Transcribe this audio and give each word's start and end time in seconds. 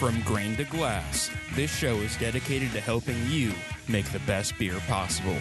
From 0.00 0.22
grain 0.22 0.56
to 0.56 0.64
glass, 0.64 1.30
this 1.52 1.70
show 1.70 1.96
is 1.96 2.16
dedicated 2.16 2.72
to 2.72 2.80
helping 2.80 3.18
you 3.26 3.52
make 3.86 4.06
the 4.12 4.18
best 4.20 4.56
beer 4.58 4.80
possible. 4.88 5.36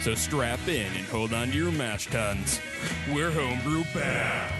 So 0.00 0.14
strap 0.14 0.60
in 0.68 0.86
and 0.86 1.04
hold 1.06 1.34
on 1.34 1.48
to 1.48 1.56
your 1.56 1.72
mash 1.72 2.06
tuns. 2.06 2.60
We're 3.12 3.32
homebrew 3.32 3.82
bound. 3.92 4.52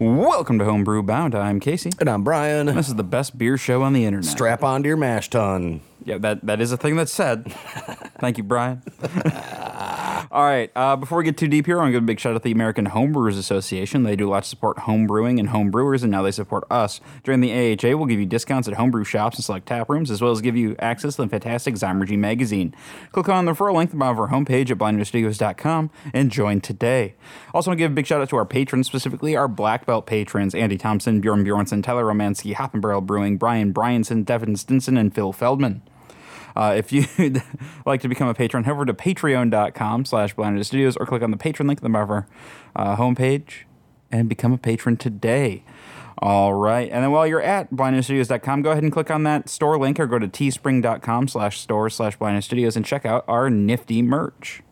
Welcome 0.00 0.58
to 0.58 0.64
Homebrew 0.64 1.04
Bound. 1.04 1.36
I'm 1.36 1.60
Casey. 1.60 1.92
And 2.00 2.10
I'm 2.10 2.24
Brian. 2.24 2.66
This 2.66 2.88
is 2.88 2.96
the 2.96 3.04
best 3.04 3.38
beer 3.38 3.56
show 3.56 3.82
on 3.82 3.92
the 3.92 4.04
internet. 4.04 4.28
Strap 4.28 4.64
onto 4.64 4.88
your 4.88 4.96
mash 4.96 5.30
tun. 5.30 5.80
Yeah, 6.04 6.18
that, 6.18 6.44
that 6.44 6.60
is 6.60 6.72
a 6.72 6.76
thing 6.76 6.96
that's 6.96 7.12
said. 7.12 7.52
Thank 8.18 8.36
you, 8.36 8.42
Brian. 8.42 8.82
All 10.30 10.42
right, 10.42 10.70
uh, 10.76 10.94
before 10.94 11.16
we 11.16 11.24
get 11.24 11.38
too 11.38 11.48
deep 11.48 11.64
here, 11.64 11.78
I 11.78 11.80
want 11.80 11.88
to 11.88 11.92
give 11.92 12.02
a 12.02 12.06
big 12.06 12.20
shout 12.20 12.34
out 12.34 12.42
to 12.42 12.44
the 12.44 12.52
American 12.52 12.88
Homebrewers 12.88 13.38
Association. 13.38 14.02
They 14.02 14.14
do 14.14 14.28
a 14.28 14.32
lot 14.32 14.42
to 14.42 14.48
support 14.48 14.80
home 14.80 15.06
brewing 15.06 15.40
and 15.40 15.48
home 15.48 15.70
brewers, 15.70 16.02
and 16.02 16.12
now 16.12 16.20
they 16.20 16.32
support 16.32 16.64
us. 16.70 17.00
During 17.24 17.40
the 17.40 17.50
AHA, 17.50 17.96
we'll 17.96 18.04
give 18.04 18.20
you 18.20 18.26
discounts 18.26 18.68
at 18.68 18.74
homebrew 18.74 19.04
shops 19.04 19.38
and 19.38 19.44
select 19.44 19.66
tap 19.66 19.88
rooms, 19.88 20.10
as 20.10 20.20
well 20.20 20.30
as 20.30 20.42
give 20.42 20.54
you 20.54 20.76
access 20.80 21.16
to 21.16 21.22
the 21.22 21.28
fantastic 21.28 21.76
Zymurgy 21.76 22.18
magazine. 22.18 22.74
Click 23.12 23.30
on 23.30 23.46
the 23.46 23.52
referral 23.52 23.76
link 23.76 23.96
bottom 23.96 24.02
of 24.02 24.20
our 24.20 24.28
homepage 24.28 24.70
at 24.70 24.76
blindnewstudios.com 24.76 25.90
and 26.12 26.30
join 26.30 26.60
today. 26.60 27.14
Also, 27.54 27.70
want 27.70 27.78
to 27.78 27.84
give 27.84 27.92
a 27.92 27.94
big 27.94 28.06
shout 28.06 28.20
out 28.20 28.28
to 28.28 28.36
our 28.36 28.44
patrons, 28.44 28.86
specifically 28.86 29.34
our 29.34 29.48
black 29.48 29.86
belt 29.86 30.06
patrons 30.06 30.54
Andy 30.54 30.76
Thompson, 30.76 31.22
Bjorn 31.22 31.42
Bjornson, 31.42 31.82
Tyler 31.82 32.04
Romansky, 32.04 32.52
Hop 32.52 32.72
Brewing, 32.72 33.38
Brian 33.38 33.72
Bryanson, 33.72 34.26
Devin 34.26 34.56
Stinson, 34.56 34.98
and 34.98 35.14
Phil 35.14 35.32
Feldman. 35.32 35.80
Uh, 36.58 36.74
if 36.76 36.92
you'd 36.92 37.40
like 37.86 38.00
to 38.00 38.08
become 38.08 38.26
a 38.26 38.34
patron, 38.34 38.64
head 38.64 38.72
over 38.72 38.84
to 38.84 38.92
patreon.com 38.92 40.04
slash 40.04 40.34
blinded 40.34 40.66
studios 40.66 40.96
or 40.96 41.06
click 41.06 41.22
on 41.22 41.30
the 41.30 41.36
patron 41.36 41.68
link 41.68 41.78
at 41.78 41.84
the 41.84 41.96
our 41.96 42.26
uh, 42.74 42.96
homepage 42.96 43.62
and 44.10 44.28
become 44.28 44.52
a 44.52 44.58
patron 44.58 44.96
today. 44.96 45.62
All 46.20 46.54
right. 46.54 46.90
And 46.90 47.04
then 47.04 47.12
while 47.12 47.28
you're 47.28 47.40
at 47.40 47.70
blindnewstudios.com, 47.70 48.62
go 48.62 48.72
ahead 48.72 48.82
and 48.82 48.92
click 48.92 49.08
on 49.08 49.22
that 49.22 49.48
store 49.48 49.78
link 49.78 50.00
or 50.00 50.08
go 50.08 50.18
to 50.18 50.26
teespring.com 50.26 51.28
slash 51.28 51.60
store 51.60 51.88
slash 51.90 52.16
blinded 52.16 52.42
studios 52.42 52.74
and 52.74 52.84
check 52.84 53.06
out 53.06 53.24
our 53.28 53.48
nifty 53.48 54.02
merch. 54.02 54.62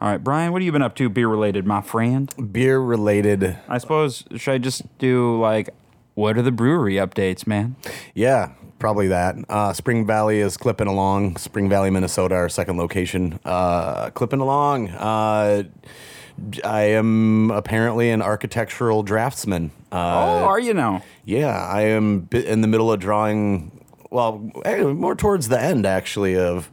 All 0.00 0.08
right, 0.08 0.22
Brian, 0.22 0.52
what 0.52 0.62
have 0.62 0.66
you 0.66 0.72
been 0.72 0.80
up 0.80 0.94
to 0.94 1.08
beer 1.08 1.28
related, 1.28 1.66
my 1.66 1.82
friend? 1.82 2.32
Beer 2.52 2.78
related. 2.78 3.58
I 3.68 3.78
suppose, 3.78 4.24
should 4.36 4.54
I 4.54 4.58
just 4.58 4.96
do 4.98 5.38
like, 5.40 5.70
what 6.14 6.38
are 6.38 6.42
the 6.42 6.52
brewery 6.52 6.94
updates, 6.94 7.46
man? 7.46 7.76
Yeah, 8.14 8.52
probably 8.80 9.08
that. 9.08 9.36
Uh, 9.48 9.72
Spring 9.72 10.04
Valley 10.06 10.40
is 10.40 10.56
clipping 10.56 10.88
along. 10.88 11.36
Spring 11.36 11.68
Valley, 11.68 11.90
Minnesota, 11.90 12.34
our 12.34 12.48
second 12.48 12.76
location. 12.78 13.38
Uh, 13.44 14.10
clipping 14.10 14.40
along. 14.40 14.88
Uh, 14.88 15.62
I 16.64 16.80
am 16.82 17.50
apparently 17.52 18.10
an 18.10 18.22
architectural 18.22 19.02
draftsman. 19.04 19.70
oh, 19.92 19.96
Uh, 19.96 20.44
are 20.46 20.58
you 20.58 20.74
now? 20.74 21.02
yeah, 21.24 21.56
I 21.64 21.82
am 21.82 22.28
in 22.32 22.62
the 22.62 22.66
middle 22.68 22.90
of 22.90 22.98
drawing. 22.98 23.84
Well, 24.10 24.50
eh, 24.64 24.82
more 24.82 25.14
towards 25.14 25.48
the 25.48 25.60
end 25.60 25.86
actually 25.86 26.36
of 26.36 26.68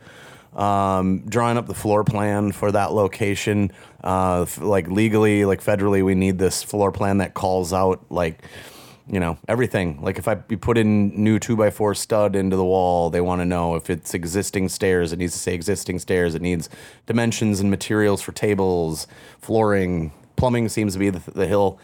um, 0.56 1.20
drawing 1.28 1.58
up 1.58 1.68
the 1.68 1.74
floor 1.76 2.04
plan 2.04 2.52
for 2.54 2.72
that 2.72 2.94
location. 2.94 3.72
Uh, 4.04 4.46
like 4.60 4.88
legally, 4.88 5.44
like 5.46 5.62
federally, 5.62 6.04
we 6.04 6.16
need 6.16 6.40
this 6.40 6.64
floor 6.64 6.92
plan 6.92 7.18
that 7.18 7.34
calls 7.34 7.74
out 7.74 8.04
like 8.10 8.42
you 9.10 9.20
know 9.20 9.38
everything. 9.48 10.02
Like 10.02 10.18
if 10.18 10.28
I 10.28 10.36
put 10.36 10.78
in 10.78 11.10
new 11.24 11.40
two 11.40 11.56
by 11.56 11.70
four 11.70 11.96
stud 11.96 12.36
into 12.36 12.56
the 12.56 12.66
wall, 12.66 13.10
they 13.10 13.22
want 13.22 13.42
to 13.42 13.46
know 13.46 13.76
if 13.76 13.90
it's 13.90 14.14
existing 14.14 14.70
stairs. 14.70 15.14
It 15.14 15.20
needs 15.20 15.34
to 15.34 15.40
say 15.40 15.54
existing 15.54 16.00
stairs. 16.00 16.36
It 16.36 16.42
needs 16.42 16.70
dimensions 17.06 17.60
and 17.60 17.70
materials 17.70 18.22
for 18.22 18.32
tables, 18.32 19.08
flooring, 19.40 20.12
plumbing 20.36 20.70
seems 20.70 20.94
to 20.94 21.00
be 21.00 21.10
the, 21.10 21.32
the 21.32 21.48
hill 21.48 21.80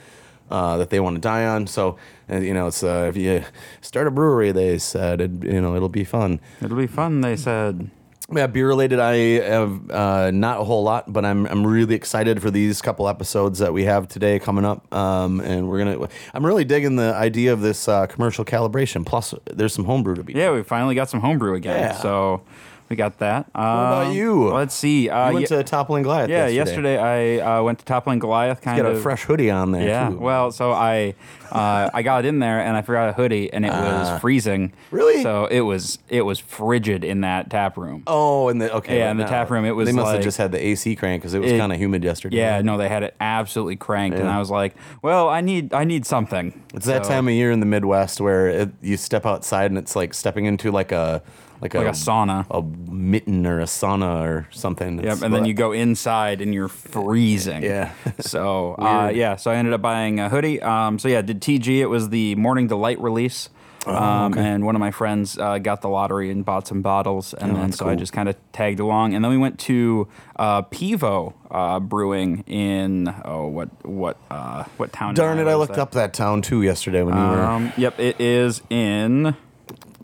uh, 0.49 0.77
that 0.77 0.89
they 0.89 0.99
want 0.99 1.15
to 1.15 1.21
die 1.21 1.45
on. 1.45 1.67
So, 1.67 1.97
uh, 2.29 2.37
you 2.37 2.53
know, 2.53 2.67
it's 2.67 2.83
uh, 2.83 3.07
if 3.09 3.17
you 3.17 3.43
start 3.81 4.07
a 4.07 4.11
brewery, 4.11 4.51
they 4.51 4.77
said, 4.77 5.21
it, 5.21 5.31
you 5.43 5.61
know, 5.61 5.75
it'll 5.75 5.89
be 5.89 6.03
fun. 6.03 6.39
It'll 6.61 6.77
be 6.77 6.87
fun, 6.87 7.21
they 7.21 7.35
said. 7.35 7.89
Yeah, 8.35 8.47
beer 8.47 8.67
related. 8.67 8.99
I 8.99 9.15
have 9.41 9.91
uh, 9.91 10.31
not 10.31 10.59
a 10.59 10.63
whole 10.63 10.83
lot, 10.83 11.11
but 11.11 11.25
I'm 11.25 11.45
I'm 11.45 11.65
really 11.65 11.95
excited 11.95 12.41
for 12.41 12.51
these 12.51 12.81
couple 12.81 13.07
episodes 13.07 13.59
that 13.59 13.73
we 13.73 13.83
have 13.85 14.07
today 14.07 14.39
coming 14.39 14.65
up. 14.65 14.93
Um, 14.93 15.39
and 15.39 15.69
we're 15.69 15.79
gonna. 15.79 16.09
I'm 16.33 16.45
really 16.45 16.65
digging 16.65 16.95
the 16.95 17.13
idea 17.13 17.53
of 17.53 17.61
this 17.61 17.87
uh, 17.87 18.07
commercial 18.07 18.45
calibration. 18.45 19.05
Plus, 19.05 19.33
there's 19.45 19.73
some 19.73 19.85
homebrew 19.85 20.15
to 20.15 20.23
be. 20.23 20.33
Yeah, 20.33 20.51
we 20.51 20.63
finally 20.63 20.95
got 20.95 21.09
some 21.09 21.19
homebrew 21.19 21.55
again. 21.55 21.79
Yeah. 21.79 21.93
So 21.93 22.43
we 22.89 22.95
got 22.95 23.19
that. 23.19 23.47
what 23.53 23.61
about 23.63 24.13
you? 24.13 24.49
Let's 24.49 24.75
see. 24.75 25.09
Uh, 25.09 25.29
You 25.29 25.33
went 25.35 25.49
ye- 25.49 25.57
to 25.57 25.63
Toppling 25.63 26.03
Goliath. 26.03 26.29
yeah, 26.29 26.47
yesterday. 26.47 26.93
yesterday, 26.95 27.39
I 27.41 27.59
uh, 27.59 27.63
went 27.63 27.79
to 27.79 27.85
Toppling 27.85 28.19
Goliath. 28.19 28.61
Kind 28.61 28.81
Got 28.81 28.91
of 28.91 28.97
a 28.97 29.01
fresh 29.01 29.23
hoodie 29.23 29.49
on 29.49 29.71
there. 29.71 29.87
Yeah. 29.87 30.09
too. 30.09 30.17
Well, 30.19 30.51
so 30.51 30.71
I 30.71 31.15
uh, 31.51 31.89
I 31.93 32.01
got 32.01 32.25
in 32.25 32.39
there 32.39 32.59
and 32.59 32.75
I 32.75 32.81
forgot 32.81 33.09
a 33.09 33.13
hoodie 33.13 33.51
and 33.53 33.65
it 33.65 33.69
was 33.71 34.19
freezing. 34.21 34.73
Ah. 34.75 34.79
Really? 34.91 35.23
So 35.23 35.45
it 35.45 35.61
was 35.61 35.99
it 36.09 36.21
was 36.23 36.39
frigid 36.39 37.03
in 37.03 37.21
that 37.21 37.49
tap 37.49 37.77
room. 37.77 38.03
Oh, 38.07 38.49
and 38.49 38.61
the 38.61 38.73
okay. 38.75 38.97
Yeah, 38.99 39.11
in 39.11 39.17
the 39.17 39.25
tap 39.25 39.49
room, 39.49 39.65
it 39.65 39.71
was 39.71 39.87
They 39.87 39.93
must 39.93 40.05
like- 40.07 40.15
have 40.15 40.23
just 40.23 40.37
had 40.37 40.51
the 40.51 40.63
AC 40.63 40.95
crank 40.95 41.21
because 41.21 41.33
it 41.33 41.39
was 41.41 41.51
kind 41.51 41.71
of 41.71 41.79
humid 41.79 42.03
yesterday. 42.03 42.37
Yeah, 42.37 42.61
no, 42.61 42.77
they 42.77 42.89
had 42.89 43.03
it 43.03 43.15
absolutely 43.21 43.75
cranked, 43.75 44.17
and 44.19 44.27
I 44.29 44.39
was 44.39 44.49
like, 44.51 44.75
"Well, 45.01 45.29
I 45.29 45.41
need, 45.41 45.73
I 45.73 45.83
need 45.83 46.05
something." 46.05 46.61
It's 46.73 46.85
that 46.85 47.03
time 47.03 47.27
of 47.27 47.33
year 47.33 47.51
in 47.51 47.59
the 47.59 47.65
Midwest 47.65 48.19
where 48.21 48.47
it, 48.47 48.69
you 48.81 48.97
step 48.97 49.25
outside 49.25 49.71
and 49.71 49.77
it's 49.77 49.95
like 49.95 50.13
stepping 50.13 50.45
into 50.45 50.71
like 50.71 50.91
a 50.91 51.21
like, 51.63 51.73
like 51.73 51.87
a 51.87 51.91
sauna. 51.91 52.45
a 52.51 52.61
mitten 52.91 53.45
or 53.47 53.59
a 53.59 53.65
sauna 53.65 54.21
or 54.23 54.47
something. 54.51 54.95
Yep, 54.97 55.03
It's- 55.05 55.21
and 55.23 55.33
then 55.33 55.45
you 55.45 55.53
go 55.53 55.71
inside 55.71 56.41
and 56.41 56.53
you're 56.53 56.67
freezing. 56.67 57.63
Yeah. 57.63 57.91
So 58.21 58.75
uh, 58.77 59.11
yeah, 59.15 59.35
so 59.37 59.49
I 59.51 59.55
ended 59.55 59.73
up 59.73 59.81
buying 59.81 60.19
a 60.19 60.29
hoodie. 60.29 60.61
Um, 60.61 60.99
so 60.99 61.07
yeah, 61.07 61.21
did 61.21 61.41
TG. 61.41 61.79
It 61.79 61.87
was 61.87 62.09
the 62.09 62.35
Morning 62.35 62.67
Delight 62.67 62.99
release. 62.99 63.49
Oh, 63.85 63.93
Um, 63.93 64.33
And 64.37 64.65
one 64.65 64.75
of 64.75 64.79
my 64.79 64.91
friends 64.91 65.37
uh, 65.37 65.57
got 65.57 65.81
the 65.81 65.89
lottery 65.89 66.31
and 66.31 66.45
bought 66.45 66.67
some 66.67 66.81
bottles, 66.81 67.33
and 67.33 67.51
then 67.51 67.57
Oh, 67.57 67.65
that's 67.65 67.77
so 67.77 67.89
I 67.89 67.95
just 67.95 68.13
kind 68.13 68.29
of 68.29 68.37
tagged 68.53 68.79
along. 68.79 69.13
And 69.13 69.23
then 69.25 69.29
we 69.31 69.37
went 69.37 69.59
to 69.67 70.07
uh, 70.37 70.61
Pivo 70.61 71.33
uh, 71.51 71.81
Brewing 71.81 72.45
in 72.47 73.13
oh 73.25 73.47
what 73.47 73.69
what 73.85 74.15
uh, 74.31 74.63
what 74.77 74.93
town? 74.93 75.15
Darn 75.15 75.37
it! 75.39 75.47
I 75.47 75.55
looked 75.55 75.73
that? 75.75 75.81
up 75.81 75.91
that 75.91 76.13
town 76.13 76.41
too 76.41 76.61
yesterday 76.61 77.03
when 77.03 77.13
you 77.15 77.21
were 77.21 77.43
Um, 77.43 77.73
yep, 77.75 77.99
it 77.99 78.21
is 78.21 78.61
in 78.69 79.35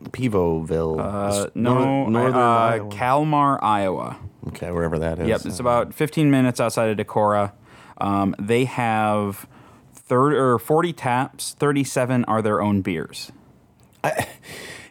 Pivoville. 0.06 1.00
uh, 1.00 1.50
no 1.56 1.74
nor- 1.84 2.12
northern 2.12 2.36
uh, 2.36 2.40
Iowa. 2.40 2.90
Calmar, 2.96 3.60
Iowa. 3.64 4.18
okay, 4.48 4.72
wherever 4.72 5.00
that 5.00 5.20
is. 5.20 5.28
Yep, 5.28 5.46
it's 5.46 5.60
about 5.60 5.94
15 5.94 6.32
minutes 6.32 6.60
outside 6.60 6.90
of 6.90 7.06
Decorah. 7.06 7.52
Um, 7.98 8.36
they 8.40 8.66
have 8.66 9.48
third 9.94 10.34
or 10.34 10.58
40 10.58 10.94
taps. 10.94 11.56
37 11.60 12.24
are 12.26 12.42
their 12.42 12.62
own 12.62 12.82
beers. 12.82 13.32
I, 14.04 14.28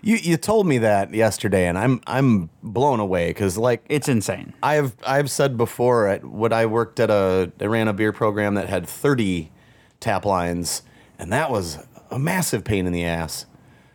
you 0.03 0.17
you 0.17 0.37
told 0.37 0.67
me 0.67 0.79
that 0.79 1.13
yesterday, 1.15 1.67
and 1.67 1.79
I'm 1.79 2.01
I'm 2.07 2.51
blown 2.63 3.01
away 3.01 3.29
because 3.31 3.57
like 3.57 3.85
It's 3.89 4.09
insane. 4.09 4.53
I've 4.63 4.95
I've 5.07 5.31
said 5.31 5.57
before 5.57 6.07
at 6.07 6.25
what 6.25 6.53
I 6.53 6.67
worked 6.67 7.01
at 7.01 7.11
a 7.11 7.51
I 7.61 7.65
ran 7.65 7.89
a 7.89 7.93
beer 7.93 8.13
program 8.13 8.55
that 8.55 8.69
had 8.69 8.87
30 8.87 9.51
tap 10.01 10.25
lines 10.25 10.83
and 11.19 11.33
that 11.33 11.51
was 11.51 11.79
a 12.11 12.19
massive 12.19 12.65
pain 12.65 12.87
in 12.87 12.93
the 12.93 13.05
ass. 13.05 13.47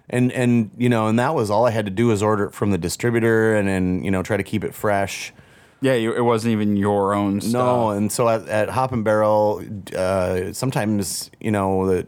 And 0.09 0.31
and 0.31 0.71
you 0.77 0.89
know, 0.89 1.07
and 1.07 1.17
that 1.17 1.33
was 1.33 1.49
all 1.49 1.65
I 1.65 1.71
had 1.71 1.85
to 1.85 1.91
do 1.91 2.07
was 2.07 2.21
order 2.21 2.45
it 2.45 2.53
from 2.53 2.71
the 2.71 2.77
distributor 2.77 3.55
and 3.55 3.67
then, 3.67 4.03
you 4.03 4.11
know, 4.11 4.21
try 4.21 4.37
to 4.37 4.43
keep 4.43 4.63
it 4.63 4.73
fresh. 4.73 5.33
Yeah, 5.81 5.95
you, 5.95 6.13
it 6.13 6.21
wasn't 6.21 6.53
even 6.53 6.77
your 6.77 7.13
own 7.13 7.41
stuff. 7.41 7.53
No, 7.53 7.89
and 7.89 8.09
so 8.09 8.29
at, 8.29 8.47
at 8.47 8.69
Hop 8.69 8.93
and 8.93 9.03
Barrel, 9.03 9.61
uh, 9.93 10.53
sometimes 10.53 11.29
you 11.41 11.51
know 11.51 11.85
the 11.87 12.07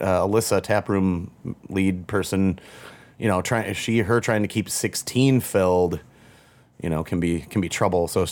uh, 0.00 0.26
Alyssa 0.26 0.60
taproom 0.60 1.30
lead 1.68 2.08
person, 2.08 2.58
you 3.18 3.28
know, 3.28 3.40
trying 3.40 3.74
she 3.74 4.00
her 4.00 4.20
trying 4.20 4.42
to 4.42 4.48
keep 4.48 4.68
sixteen 4.68 5.38
filled, 5.38 6.00
you 6.82 6.90
know, 6.90 7.04
can 7.04 7.20
be 7.20 7.42
can 7.42 7.60
be 7.60 7.68
trouble. 7.68 8.08
So 8.08 8.26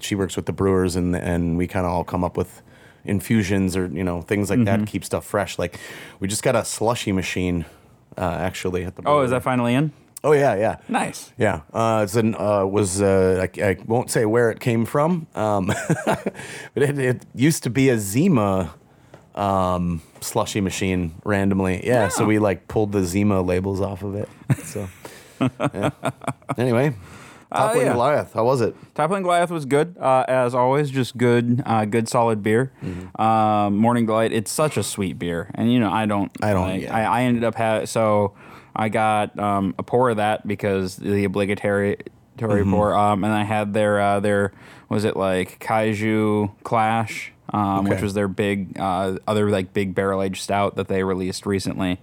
she 0.00 0.14
works 0.14 0.36
with 0.36 0.46
the 0.46 0.54
brewers, 0.54 0.96
and 0.96 1.14
and 1.14 1.58
we 1.58 1.66
kind 1.66 1.84
of 1.84 1.92
all 1.92 2.04
come 2.04 2.24
up 2.24 2.38
with 2.38 2.62
infusions 3.04 3.76
or 3.76 3.88
you 3.88 4.04
know 4.04 4.22
things 4.22 4.48
like 4.48 4.64
that 4.64 4.78
to 4.78 4.86
keep 4.86 5.04
stuff 5.04 5.26
fresh. 5.26 5.58
Like 5.58 5.78
we 6.18 6.28
just 6.28 6.42
got 6.42 6.56
a 6.56 6.64
slushy 6.64 7.12
machine, 7.12 7.66
uh, 8.16 8.38
actually 8.40 8.84
at 8.84 8.96
the. 8.96 9.02
Oh, 9.06 9.22
is 9.22 9.30
that 9.30 9.42
finally 9.42 9.74
in? 9.74 9.92
Oh 10.22 10.32
yeah, 10.32 10.54
yeah. 10.54 10.76
Nice. 10.88 11.32
Yeah, 11.38 11.62
uh, 11.72 12.02
it's 12.04 12.14
an, 12.14 12.34
uh, 12.34 12.66
was 12.66 13.00
uh, 13.00 13.46
I, 13.56 13.62
I 13.62 13.76
won't 13.86 14.10
say 14.10 14.26
where 14.26 14.50
it 14.50 14.60
came 14.60 14.84
from, 14.84 15.26
um, 15.34 15.66
but 16.04 16.32
it, 16.76 16.98
it 16.98 17.26
used 17.34 17.62
to 17.62 17.70
be 17.70 17.88
a 17.88 17.98
Zima 17.98 18.74
um, 19.34 20.02
slushy 20.20 20.60
machine 20.60 21.14
randomly. 21.24 21.86
Yeah, 21.86 22.08
so 22.08 22.26
we 22.26 22.38
like 22.38 22.68
pulled 22.68 22.92
the 22.92 23.04
Zima 23.04 23.40
labels 23.40 23.80
off 23.80 24.02
of 24.02 24.14
it. 24.14 24.28
So 24.64 24.88
yeah. 25.40 25.90
anyway, 26.58 26.94
Toppling 27.52 27.86
yeah. 27.86 27.92
Goliath, 27.92 28.32
how 28.32 28.44
was 28.44 28.60
it? 28.60 28.76
Toppling 28.94 29.22
Goliath 29.22 29.50
was 29.50 29.64
good, 29.64 29.96
uh, 29.98 30.24
as 30.28 30.54
always. 30.54 30.90
Just 30.90 31.16
good, 31.16 31.62
uh, 31.66 31.84
good 31.84 32.08
solid 32.08 32.42
beer. 32.42 32.72
Mm-hmm. 32.82 33.20
Um, 33.20 33.76
Morning 33.76 34.06
Delight. 34.06 34.32
It's 34.32 34.50
such 34.50 34.76
a 34.76 34.82
sweet 34.82 35.18
beer, 35.18 35.50
and 35.54 35.72
you 35.72 35.80
know 35.80 35.90
I 35.90 36.06
don't. 36.06 36.30
I 36.42 36.52
don't, 36.52 36.68
like- 36.68 36.82
yeah. 36.82 36.96
I, 36.96 37.20
I 37.20 37.22
ended 37.24 37.44
up 37.44 37.54
having 37.56 37.86
so 37.86 38.34
I 38.74 38.88
got 38.88 39.38
um, 39.38 39.74
a 39.78 39.82
pour 39.82 40.10
of 40.10 40.16
that 40.18 40.46
because 40.46 40.96
the 40.96 41.24
obligatory 41.24 41.98
Mm-hmm. 42.38 42.70
pour, 42.72 42.94
um, 42.94 43.22
and 43.22 43.34
I 43.34 43.42
had 43.44 43.74
their 43.74 44.00
uh, 44.00 44.20
their 44.20 44.52
was 44.88 45.04
it 45.04 45.14
like 45.14 45.58
Kaiju 45.58 46.52
Clash 46.62 47.32
um, 47.52 47.84
which 47.86 48.00
was 48.00 48.14
their 48.14 48.28
big 48.28 48.78
uh, 48.78 49.18
other 49.26 49.50
like 49.50 49.72
big 49.72 49.94
barrel 49.94 50.22
aged 50.22 50.42
stout 50.42 50.76
that 50.76 50.88
they 50.88 51.02
released 51.02 51.46
recently. 51.46 52.00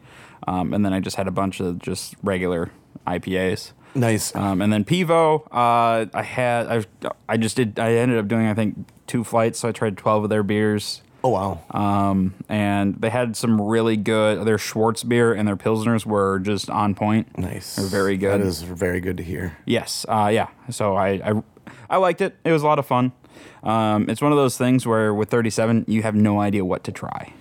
Um, 0.47 0.73
and 0.73 0.85
then 0.85 0.93
I 0.93 0.99
just 0.99 1.15
had 1.15 1.27
a 1.27 1.31
bunch 1.31 1.59
of 1.59 1.79
just 1.79 2.15
regular 2.23 2.71
IPAs. 3.05 3.71
Nice. 3.95 4.35
Um, 4.35 4.61
and 4.61 4.71
then 4.71 4.83
Pivo, 4.85 5.45
uh, 5.51 6.05
I 6.13 6.21
had 6.23 6.67
I 6.67 7.09
I 7.27 7.37
just 7.37 7.55
did 7.55 7.79
I 7.79 7.93
ended 7.93 8.17
up 8.19 8.27
doing 8.27 8.45
I 8.47 8.53
think 8.53 8.75
two 9.07 9.23
flights, 9.23 9.59
so 9.59 9.69
I 9.69 9.71
tried 9.71 9.97
twelve 9.97 10.23
of 10.23 10.29
their 10.29 10.43
beers. 10.43 11.01
oh 11.23 11.29
wow. 11.29 11.59
Um, 11.71 12.35
and 12.47 12.95
they 13.01 13.09
had 13.09 13.35
some 13.35 13.59
really 13.59 13.97
good. 13.97 14.45
Their 14.45 14.57
Schwartz 14.59 15.03
beer 15.03 15.33
and 15.33 15.47
their 15.47 15.57
pilsners 15.57 16.05
were 16.05 16.39
just 16.39 16.69
on 16.69 16.93
point. 16.95 17.37
nice. 17.37 17.75
They're 17.75 17.85
very 17.87 18.17
good. 18.17 18.39
That 18.39 18.45
is 18.45 18.61
very 18.61 18.99
good 18.99 19.17
to 19.17 19.23
hear. 19.23 19.57
Yes, 19.65 20.05
uh, 20.07 20.29
yeah. 20.31 20.49
So 20.69 20.95
I, 20.95 21.07
I 21.31 21.43
I 21.89 21.97
liked 21.97 22.21
it. 22.21 22.35
It 22.43 22.51
was 22.51 22.61
a 22.61 22.67
lot 22.67 22.77
of 22.79 22.85
fun. 22.85 23.13
Um, 23.63 24.09
it's 24.09 24.21
one 24.21 24.31
of 24.31 24.37
those 24.37 24.57
things 24.57 24.85
where 24.85 25.13
with 25.13 25.29
37, 25.29 25.85
you 25.87 26.03
have 26.03 26.15
no 26.15 26.39
idea 26.39 26.63
what 26.63 26.83
to 26.85 26.91
try. 26.91 27.33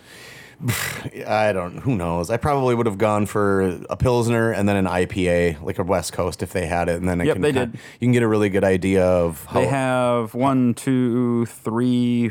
I 1.27 1.53
don't. 1.53 1.79
Who 1.79 1.97
knows? 1.97 2.31
I 2.31 2.37
probably 2.39 2.75
would 2.75 2.87
have 2.87 2.99
gone 2.99 3.27
for 3.27 3.61
a 3.91 3.97
pilsner 3.97 4.53
and 4.53 4.69
then 4.69 4.77
an 4.77 4.87
IPA, 4.87 5.63
like 5.63 5.79
a 5.79 5.83
West 5.85 6.13
Coast, 6.15 6.43
if 6.43 6.53
they 6.53 6.67
had 6.67 6.89
it, 6.89 6.97
and 6.97 7.09
then 7.09 7.21
I 7.21 7.25
Yep, 7.25 7.35
can 7.35 7.43
they 7.43 7.53
did. 7.53 7.75
You 7.75 7.81
can 8.07 8.13
get 8.13 8.23
a 8.23 8.29
really 8.29 8.49
good 8.49 8.65
idea 8.65 9.05
of 9.05 9.45
how. 9.47 9.61
They 9.61 9.67
have 9.67 10.35
one, 10.35 10.73
two, 10.75 11.45
three, 11.47 12.29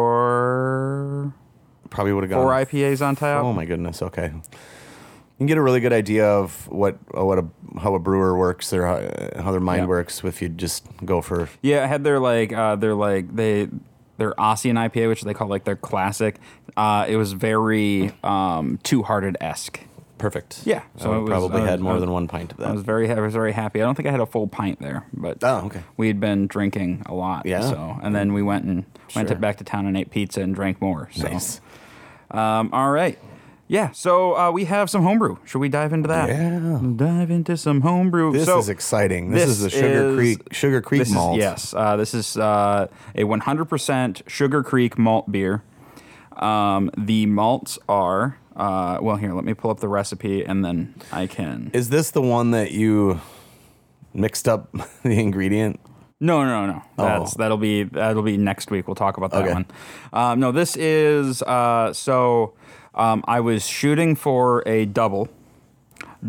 four, 0.00 1.32
probably 1.90 2.12
would 2.12 2.24
have 2.24 2.30
gone 2.30 2.42
four 2.42 2.52
IPAs 2.52 3.04
on 3.04 3.16
tap. 3.16 3.42
Oh 3.42 3.52
my 3.52 3.64
goodness. 3.64 4.02
Okay. 4.02 4.26
You 4.34 4.42
can 5.38 5.46
get 5.46 5.56
a 5.56 5.62
really 5.62 5.80
good 5.80 5.92
idea 5.94 6.26
of 6.26 6.68
what 6.68 6.98
uh, 7.16 7.24
what 7.24 7.38
a 7.38 7.46
how 7.80 7.94
a 7.94 7.98
brewer 7.98 8.36
works 8.36 8.72
or 8.74 8.84
how, 8.86 9.42
how 9.42 9.50
their 9.52 9.60
mind 9.60 9.82
Yeah. 9.84 9.86
works 9.88 10.22
if 10.22 10.42
you 10.42 10.50
just 10.50 10.84
go 11.06 11.22
for 11.22 11.48
Yeah, 11.62 11.82
I 11.82 11.86
had 11.86 12.04
their 12.04 12.18
like 12.20 12.52
uh, 12.52 12.76
their 12.76 12.94
like 12.94 13.34
they 13.34 13.68
their 14.20 14.32
Aussian 14.34 14.74
IPA, 14.74 15.08
which 15.08 15.22
they 15.22 15.34
call 15.34 15.48
like 15.48 15.64
their 15.64 15.74
classic. 15.76 16.36
Uh, 16.76 17.06
it 17.08 17.16
was 17.16 17.32
very 17.32 18.12
um, 18.22 18.78
Two 18.84 19.02
Hearted 19.02 19.36
esque. 19.40 19.80
perfect. 20.18 20.60
Yeah, 20.66 20.82
So 20.98 21.12
I 21.12 21.16
it 21.16 21.20
was- 21.22 21.30
probably 21.30 21.62
I 21.62 21.64
had 21.64 21.72
was- 21.72 21.80
more 21.80 21.92
I 21.92 21.94
was- 21.94 22.02
than 22.02 22.10
one 22.12 22.28
pint 22.28 22.52
of 22.52 22.60
I 22.60 22.70
was 22.72 22.82
that. 22.82 22.86
very 22.86 23.10
I 23.10 23.18
was 23.18 23.32
very 23.32 23.52
happy. 23.52 23.80
I 23.80 23.86
don't 23.86 23.94
think 23.94 24.06
I 24.06 24.10
had 24.12 24.20
a 24.20 24.26
full 24.26 24.46
pint 24.46 24.78
there, 24.80 25.06
but 25.14 25.38
Oh, 25.42 25.62
okay. 25.66 25.80
we 25.96 26.08
had 26.08 26.20
been 26.20 26.46
drinking 26.46 27.02
a 27.06 27.14
lot. 27.14 27.46
Yeah. 27.46 27.62
So 27.62 27.98
and 28.02 28.14
then 28.14 28.34
we 28.34 28.42
went 28.42 28.64
and 28.66 28.84
went 29.16 29.28
to 29.28 29.34
Sure. 29.34 29.40
back 29.40 29.56
to 29.56 29.64
town 29.64 29.86
and 29.86 29.96
ate 29.96 30.10
pizza 30.10 30.42
and 30.42 30.54
drank 30.54 30.80
more. 30.82 31.08
So. 31.12 31.26
Nice. 31.26 31.60
Um, 32.30 32.68
all 32.74 32.90
right. 32.90 33.18
Yeah. 33.70 33.92
So 33.92 34.36
uh, 34.36 34.50
we 34.50 34.64
have 34.64 34.90
some 34.90 35.04
homebrew. 35.04 35.36
Should 35.44 35.60
we 35.60 35.68
dive 35.68 35.92
into 35.92 36.08
that? 36.08 36.28
Yeah. 36.28 36.80
Dive 36.96 37.30
into 37.30 37.56
some 37.56 37.82
homebrew. 37.82 38.32
This 38.32 38.46
so, 38.46 38.58
is 38.58 38.68
exciting. 38.68 39.30
This, 39.30 39.48
is 39.48 39.60
the 39.60 39.70
Sugar 39.70 40.08
is- 40.08 40.16
Creek 40.16 40.48
Sugar 40.52 40.80
Creek 40.82 41.02
this 41.02 41.12
malt. 41.12 41.36
Is, 41.38 41.42
yes. 41.42 41.72
Uh, 41.74 41.94
this 41.96 42.12
is 42.12 42.36
uh, 42.36 42.88
a 43.14 43.22
100% 43.22 44.28
Sugar 44.28 44.64
Creek 44.64 44.98
malt 44.98 45.30
beer. 45.30 45.62
Um, 46.36 46.90
the 46.98 47.26
malts 47.26 47.78
are. 47.88 48.38
Uh, 48.56 48.98
well, 49.00 49.14
here, 49.14 49.32
let 49.34 49.44
me 49.44 49.54
pull 49.54 49.70
up 49.70 49.78
the 49.78 49.88
recipe 49.88 50.44
and 50.44 50.64
then 50.64 50.92
I 51.12 51.28
can. 51.28 51.70
Is 51.72 51.90
this 51.90 52.10
the 52.10 52.22
one 52.22 52.50
that 52.50 52.72
you 52.72 53.20
mixed 54.12 54.48
up 54.48 54.72
the 55.04 55.10
ingredient? 55.20 55.78
No, 56.18 56.44
no, 56.44 56.66
no. 56.66 56.82
That's 56.96 57.34
Oh. 57.34 57.38
that'll 57.38 57.56
be 57.56 57.84
that'll 57.84 58.24
be 58.24 58.36
next 58.36 58.72
week. 58.72 58.88
We'll 58.88 58.96
talk 58.96 59.16
about 59.16 59.30
that 59.30 59.44
Okay. 59.44 59.52
one. 59.52 59.66
Um, 60.12 60.40
no, 60.40 60.50
this 60.50 60.76
is 60.76 61.40
uh, 61.42 61.92
so. 61.92 62.54
Um, 62.94 63.24
I 63.26 63.40
was 63.40 63.66
shooting 63.66 64.14
for 64.14 64.62
a 64.66 64.84
double. 64.84 65.28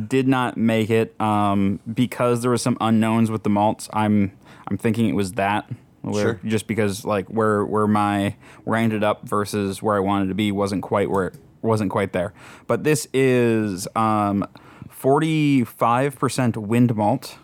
Did 0.07 0.27
not 0.27 0.55
make 0.57 0.89
it 0.89 1.19
um, 1.19 1.79
because 1.91 2.41
there 2.41 2.51
was 2.51 2.61
some 2.61 2.77
unknowns 2.79 3.29
with 3.29 3.43
the 3.43 3.49
malts. 3.49 3.89
I'm 3.91 4.31
I'm 4.67 4.77
thinking 4.77 5.09
it 5.09 5.15
was 5.15 5.33
that. 5.33 5.69
Where, 6.01 6.23
Sure. 6.23 6.39
Just 6.45 6.67
because 6.67 7.03
like 7.03 7.27
where 7.27 7.65
where 7.65 7.87
my 7.87 8.35
where 8.63 8.79
I 8.79 8.83
ended 8.83 9.03
up 9.03 9.27
versus 9.27 9.81
where 9.81 9.95
I 9.95 9.99
wanted 9.99 10.29
to 10.29 10.35
be 10.35 10.51
wasn't 10.51 10.81
quite 10.81 11.09
where 11.09 11.27
it 11.27 11.35
wasn't 11.61 11.91
quite 11.91 12.13
there. 12.13 12.33
But 12.67 12.85
this 12.85 13.07
is 13.13 13.87
um, 13.95 14.47
45% 14.89 16.57
wind 16.57 16.95
malt 16.95 17.37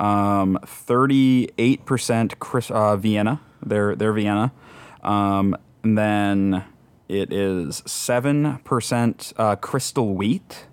um, 0.00 0.58
38% 0.64 2.38
Chris, 2.38 2.70
uh, 2.70 2.96
Vienna. 2.96 3.40
They're, 3.64 3.94
they're 3.94 4.14
Vienna. 4.14 4.50
Um, 5.02 5.54
and 5.84 5.96
then 5.96 6.64
it 7.10 7.32
is 7.32 7.82
7% 7.82 9.32
uh, 9.36 9.56
crystal 9.56 10.14
wheat 10.14 10.66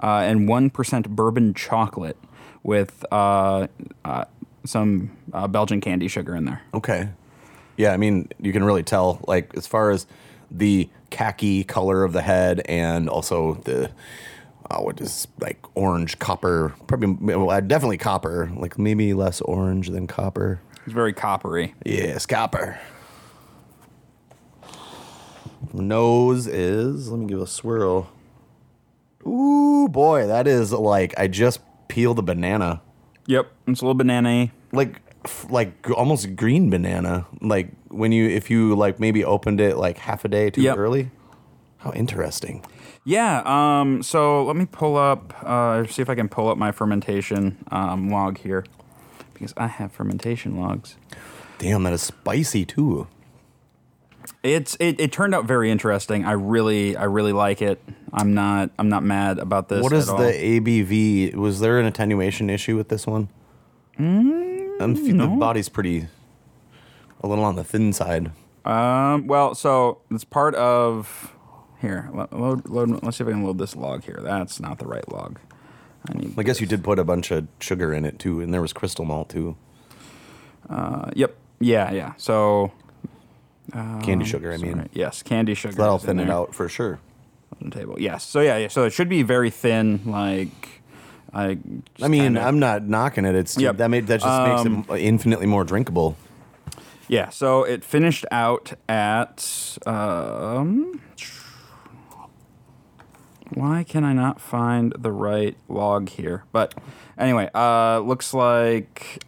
uh, 0.00 0.18
and 0.18 0.48
1% 0.48 1.08
bourbon 1.08 1.52
chocolate 1.52 2.16
with 2.62 3.04
uh, 3.10 3.66
uh, 4.04 4.24
some 4.64 5.10
uh, 5.32 5.48
Belgian 5.48 5.80
candy 5.80 6.06
sugar 6.06 6.36
in 6.36 6.44
there. 6.44 6.62
Okay. 6.72 7.08
Yeah, 7.76 7.92
I 7.92 7.96
mean, 7.96 8.28
you 8.40 8.52
can 8.52 8.62
really 8.62 8.84
tell, 8.84 9.20
like, 9.26 9.56
as 9.56 9.66
far 9.66 9.90
as 9.90 10.06
the 10.48 10.88
khaki 11.10 11.64
color 11.64 12.04
of 12.04 12.12
the 12.12 12.22
head 12.22 12.62
and 12.66 13.08
also 13.08 13.54
the, 13.64 13.90
uh, 14.70 14.78
what 14.78 15.00
is, 15.00 15.26
like, 15.40 15.58
orange 15.74 16.20
copper, 16.20 16.72
probably, 16.86 17.34
well, 17.34 17.60
definitely 17.62 17.98
copper, 17.98 18.48
like, 18.56 18.78
maybe 18.78 19.12
less 19.12 19.40
orange 19.40 19.88
than 19.88 20.06
copper. 20.06 20.60
It's 20.84 20.94
very 20.94 21.12
coppery. 21.12 21.74
Yes, 21.84 22.26
copper. 22.26 22.78
Nose 25.82 26.46
is, 26.46 27.10
let 27.10 27.18
me 27.20 27.26
give 27.26 27.38
it 27.38 27.42
a 27.42 27.46
swirl. 27.46 28.10
Ooh, 29.26 29.88
boy, 29.88 30.26
that 30.26 30.46
is 30.46 30.72
like, 30.72 31.14
I 31.18 31.28
just 31.28 31.60
peeled 31.88 32.18
a 32.18 32.22
banana. 32.22 32.82
Yep. 33.26 33.50
It's 33.68 33.80
a 33.80 33.84
little 33.84 33.94
banana 33.94 34.50
like 34.72 35.00
f- 35.24 35.46
like 35.48 35.88
almost 35.90 36.36
green 36.36 36.68
banana 36.68 37.26
like 37.40 37.68
when 37.88 38.12
you 38.12 38.28
if 38.28 38.50
you 38.50 38.74
like 38.74 38.98
maybe 39.00 39.24
opened 39.24 39.60
it 39.60 39.76
like 39.78 39.96
half 39.96 40.24
a 40.26 40.28
day 40.28 40.50
too 40.50 40.60
Yep. 40.62 40.76
early 40.76 41.10
how 41.78 41.90
interesting 41.92 42.62
Yeah. 43.04 43.40
Um, 43.46 44.02
so 44.02 44.44
let 44.44 44.56
me 44.56 44.66
pull 44.66 44.96
up, 44.96 45.32
uh, 45.42 45.86
see 45.86 46.02
if 46.02 46.10
I 46.10 46.14
can 46.14 46.28
pull 46.28 46.48
up 46.48 46.58
my 46.58 46.70
fermentation 46.72 47.64
um, 47.70 48.10
log 48.10 48.36
here 48.38 48.64
because 49.32 49.54
I 49.56 49.68
have 49.68 49.90
fermentation 49.92 50.60
logs. 50.60 50.96
damn 51.58 51.82
that 51.84 51.92
is 51.94 52.02
spicy 52.02 52.66
too 52.66 53.06
It's 54.42 54.76
it, 54.80 55.00
it 55.00 55.12
turned 55.12 55.34
out 55.34 55.44
very 55.46 55.70
interesting. 55.70 56.24
I 56.24 56.32
really 56.32 56.96
I 56.96 57.04
really 57.04 57.32
like 57.32 57.60
it. 57.62 57.82
I'm 58.12 58.34
not 58.34 58.70
I'm 58.78 58.88
not 58.88 59.02
mad 59.02 59.38
about 59.38 59.68
this. 59.68 59.82
what 59.82 59.92
is 59.92 60.08
at 60.08 60.12
all. 60.14 60.18
the 60.20 60.32
abv 60.60 61.34
was 61.34 61.60
there 61.60 61.78
an 61.80 61.86
attenuation 61.86 62.48
issue 62.50 62.76
with 62.76 62.88
this 62.88 63.06
one 63.06 63.28
mm, 63.98 64.78
the 65.18 65.26
body's 65.38 65.68
pretty 65.68 66.06
a 67.22 67.26
little 67.26 67.44
on 67.44 67.56
the 67.56 67.64
thin 67.64 67.92
side 67.92 68.30
Um, 68.64 69.26
well, 69.26 69.54
so 69.54 69.98
it's 70.10 70.24
part 70.24 70.54
of 70.54 71.32
here. 71.80 72.08
lo- 72.14 72.28
Load, 72.32 72.68
load, 72.68 73.02
let's 73.02 73.16
see 73.18 73.24
if 73.24 73.28
I 73.28 73.32
can 73.32 73.42
load 73.44 73.58
this 73.58 73.74
log 73.76 74.04
here. 74.04 74.20
That's 74.22 74.58
not 74.60 74.78
the 74.78 74.86
right 74.86 75.06
log. 75.12 75.38
I 76.08 76.14
need. 76.18 76.38
i 76.38 76.42
guess 76.42 76.60
you 76.60 76.66
did 76.66 76.84
put 76.84 76.98
a 76.98 77.04
bunch 77.04 77.30
of 77.30 77.46
sugar 77.60 77.92
in 77.92 78.04
it 78.04 78.18
too 78.18 78.40
and 78.40 78.52
there 78.54 78.60
was 78.62 78.72
crystal 78.72 79.04
malt 79.04 79.28
too 79.30 79.56
Uh, 80.68 81.10
yep. 81.14 81.36
Yeah. 81.60 81.90
Yeah. 81.92 82.12
So 82.16 82.72
candy 84.02 84.24
sugar 84.24 84.52
i 84.52 84.56
mean 84.56 84.74
sorry. 84.76 84.88
yes, 84.92 85.22
candy 85.22 85.54
sugar. 85.54 85.74
that'll 85.76 85.98
thin 85.98 86.20
it 86.20 86.30
out 86.30 86.54
for 86.54 86.68
sure 86.68 87.00
on 87.62 87.70
the 87.70 87.76
table. 87.76 87.96
Yes. 88.00 88.24
So 88.24 88.40
yeah. 88.40 88.56
Yeah. 88.56 88.68
So 88.68 88.82
it 88.84 88.92
should 88.92 89.08
be 89.08 89.22
very 89.22 89.50
thin. 89.50 90.00
Like. 90.06 90.82
I. 91.32 91.58
i 92.00 92.06
mean 92.06 92.22
kinda- 92.34 92.42
i'm 92.42 92.60
not 92.60 92.84
knocking 92.84 93.24
it 93.24 93.34
it's 93.34 93.58
Yep. 93.58 93.78
that 93.78 93.88
made 93.90 94.06
that 94.06 94.20
just 94.20 94.66
makes 94.68 94.88
it 94.90 95.00
infinitely 95.00 95.46
more 95.46 95.64
drinkable 95.64 96.16
Yeah, 97.08 97.30
so 97.30 97.64
it 97.64 97.84
finished 97.84 98.24
out 98.30 98.72
at 98.88 99.76
um 99.86 101.00
Why 103.52 103.84
can 103.84 104.04
I 104.04 104.12
not 104.12 104.40
find 104.40 104.92
the 104.98 105.12
right 105.12 105.56
log 105.68 106.08
here? 106.08 106.44
But 106.52 106.74
anyway, 107.18 107.50
uh 107.54 107.98
looks 108.00 108.32
like 108.34 109.24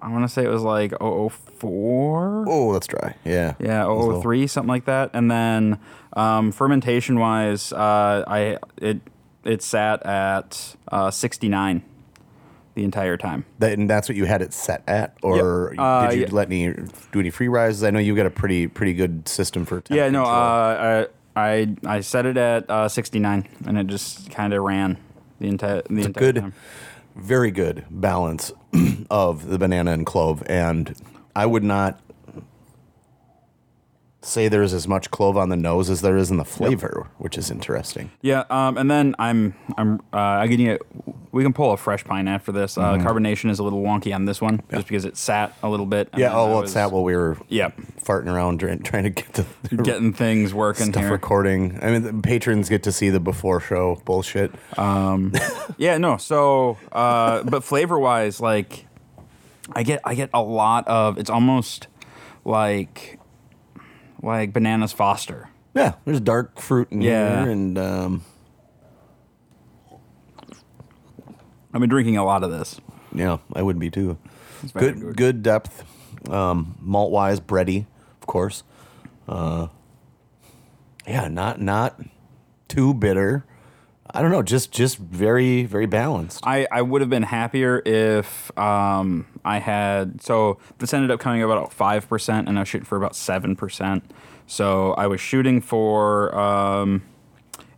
I 0.00 0.08
want 0.10 0.24
to 0.24 0.28
say 0.28 0.44
it 0.44 0.48
was 0.48 0.62
like 0.62 0.92
004. 1.00 2.44
oh 2.48 2.72
that's 2.72 2.86
dry 2.86 3.14
yeah 3.24 3.54
Yeah, 3.58 3.84
That's 3.86 4.22
003 4.22 4.46
something 4.46 4.68
like 4.68 4.84
that. 4.86 5.10
And 5.14 5.30
then 5.30 5.78
um 6.14 6.52
fermentation 6.52 7.18
wise, 7.18 7.72
uh 7.72 8.24
I 8.26 8.58
it 8.76 9.00
it 9.44 9.62
sat 9.62 10.04
at 10.04 10.76
uh 10.90 11.10
69 11.10 11.82
the 12.74 12.84
entire 12.84 13.16
time. 13.16 13.44
That, 13.58 13.72
and 13.72 13.90
that's 13.90 14.08
what 14.08 14.14
you 14.14 14.24
had 14.26 14.40
it 14.40 14.52
set 14.52 14.84
at, 14.86 15.16
or 15.22 15.70
Yep. 15.72 15.80
Uh, 15.80 16.08
did 16.10 16.16
you 16.16 16.22
yeah. 16.22 16.28
let 16.30 16.46
any 16.46 16.72
do 17.12 17.18
any 17.20 17.30
free 17.30 17.48
rises? 17.48 17.82
I 17.82 17.90
know 17.90 17.98
you 17.98 18.14
got 18.14 18.26
a 18.26 18.30
pretty 18.30 18.68
pretty 18.68 18.94
good 18.94 19.26
system 19.28 19.64
for. 19.64 19.82
Yeah, 19.90 20.08
no, 20.10 20.24
uh, 20.24 21.06
I, 21.34 21.50
I 21.50 21.76
I 21.84 22.00
set 22.02 22.24
it 22.24 22.36
at 22.36 22.70
uh, 22.70 22.88
69, 22.88 23.48
and 23.66 23.78
it 23.78 23.88
just 23.88 24.30
kind 24.30 24.52
of 24.54 24.62
ran 24.62 24.96
the 25.40 25.48
entire 25.48 25.82
the 25.90 26.02
entire 26.04 26.32
good, 26.32 26.34
time. 26.36 26.54
Very 27.18 27.50
good 27.50 27.84
balance 27.90 28.52
of 29.10 29.48
the 29.48 29.58
banana 29.58 29.92
and 29.92 30.06
clove, 30.06 30.42
and 30.46 30.94
I 31.34 31.46
would 31.46 31.64
not. 31.64 32.00
Say 34.20 34.48
there's 34.48 34.74
as 34.74 34.88
much 34.88 35.10
clove 35.10 35.36
on 35.36 35.48
the 35.48 35.56
nose 35.56 35.88
as 35.88 36.00
there 36.00 36.16
is 36.16 36.30
in 36.30 36.36
the 36.38 36.44
flavor, 36.44 37.08
which 37.18 37.38
is 37.38 37.50
interesting. 37.50 38.10
Yeah, 38.20 38.44
um, 38.50 38.76
and 38.76 38.90
then 38.90 39.14
I'm 39.18 39.54
I'm 39.76 40.00
uh, 40.12 40.16
I 40.16 40.48
can 40.48 40.56
get 40.58 40.82
we 41.30 41.42
can 41.44 41.52
pull 41.52 41.72
a 41.72 41.76
fresh 41.76 42.04
pine 42.04 42.26
after 42.26 42.50
this. 42.50 42.76
Uh, 42.78 42.94
Carbonation 42.96 43.50
is 43.50 43.58
a 43.58 43.62
little 43.62 43.82
wonky 43.82 44.14
on 44.14 44.24
this 44.24 44.40
one, 44.40 44.62
just 44.72 44.88
because 44.88 45.04
it 45.04 45.16
sat 45.16 45.54
a 45.62 45.68
little 45.68 45.86
bit. 45.86 46.08
Mm-hmm. 46.10 46.20
Yeah. 46.20 46.32
Oh, 46.32 46.46
well, 46.46 46.60
was- 46.62 46.70
it's 46.70 46.74
that 46.74 46.90
while 46.90 47.04
we 47.04 47.14
were 47.14 47.36
Yeah, 47.48 47.70
farting 48.02 48.26
around 48.32 48.60
trying, 48.60 48.82
trying 48.82 49.04
to 49.04 49.10
get 49.10 49.32
the 49.34 49.76
getting 49.82 50.12
things 50.12 50.52
working 50.54 50.86
stuff 50.86 51.02
here. 51.04 51.12
recording. 51.12 51.78
I 51.82 51.90
mean, 51.90 52.02
the 52.02 52.14
patrons 52.14 52.68
get 52.68 52.82
to 52.84 52.92
see 52.92 53.10
the 53.10 53.20
before 53.20 53.60
show 53.60 54.00
bullshit. 54.04 54.52
Yeah, 55.76 55.98
no. 55.98 56.16
So, 56.16 56.76
uh, 56.92 57.42
but 57.44 57.62
flavor 57.62 57.98
wise, 57.98 58.40
like, 58.40 58.86
I 59.74 59.82
get 59.84 60.00
I 60.04 60.14
get 60.14 60.30
a 60.34 60.42
lot 60.42 60.88
of. 60.88 61.18
It's 61.18 61.30
almost 61.30 61.86
like 62.44 63.17
like 64.22 64.52
bananas 64.52 64.92
Foster. 64.92 65.48
Yeah, 65.74 65.94
there's 66.04 66.20
dark 66.20 66.60
fruit 66.60 66.88
in 66.90 67.02
Yeah. 67.02 67.42
here, 67.42 67.50
and 67.52 67.78
um, 67.78 68.24
I've 71.72 71.80
been 71.80 71.90
drinking 71.90 72.16
a 72.16 72.24
lot 72.24 72.42
of 72.42 72.50
this. 72.50 72.80
yeah, 73.14 73.38
I 73.54 73.62
would 73.62 73.78
be 73.78 73.90
too. 73.90 74.18
good. 74.74 75.16
good, 75.16 75.42
depth, 75.42 75.84
um, 76.30 76.76
malt 76.80 77.12
wise, 77.12 77.40
bready, 77.40 77.86
of 78.20 78.26
course. 78.26 78.62
Uh, 79.28 79.68
yeah, 81.06 81.28
not 81.28 81.60
not 81.60 82.00
too 82.68 82.94
bitter. 82.94 83.44
I 84.10 84.22
don't 84.22 84.30
know, 84.30 84.42
just 84.42 84.72
just 84.72 84.98
very 84.98 85.64
very 85.64 85.86
balanced. 85.86 86.40
I, 86.46 86.66
I 86.72 86.82
would 86.82 87.02
have 87.02 87.10
been 87.10 87.24
happier 87.24 87.82
if 87.84 88.56
um, 88.58 89.26
I 89.44 89.58
had 89.58 90.22
so 90.22 90.58
this 90.78 90.94
ended 90.94 91.10
up 91.10 91.20
coming 91.20 91.42
about 91.42 91.72
five 91.72 92.08
percent 92.08 92.48
and 92.48 92.58
I 92.58 92.62
was 92.62 92.68
shooting 92.68 92.86
for 92.86 92.96
about 92.96 93.14
seven 93.14 93.54
percent. 93.54 94.10
So 94.46 94.92
I 94.94 95.06
was 95.06 95.20
shooting 95.20 95.60
for 95.60 96.34
um, 96.34 97.02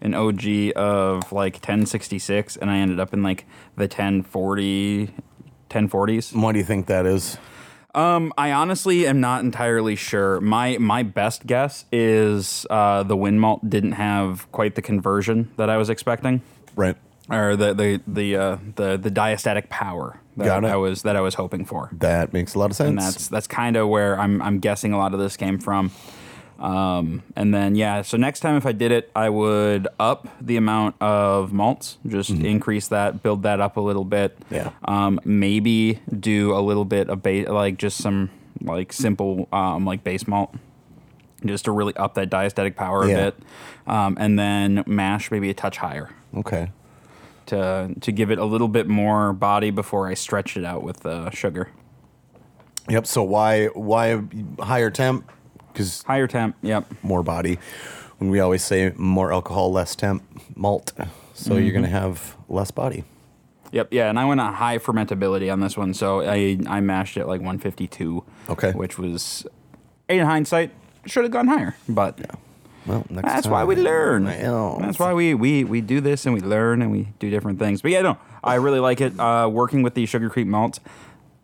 an 0.01 0.15
OG 0.15 0.73
of 0.77 1.33
like 1.33 1.55
1066 1.55 2.57
and 2.57 2.71
I 2.71 2.79
ended 2.79 3.01
up 3.01 3.13
in 3.13 3.25
like 3.25 3.45
the 3.75 3.83
1040 3.83 5.11
1040s. 5.69 6.35
Why 6.35 6.53
do 6.53 6.59
you 6.59 6.65
think 6.65 6.87
that 6.87 7.07
is? 7.07 7.39
Um, 7.95 8.33
I 8.39 8.53
honestly 8.53 9.07
am 9.07 9.21
not 9.21 9.43
entirely 9.43 9.97
sure. 9.97 10.41
My 10.41 10.79
my 10.79 11.03
best 11.03 11.47
guess 11.47 11.85
is 11.91 12.67
uh, 12.71 13.03
the 13.03 13.17
wind 13.17 13.41
malt 13.41 13.69
didn't 13.69 13.93
have 13.93 14.51
quite 14.53 14.75
the 14.77 14.83
conversion 14.83 15.51
that 15.57 15.69
I 15.69 15.77
was 15.77 15.91
expecting 15.91 16.43
Right. 16.77 16.97
or 17.29 17.57
the 17.57 17.75
the 17.75 18.01
the 18.07 18.37
uh, 18.37 18.57
the 18.77 18.97
the 18.97 19.11
diastatic 19.11 19.69
power 19.69 20.21
that 20.37 20.45
Got 20.45 20.65
it. 20.65 20.69
I 20.69 20.77
was 20.77 21.03
that 21.03 21.17
I 21.17 21.21
was 21.21 21.35
hoping 21.35 21.65
for, 21.65 21.91
That 21.93 22.33
makes 22.33 22.55
a 22.55 22.59
lot 22.61 22.71
of 22.71 22.77
sense. 22.77 22.89
and 22.91 22.99
that's 22.99 23.29
that's 23.29 23.47
kind 23.49 23.77
of 23.77 23.89
where 23.89 24.19
I'm 24.19 24.41
I'm 24.41 24.61
guessing 24.61 24.93
a 24.93 24.99
lot 24.99 25.13
of 25.13 25.19
this 25.19 25.37
came 25.37 25.59
from. 25.59 25.91
Um, 26.61 27.23
and 27.37 27.55
then 27.55 27.75
yeah, 27.75 28.03
so 28.03 28.19
next 28.19 28.41
time 28.41 28.57
if 28.57 28.67
I 28.67 28.73
did 28.73 28.93
it, 28.93 29.11
I 29.17 29.31
would 29.31 29.89
up 29.99 30.29
the 30.43 30.57
amount 30.59 31.01
of 31.01 31.55
malts, 31.55 31.97
just 32.07 32.31
increase 32.31 32.89
that, 32.89 33.23
build 33.23 33.45
that 33.45 33.61
up 33.61 33.79
a 33.79 33.81
little 33.81 34.05
bit. 34.05 34.39
Mm-hmm. 34.41 34.55
Yeah. 34.55 34.71
Um, 34.85 35.21
maybe 35.25 36.01
do 36.19 36.55
a 36.55 36.61
little 36.61 36.85
bit 36.85 37.09
of 37.09 37.23
base, 37.23 37.49
like 37.49 37.79
just 37.79 37.97
some 37.97 38.29
like 38.61 38.93
simple 38.93 39.49
um, 39.53 39.87
like 39.87 40.05
base 40.05 40.29
malt, 40.29 40.55
just 41.47 41.65
to 41.65 41.73
really 41.73 41.97
up 41.97 42.13
that 42.15 42.29
diastatic 42.29 42.77
power 42.77 43.09
Yeah. 43.09 43.15
a 43.15 43.31
bit. 43.31 43.43
Um, 43.87 44.17
and 44.21 44.39
then 44.39 44.85
mash 44.87 45.31
maybe 45.31 45.49
a 45.49 45.55
touch 45.55 45.79
higher 45.79 46.11
okay. 46.37 46.71
to 47.47 47.95
to 47.99 48.13
give 48.13 48.31
it 48.31 48.39
a 48.39 48.45
little 48.45 48.69
bit 48.69 48.87
more 48.87 49.33
body 49.33 49.71
before 49.71 50.09
I 50.09 50.15
stretch 50.15 50.59
it 50.59 50.65
out 50.67 50.83
with 50.83 51.01
the 51.01 51.31
sugar. 51.31 51.71
Yep. 52.91 53.07
So 53.07 53.23
why 53.23 53.67
why 53.69 54.23
higher 54.59 54.91
temp? 54.91 55.31
Because 55.73 56.03
Higher 56.03 56.27
temp. 56.27 56.57
Yep. 56.63 56.87
more 57.03 57.23
body. 57.23 57.59
When 58.19 58.31
we 58.31 58.41
always 58.41 58.63
say 58.63 58.93
more 58.97 59.33
alcohol, 59.33 59.73
less 59.73 59.97
temp 59.97 60.23
malt, 60.55 60.93
so 61.35 61.57
you're 61.57 61.73
gonna 61.73 61.87
have 61.89 62.37
less 62.49 62.71
body. 62.71 63.05
Yep. 63.73 63.89
Yeah. 63.93 64.11
And 64.11 64.19
I 64.19 64.25
went 64.27 64.41
on 64.41 64.53
high 64.53 64.79
fermentability 64.79 65.51
on 65.51 65.61
this 65.61 65.77
one, 65.77 65.95
so 65.95 66.21
I 66.23 66.59
I 66.69 66.81
mashed 66.81 67.17
it 67.17 67.27
like 67.27 67.41
152. 67.41 68.23
Okay. 68.51 68.73
Which 68.73 68.99
was, 68.99 69.47
in 70.09 70.27
hindsight, 70.27 70.73
should 71.07 71.25
have 71.25 71.33
gone 71.33 71.47
higher, 71.49 71.77
but. 71.89 72.19
Well, 72.87 73.05
next 73.11 73.29
That's 73.29 73.43
time. 73.43 73.53
why 73.53 73.65
we 73.65 73.77
learn. 73.77 74.25
That's 74.25 74.99
why 74.99 75.13
we, 75.13 75.35
we, 75.35 75.65
we 75.65 75.83
do 75.83 76.01
this 76.01 76.25
and 76.25 76.35
we 76.35 76.41
learn 76.41 76.81
and 76.81 76.91
we 76.91 77.09
do 77.19 77.29
different 77.29 77.59
things. 77.59 77.83
But 77.83 77.91
yeah, 77.91 78.01
no, 78.01 78.17
I 78.43 78.55
really 78.55 78.81
like 78.81 79.03
it. 79.03 79.21
Uh, 79.21 79.49
working 79.53 79.83
with 79.83 79.95
the 79.95 80.07
Sugar 80.07 80.31
Creek 80.31 80.47
malts, 80.47 80.81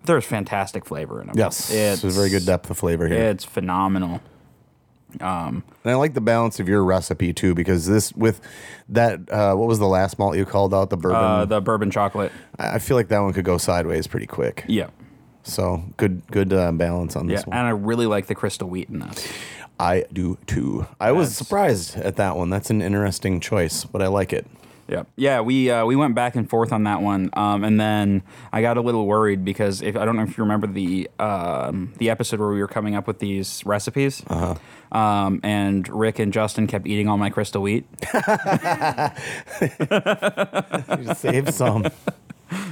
there's 0.07 0.25
fantastic 0.25 0.85
flavor 0.85 1.21
in 1.21 1.27
them. 1.29 1.37
Yes, 1.39 1.71
it's 1.73 2.03
a 2.05 2.09
very 2.11 2.31
good 2.31 2.47
depth 2.47 2.71
of 2.71 2.79
flavor 2.79 3.07
here. 3.09 3.19
It's 3.25 3.45
phenomenal. 3.45 4.21
And 5.21 5.63
I 5.85 5.95
like 5.95 6.15
the 6.15 6.21
balance 6.21 6.61
of 6.61 6.69
your 6.69 6.85
recipe 6.85 7.33
too, 7.33 7.55
because 7.55 7.87
this 7.87 8.13
with 8.15 8.41
that 8.89 9.31
uh, 9.31 9.55
what 9.55 9.67
was 9.69 9.79
the 9.79 9.87
last 9.87 10.19
malt 10.19 10.37
you 10.37 10.45
called 10.45 10.75
out 10.75 10.91
the 10.91 10.97
bourbon? 10.97 11.17
Uh, 11.23 11.45
the 11.45 11.61
bourbon 11.61 11.91
chocolate. 11.91 12.33
I 12.59 12.79
feel 12.79 12.97
like 12.97 13.09
that 13.09 13.21
one 13.21 13.33
could 13.33 13.45
go 13.45 13.57
sideways 13.59 14.07
pretty 14.07 14.27
quick. 14.27 14.65
Yeah. 14.69 14.89
So 15.43 15.85
good 15.97 16.23
good 16.31 16.53
uh, 16.53 16.73
balance 16.73 17.17
on 17.17 17.29
Yeah, 17.29 17.37
this 17.37 17.47
one. 17.47 17.57
and 17.57 17.67
I 17.67 17.71
really 17.71 18.07
like 18.07 18.27
the 18.27 18.35
crystal 18.35 18.69
wheat 18.69 18.89
in 18.91 18.99
this. 18.99 19.27
I 19.79 20.05
do 20.13 20.39
too. 20.47 20.87
I 21.01 21.13
was 21.13 21.37
surprised 21.37 21.97
at 21.97 22.17
that 22.17 22.37
one. 22.37 22.51
That's 22.51 22.71
an 22.71 22.83
interesting 22.83 23.41
choice, 23.41 23.85
but 23.85 24.03
I 24.03 24.09
like 24.09 24.33
it. 24.33 24.47
Yeah, 24.89 25.05
yeah. 25.17 25.41
We 25.41 25.71
uh, 25.71 25.85
we 25.85 25.97
went 25.97 26.15
back 26.15 26.37
and 26.37 26.49
forth 26.49 26.73
on 26.73 26.85
that 26.85 27.03
one, 27.03 27.31
um, 27.33 27.65
and 27.65 27.81
then 27.81 28.23
I 28.53 28.63
got 28.63 28.77
a 28.77 28.81
little 28.81 29.07
worried 29.07 29.45
because 29.45 29.83
if 29.83 29.97
I 29.97 30.05
don't 30.05 30.17
know 30.17 30.23
if 30.23 30.39
you 30.39 30.45
remember 30.45 30.69
the 30.69 31.11
um, 31.19 31.93
the 31.99 32.11
episode 32.11 32.39
where 32.39 32.51
we 32.51 32.61
were 32.61 32.69
coming 32.69 32.95
up 32.95 33.07
with 33.07 33.19
these 33.19 33.65
recipes, 33.67 34.23
uh-huh. 34.29 34.97
um, 34.97 35.41
and 35.43 35.89
Rick 35.89 36.21
and 36.21 36.33
Justin 36.33 36.67
kept 36.67 36.87
eating 36.87 37.09
all 37.09 37.19
my 37.19 37.31
crystal 37.31 37.63
wheat. 37.63 37.87
Save 41.17 41.53
some. 41.53 41.87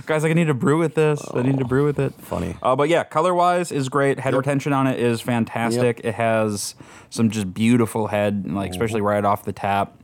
Guys, 0.06 0.23
like 0.23 0.30
I 0.30 0.35
need 0.35 0.47
to 0.47 0.54
brew 0.54 0.78
with 0.78 0.94
this. 0.94 1.21
I 1.35 1.42
need 1.42 1.59
to 1.59 1.64
brew 1.64 1.85
with 1.85 1.99
it. 1.99 2.14
Funny. 2.14 2.56
Uh, 2.62 2.76
but 2.76 2.88
yeah, 2.88 3.02
color 3.02 3.35
wise 3.35 3.73
is 3.73 3.88
great. 3.88 4.21
Head 4.21 4.35
retention 4.35 4.73
on 4.73 4.87
it 4.87 5.00
is 5.00 5.21
fantastic. 5.21 6.00
It 6.04 6.14
has 6.14 6.76
some 7.11 7.30
just 7.30 7.52
beautiful 7.52 8.06
head, 8.06 8.49
like 8.49 8.71
especially 8.71 9.00
right 9.00 9.25
off 9.25 9.44
the 9.44 9.52
tap. 9.52 9.99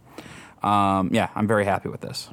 Um, 0.63 1.11
yeah, 1.13 1.29
I'm 1.35 1.47
very 1.47 1.65
happy 1.65 1.89
with 1.89 2.01
this. 2.01 2.29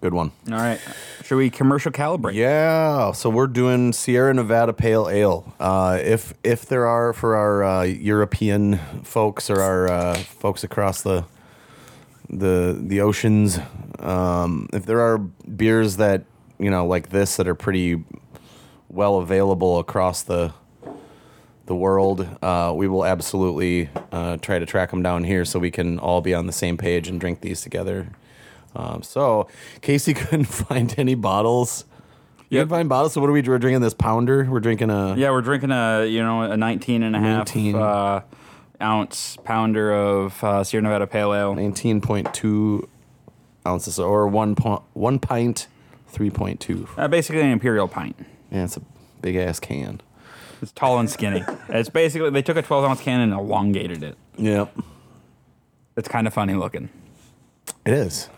Good 0.00 0.12
one. 0.14 0.32
All 0.50 0.58
right, 0.58 0.78
should 1.22 1.36
we 1.36 1.48
commercial 1.48 1.90
calibrate? 1.90 2.34
Yeah, 2.34 3.12
so 3.12 3.30
we're 3.30 3.46
doing 3.46 3.92
Sierra 3.92 4.34
Nevada 4.34 4.74
Pale 4.74 5.08
Ale. 5.08 5.54
Uh, 5.58 5.98
if 6.02 6.34
if 6.44 6.66
there 6.66 6.86
are 6.86 7.12
for 7.14 7.36
our 7.36 7.64
uh, 7.64 7.82
European 7.84 8.78
folks 9.02 9.48
or 9.48 9.62
our 9.62 9.88
uh, 9.88 10.14
folks 10.14 10.62
across 10.62 11.00
the 11.00 11.24
the 12.28 12.78
the 12.78 13.00
oceans, 13.00 13.58
um, 13.98 14.68
if 14.74 14.84
there 14.84 15.00
are 15.00 15.18
beers 15.18 15.96
that 15.96 16.24
you 16.58 16.70
know 16.70 16.86
like 16.86 17.08
this 17.08 17.36
that 17.36 17.48
are 17.48 17.54
pretty 17.54 18.04
well 18.88 19.16
available 19.16 19.78
across 19.78 20.22
the 20.22 20.52
the 21.66 21.74
world, 21.74 22.28
uh, 22.42 22.72
we 22.76 22.86
will 22.88 23.04
absolutely 23.04 23.88
uh, 24.12 24.36
try 24.38 24.58
to 24.58 24.66
track 24.66 24.90
them 24.90 25.02
down 25.02 25.24
here 25.24 25.44
so 25.44 25.58
we 25.58 25.70
can 25.70 25.98
all 25.98 26.20
be 26.20 26.34
on 26.34 26.46
the 26.46 26.52
same 26.52 26.76
page 26.76 27.08
and 27.08 27.18
drink 27.18 27.40
these 27.40 27.62
together. 27.62 28.08
Um, 28.76 29.02
so 29.02 29.48
Casey 29.80 30.12
couldn't 30.14 30.44
find 30.46 30.94
any 30.98 31.14
bottles. 31.14 31.84
You 32.50 32.58
Yep. 32.58 32.64
couldn't 32.66 32.76
find 32.78 32.88
bottles. 32.88 33.12
So 33.14 33.20
what 33.20 33.30
are 33.30 33.32
we? 33.32 33.40
We're 33.42 33.58
drinking 33.58 33.80
this 33.80 33.94
pounder. 33.94 34.46
We're 34.50 34.60
drinking 34.60 34.90
a 34.90 35.16
Yeah, 35.16 35.30
we're 35.30 35.40
drinking 35.40 35.70
a 35.70 36.04
you 36.04 36.22
know 36.22 36.42
a 36.42 36.56
19 36.56 37.02
and 37.02 37.16
a 37.16 37.18
half 37.18 37.56
uh, 37.56 38.20
ounce 38.82 39.36
pounder 39.44 39.92
of 39.92 40.42
uh, 40.44 40.62
Sierra 40.64 40.82
Nevada 40.82 41.06
Pale 41.06 41.34
Ale. 41.34 41.54
nineteen 41.54 42.00
point 42.00 42.32
two 42.34 42.88
ounces 43.66 43.98
or 43.98 44.28
one 44.28 44.54
point 44.54 44.82
one 44.92 45.18
pint, 45.18 45.66
three 46.08 46.30
point 46.30 46.60
two. 46.60 46.86
Uh, 46.96 47.08
basically 47.08 47.40
an 47.40 47.50
imperial 47.50 47.88
pint. 47.88 48.16
Yeah, 48.50 48.64
it's 48.64 48.76
a 48.76 48.82
big 49.22 49.36
ass 49.36 49.58
can. 49.58 50.00
It's 50.62 50.72
tall 50.72 50.98
and 50.98 51.08
skinny. 51.10 51.44
it's 51.68 51.88
basically 51.88 52.30
they 52.30 52.42
took 52.42 52.56
a 52.56 52.62
12 52.62 52.84
ounce 52.84 53.00
can 53.00 53.20
and 53.20 53.32
elongated 53.32 54.02
it. 54.02 54.16
Yep, 54.36 54.76
It's 55.96 56.08
kind 56.08 56.26
of 56.26 56.34
funny 56.34 56.54
looking. 56.54 56.88
it 57.84 57.92
is. 57.92 58.28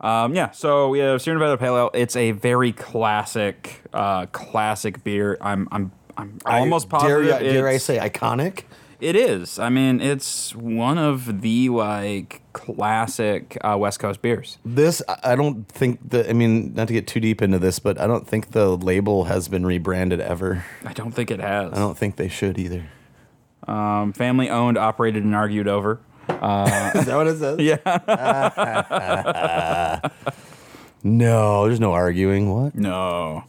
Um, 0.00 0.34
yeah, 0.34 0.50
so 0.50 0.88
we 0.88 0.98
have 0.98 1.22
Sierra 1.22 1.38
Nevada 1.38 1.56
Pale 1.58 1.76
Ale. 1.76 1.90
It's 1.94 2.16
a 2.16 2.32
very 2.32 2.72
classic, 2.72 3.82
uh, 3.92 4.26
classic 4.26 5.04
beer. 5.04 5.38
I'm, 5.40 5.68
I'm, 5.70 5.92
I'm 6.16 6.38
almost 6.44 6.88
positive. 6.88 7.26
Dare, 7.28 7.38
dare 7.40 7.68
I 7.68 7.76
say 7.76 7.98
iconic? 7.98 8.64
It 9.02 9.16
is. 9.16 9.58
I 9.58 9.68
mean, 9.68 10.00
it's 10.00 10.54
one 10.54 10.96
of 10.96 11.42
the 11.42 11.68
like 11.70 12.40
classic 12.52 13.58
uh, 13.62 13.76
West 13.76 13.98
Coast 13.98 14.22
beers. 14.22 14.58
This 14.64 15.02
I 15.24 15.34
don't 15.34 15.66
think 15.66 16.08
that. 16.10 16.30
I 16.30 16.32
mean, 16.32 16.72
not 16.74 16.86
to 16.86 16.94
get 16.94 17.08
too 17.08 17.18
deep 17.18 17.42
into 17.42 17.58
this, 17.58 17.80
but 17.80 18.00
I 18.00 18.06
don't 18.06 18.28
think 18.28 18.52
the 18.52 18.76
label 18.76 19.24
has 19.24 19.48
been 19.48 19.66
rebranded 19.66 20.20
ever. 20.20 20.64
I 20.84 20.92
don't 20.92 21.10
think 21.10 21.32
it 21.32 21.40
has. 21.40 21.72
I 21.72 21.80
don't 21.80 21.98
think 21.98 22.14
they 22.14 22.28
should 22.28 22.60
either. 22.60 22.84
Um, 23.66 24.12
family 24.12 24.48
owned, 24.48 24.78
operated, 24.78 25.24
and 25.24 25.34
argued 25.34 25.66
over. 25.66 25.98
Is 26.28 26.36
that 26.38 27.16
what 27.16 27.26
it 27.26 27.38
says? 27.38 27.58
Yeah. 27.58 27.78
No, 31.04 31.66
there's 31.66 31.80
no 31.80 31.90
arguing. 31.90 32.54
What? 32.54 32.76
no. 32.76 33.42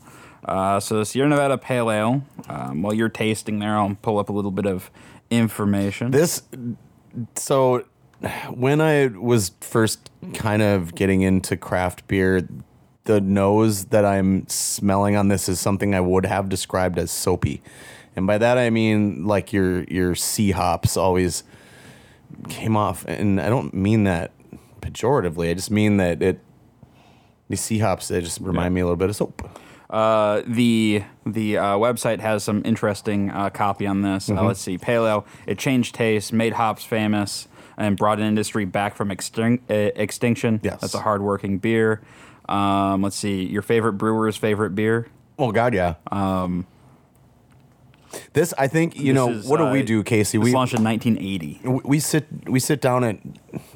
Uh, 0.45 0.79
so 0.79 0.97
the 0.97 1.05
Sierra 1.05 1.29
Nevada 1.29 1.57
Pale 1.57 1.91
Ale. 1.91 2.23
Um, 2.49 2.81
while 2.81 2.93
you're 2.93 3.09
tasting 3.09 3.59
there, 3.59 3.77
I'll 3.77 3.97
pull 4.01 4.19
up 4.19 4.29
a 4.29 4.33
little 4.33 4.51
bit 4.51 4.65
of 4.65 4.91
information. 5.29 6.11
This 6.11 6.43
so 7.35 7.85
when 8.51 8.81
I 8.81 9.07
was 9.07 9.51
first 9.61 10.09
kind 10.33 10.61
of 10.61 10.95
getting 10.95 11.21
into 11.21 11.57
craft 11.57 12.07
beer, 12.07 12.47
the 13.05 13.19
nose 13.19 13.85
that 13.85 14.05
I'm 14.05 14.47
smelling 14.47 15.15
on 15.15 15.27
this 15.27 15.49
is 15.49 15.59
something 15.59 15.93
I 15.93 15.99
would 15.99 16.25
have 16.25 16.49
described 16.49 16.97
as 16.97 17.11
soapy. 17.11 17.61
And 18.15 18.25
by 18.27 18.37
that 18.37 18.57
I 18.57 18.69
mean 18.69 19.25
like 19.25 19.51
your 19.51 19.83
your 19.83 20.15
C 20.15 20.51
hops 20.51 20.95
always 20.95 21.43
came 22.49 22.75
off 22.77 23.05
and 23.05 23.39
I 23.39 23.49
don't 23.49 23.73
mean 23.73 24.05
that 24.05 24.31
pejoratively. 24.81 25.49
I 25.49 25.53
just 25.53 25.71
mean 25.71 25.97
that 25.97 26.21
it 26.21 26.39
these 27.49 27.61
C 27.61 27.79
hops 27.79 28.07
they 28.07 28.21
just 28.21 28.39
remind 28.39 28.73
me 28.73 28.81
a 28.81 28.85
little 28.85 28.97
bit 28.97 29.09
of 29.09 29.15
soap. 29.15 29.59
Uh, 29.93 30.41
the 30.47 31.03
the 31.23 31.55
uh, 31.55 31.63
website 31.75 32.19
has 32.19 32.43
some 32.43 32.63
interesting 32.65 33.29
uh, 33.29 33.51
copy 33.51 33.85
on 33.85 34.01
this. 34.01 34.27
Mm-hmm. 34.27 34.39
Uh, 34.39 34.43
let's 34.47 34.59
see, 34.59 34.75
paleo. 34.79 35.23
It 35.45 35.59
changed 35.59 35.93
taste, 35.93 36.33
made 36.33 36.53
hops 36.53 36.83
famous, 36.83 37.47
and 37.77 37.95
brought 37.95 38.17
an 38.19 38.25
industry 38.25 38.65
back 38.65 38.95
from 38.95 39.09
extin- 39.09 39.59
uh, 39.69 39.91
extinction. 39.95 40.59
Yes. 40.63 40.81
that's 40.81 40.95
a 40.95 40.99
hardworking 41.01 41.59
beer. 41.59 42.01
Um, 42.49 43.03
let's 43.03 43.15
see, 43.15 43.45
your 43.45 43.61
favorite 43.61 43.93
brewer's 43.93 44.35
favorite 44.35 44.71
beer. 44.71 45.09
Oh 45.37 45.51
God, 45.51 45.75
yeah. 45.75 45.93
Um, 46.11 46.65
this 48.33 48.51
I 48.57 48.67
think 48.67 48.99
you 48.99 49.13
know 49.13 49.29
is, 49.29 49.45
what 49.45 49.57
do 49.57 49.65
we 49.67 49.83
uh, 49.83 49.85
do, 49.85 50.03
Casey? 50.03 50.39
This 50.39 50.45
We 50.45 50.53
launched 50.53 50.73
in 50.73 50.83
1980. 50.83 51.61
we- 51.63 51.81
we 51.85 51.99
sit 51.99 52.25
we 52.47 52.59
sit 52.59 52.81
down 52.81 53.03
at 53.03 53.17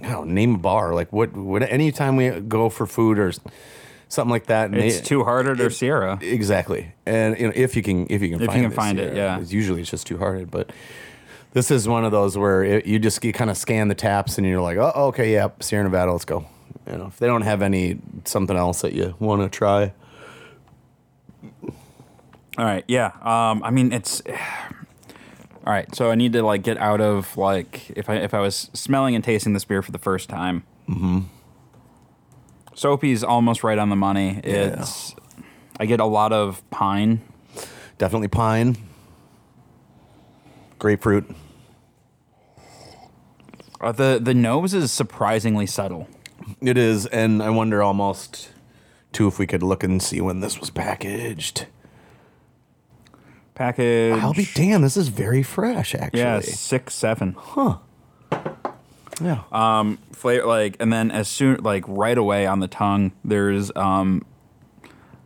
I 0.01 0.09
don't 0.09 0.11
know, 0.11 0.23
name 0.23 0.55
a 0.55 0.57
bar 0.57 0.95
like 0.95 1.13
what 1.13 1.33
what 1.33 1.61
anytime 1.61 2.15
we 2.15 2.31
go 2.39 2.69
for 2.69 2.87
food 2.87 3.19
or 3.19 3.31
something 4.09 4.31
like 4.31 4.45
that. 4.47 4.69
and 4.71 4.75
It's 4.77 4.99
they- 4.99 5.03
Two 5.05 5.23
Hearted 5.23 5.59
or 5.59 5.69
Sierra. 5.69 6.17
exactly, 6.21 6.91
and 7.05 7.37
you 7.39 7.47
know 7.47 7.53
if 7.55 7.75
you 7.75 7.81
can 7.83 8.07
if 8.09 8.21
you 8.21 8.29
can 8.29 8.41
If 8.41 8.55
you 8.55 8.61
can 8.61 8.71
find 8.71 8.99
it, 8.99 9.15
yeah. 9.15 9.39
It's 9.39 9.51
usually 9.51 9.81
it's 9.81 9.89
just 9.91 10.07
Two 10.07 10.17
Hearted, 10.17 10.49
but 10.51 10.71
this 11.53 11.71
is 11.71 11.87
one 11.87 12.05
of 12.05 12.11
those 12.11 12.37
where 12.37 12.63
it, 12.63 12.85
you 12.85 12.99
just 12.99 13.23
you 13.23 13.33
kind 13.33 13.49
of 13.49 13.57
scan 13.57 13.87
the 13.87 13.95
taps 13.95 14.37
and 14.37 14.45
you're 14.45 14.61
like, 14.61 14.77
oh 14.77 14.91
okay, 15.07 15.33
yeah, 15.33 15.49
Sierra 15.59 15.83
Nevada, 15.83 16.11
let's 16.11 16.25
go. 16.25 16.45
You 16.89 16.97
know, 16.97 17.07
if 17.07 17.17
they 17.17 17.27
don't 17.27 17.41
have 17.41 17.61
any 17.61 17.99
something 18.25 18.55
else 18.55 18.81
that 18.81 18.93
you 18.93 19.15
want 19.19 19.41
to 19.41 19.49
try, 19.49 19.91
All 22.57 22.65
right, 22.65 22.83
yeah. 22.87 23.11
Um, 23.21 23.61
I 23.63 23.69
mean, 23.71 23.91
it's 23.93 24.21
all 25.65 25.73
right. 25.73 25.93
So 25.95 26.09
I 26.11 26.15
need 26.15 26.33
to 26.33 26.43
like 26.43 26.63
get 26.63 26.77
out 26.77 27.01
of 27.01 27.37
like 27.37 27.89
if 27.91 28.09
I 28.09 28.15
if 28.15 28.33
I 28.33 28.39
was 28.39 28.69
smelling 28.73 29.15
and 29.15 29.23
tasting 29.23 29.53
this 29.53 29.65
beer 29.65 29.81
for 29.81 29.91
the 29.91 29.99
first 29.99 30.29
time. 30.29 30.63
Mm-hmm. 30.89 31.19
Soapy's 32.77 33.23
almost 33.23 33.63
right 33.63 33.79
on 33.79 33.89
the 33.89 33.95
money. 33.95 34.39
It's 34.43 35.15
I 35.79 35.87
get 35.87 35.99
a 35.99 36.05
lot 36.05 36.31
of 36.31 36.67
pine. 36.69 37.21
definitely 37.97 38.27
pine, 38.27 38.77
grapefruit. 40.77 41.27
Uh, 43.81 43.91
the 43.91 44.19
the 44.21 44.35
nose 44.35 44.75
is 44.75 44.91
surprisingly 44.91 45.65
subtle. 45.65 46.07
It 46.61 46.77
is, 46.77 47.07
and 47.07 47.41
I 47.41 47.49
wonder 47.49 47.81
almost 47.81 48.51
too 49.11 49.27
if 49.27 49.39
we 49.39 49.47
could 49.47 49.63
look 49.63 49.83
and 49.83 50.01
see 50.01 50.21
when 50.21 50.41
this 50.41 50.59
was 50.59 50.69
packaged. 50.69 51.65
Package. 53.55 54.21
I'll 54.21 54.33
be 54.35 54.47
damn, 54.53 54.83
this 54.83 54.97
is 54.97 55.07
very 55.07 55.41
fresh, 55.41 55.95
actually. 55.95 56.19
Yeah, 56.19 56.41
six 56.41 56.93
seven. 56.93 57.35
Yeah. 59.21 59.43
Flavor 60.11 60.45
like, 60.45 60.77
and 60.79 60.91
then 60.91 61.11
as 61.11 61.27
soon 61.27 61.57
like 61.63 61.83
right 61.87 62.17
away 62.17 62.45
on 62.45 62.59
the 62.59 62.67
tongue, 62.67 63.11
there's 63.23 63.71
um 63.75 64.25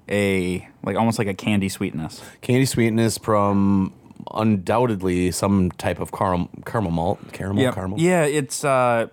a 0.09 0.67
like 0.83 0.97
almost 0.97 1.19
like 1.19 1.27
a 1.27 1.33
candy 1.33 1.69
sweetness. 1.69 2.21
Candy 2.41 2.65
sweetness 2.65 3.17
from 3.17 3.93
undoubtedly 4.33 5.31
some 5.31 5.71
type 5.71 5.99
of 5.99 6.11
caram- 6.11 6.49
caramel 6.65 6.91
malt. 6.91 7.19
Caramel, 7.33 7.63
yeah, 7.63 7.71
caramel. 7.71 7.99
Yeah, 7.99 8.25
it's 8.25 8.63
uh 8.63 9.07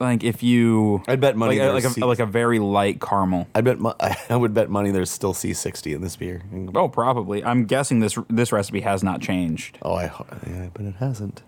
like 0.00 0.24
if 0.24 0.42
you 0.42 1.02
I'd 1.06 1.20
bet 1.20 1.36
money 1.36 1.58
like, 1.58 1.68
a- 1.68 1.72
there's 1.72 1.84
like, 1.84 1.94
C- 1.94 2.00
a, 2.00 2.06
like 2.06 2.18
a 2.18 2.26
very 2.26 2.58
light 2.58 3.00
caramel. 3.00 3.46
I 3.54 3.60
bet 3.60 3.78
mo- 3.78 3.94
I 4.00 4.36
would 4.36 4.54
bet 4.54 4.68
money 4.70 4.90
there's 4.90 5.10
still 5.10 5.34
C60 5.34 5.94
in 5.94 6.00
this 6.02 6.16
beer. 6.16 6.42
Oh, 6.74 6.88
probably. 6.88 7.44
I'm 7.44 7.64
guessing 7.66 8.00
this 8.00 8.18
this 8.28 8.52
recipe 8.52 8.80
has 8.80 9.02
not 9.02 9.20
changed. 9.20 9.78
Oh, 9.82 9.94
I, 9.94 10.04
yeah, 10.46 10.68
but 10.72 10.84
it 10.84 10.96
hasn't. 10.96 11.42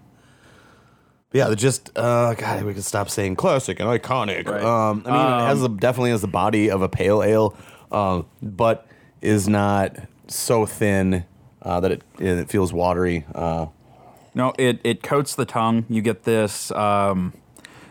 But 1.31 1.39
yeah, 1.39 1.55
just 1.55 1.91
uh, 1.97 2.35
God, 2.35 2.63
we 2.65 2.73
can 2.73 2.83
stop 2.83 3.11
saying 3.11 3.37
classic 3.37 3.81
and 3.81 3.89
iconic. 3.89 4.49
Right. 4.49 4.63
Um, 4.63 5.03
I 5.07 5.11
mean, 5.11 5.43
it 5.43 5.47
has 5.47 5.61
the, 5.61 5.69
definitely 5.69 6.11
has 6.11 6.21
the 6.21 6.29
body 6.29 6.71
of 6.71 6.83
a 6.83 6.89
pale 6.89 7.23
ale, 7.23 7.57
um, 7.91 8.27
but 8.43 8.87
is 9.21 9.49
not 9.49 9.97
so 10.29 10.67
thin 10.67 11.25
uh, 11.63 11.81
that 11.81 11.93
it 11.93 12.03
it 12.19 12.49
feels 12.49 12.73
watery. 12.73 13.25
Uh, 13.35 13.67
No, 14.35 14.53
it 14.59 14.81
it 14.85 15.03
coats 15.03 15.35
the 15.35 15.45
tongue. 15.47 15.85
You 15.89 16.01
get 16.01 16.23
this 16.25 16.71
um 16.73 17.33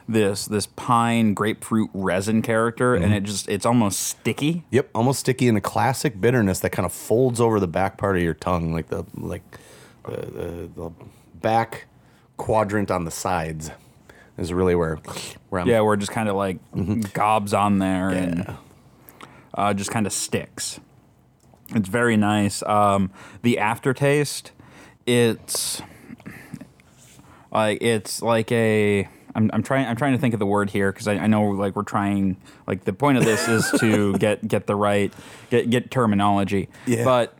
this 0.07 0.45
this 0.45 0.67
pine 0.67 1.33
grapefruit 1.33 1.89
resin 1.93 2.41
character, 2.41 2.95
and 2.95 3.13
it 3.13 3.23
just 3.23 3.49
it's 3.49 3.65
almost 3.65 3.99
sticky. 3.99 4.63
yep, 4.69 4.89
almost 4.95 5.19
sticky 5.21 5.47
and 5.49 5.57
a 5.57 5.61
classic 5.61 6.21
bitterness 6.21 6.59
that 6.61 6.69
kind 6.69 6.85
of 6.85 6.93
folds 6.93 7.41
over 7.41 7.59
the 7.59 7.67
back 7.67 7.97
part 7.97 8.15
of 8.15 8.23
your 8.23 8.33
tongue, 8.35 8.71
like 8.71 8.87
the 8.87 9.03
like 9.15 9.43
the, 10.05 10.11
the, 10.15 10.69
the 10.75 10.91
back 11.41 11.87
quadrant 12.37 12.91
on 12.91 13.05
the 13.05 13.11
sides 13.11 13.71
is 14.37 14.51
really 14.53 14.75
where 14.75 14.97
where 15.49 15.61
I'm 15.61 15.67
Yeah, 15.67 15.81
where 15.81 15.93
it 15.93 15.99
just 15.99 16.11
kind 16.11 16.29
of 16.29 16.35
like 16.35 16.57
gobs 17.13 17.53
on 17.53 17.79
there 17.79 18.09
and 18.09 18.57
uh, 19.53 19.73
just 19.73 19.91
kind 19.91 20.05
of 20.05 20.13
sticks. 20.13 20.79
It's 21.69 21.89
very 21.89 22.17
nice. 22.17 22.61
Um, 22.63 23.11
the 23.41 23.57
aftertaste, 23.57 24.51
it's 25.05 25.81
like 27.51 27.81
it's 27.81 28.21
like 28.21 28.51
a. 28.51 29.07
I'm, 29.37 29.49
I'm 29.51 29.63
trying. 29.63 29.87
I'm 29.87 29.95
trying 29.95 30.13
to 30.13 30.17
think 30.17 30.33
of 30.33 30.39
the 30.39 30.45
word 30.45 30.69
here 30.69 30.91
because 30.91 31.07
I, 31.07 31.15
I 31.15 31.27
know 31.27 31.43
like 31.49 31.75
we're 31.75 31.83
trying. 31.83 32.37
Like 32.67 32.83
the 32.83 32.93
point 32.93 33.17
of 33.17 33.25
this 33.25 33.47
is 33.47 33.79
to 33.79 34.13
get 34.17 34.47
get 34.47 34.67
the 34.67 34.75
right 34.75 35.13
get 35.49 35.69
get 35.69 35.89
terminology. 35.89 36.69
Yeah. 36.85 37.03
But 37.03 37.37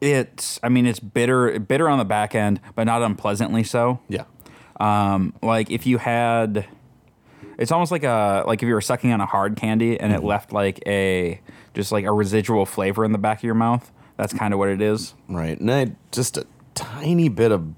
it's. 0.00 0.58
I 0.62 0.68
mean, 0.68 0.86
it's 0.86 1.00
bitter 1.00 1.58
bitter 1.60 1.88
on 1.88 1.98
the 1.98 2.04
back 2.04 2.34
end, 2.34 2.60
but 2.74 2.84
not 2.84 3.02
unpleasantly 3.02 3.64
so. 3.64 4.00
yeah. 4.08 4.24
Um, 4.80 5.34
like 5.42 5.70
if 5.70 5.84
you 5.86 5.98
had, 5.98 6.66
it's 7.58 7.70
almost 7.70 7.92
like 7.92 8.02
a 8.04 8.44
like 8.46 8.62
if 8.62 8.66
you 8.66 8.72
were 8.74 8.80
sucking 8.80 9.12
on 9.12 9.20
a 9.20 9.26
hard 9.26 9.56
candy 9.56 10.00
and 10.00 10.12
Mm-hmm. 10.12 10.22
it 10.24 10.26
left 10.26 10.52
like 10.52 10.80
a 10.86 11.40
just 11.74 11.92
like 11.92 12.04
a 12.06 12.12
residual 12.12 12.64
flavor 12.66 13.04
in 13.04 13.12
the 13.12 13.18
back 13.18 13.38
of 13.38 13.44
your 13.44 13.54
mouth. 13.54 13.92
That's 14.16 14.32
kind 14.32 14.52
of 14.54 14.58
what 14.58 14.68
it 14.70 14.80
is. 14.80 15.14
Right. 15.28 15.58
And 15.60 15.70
I 15.70 15.92
just 16.12 16.36
a 16.36 16.46
tiny 16.74 17.28
bit 17.28 17.52
of 17.52 17.74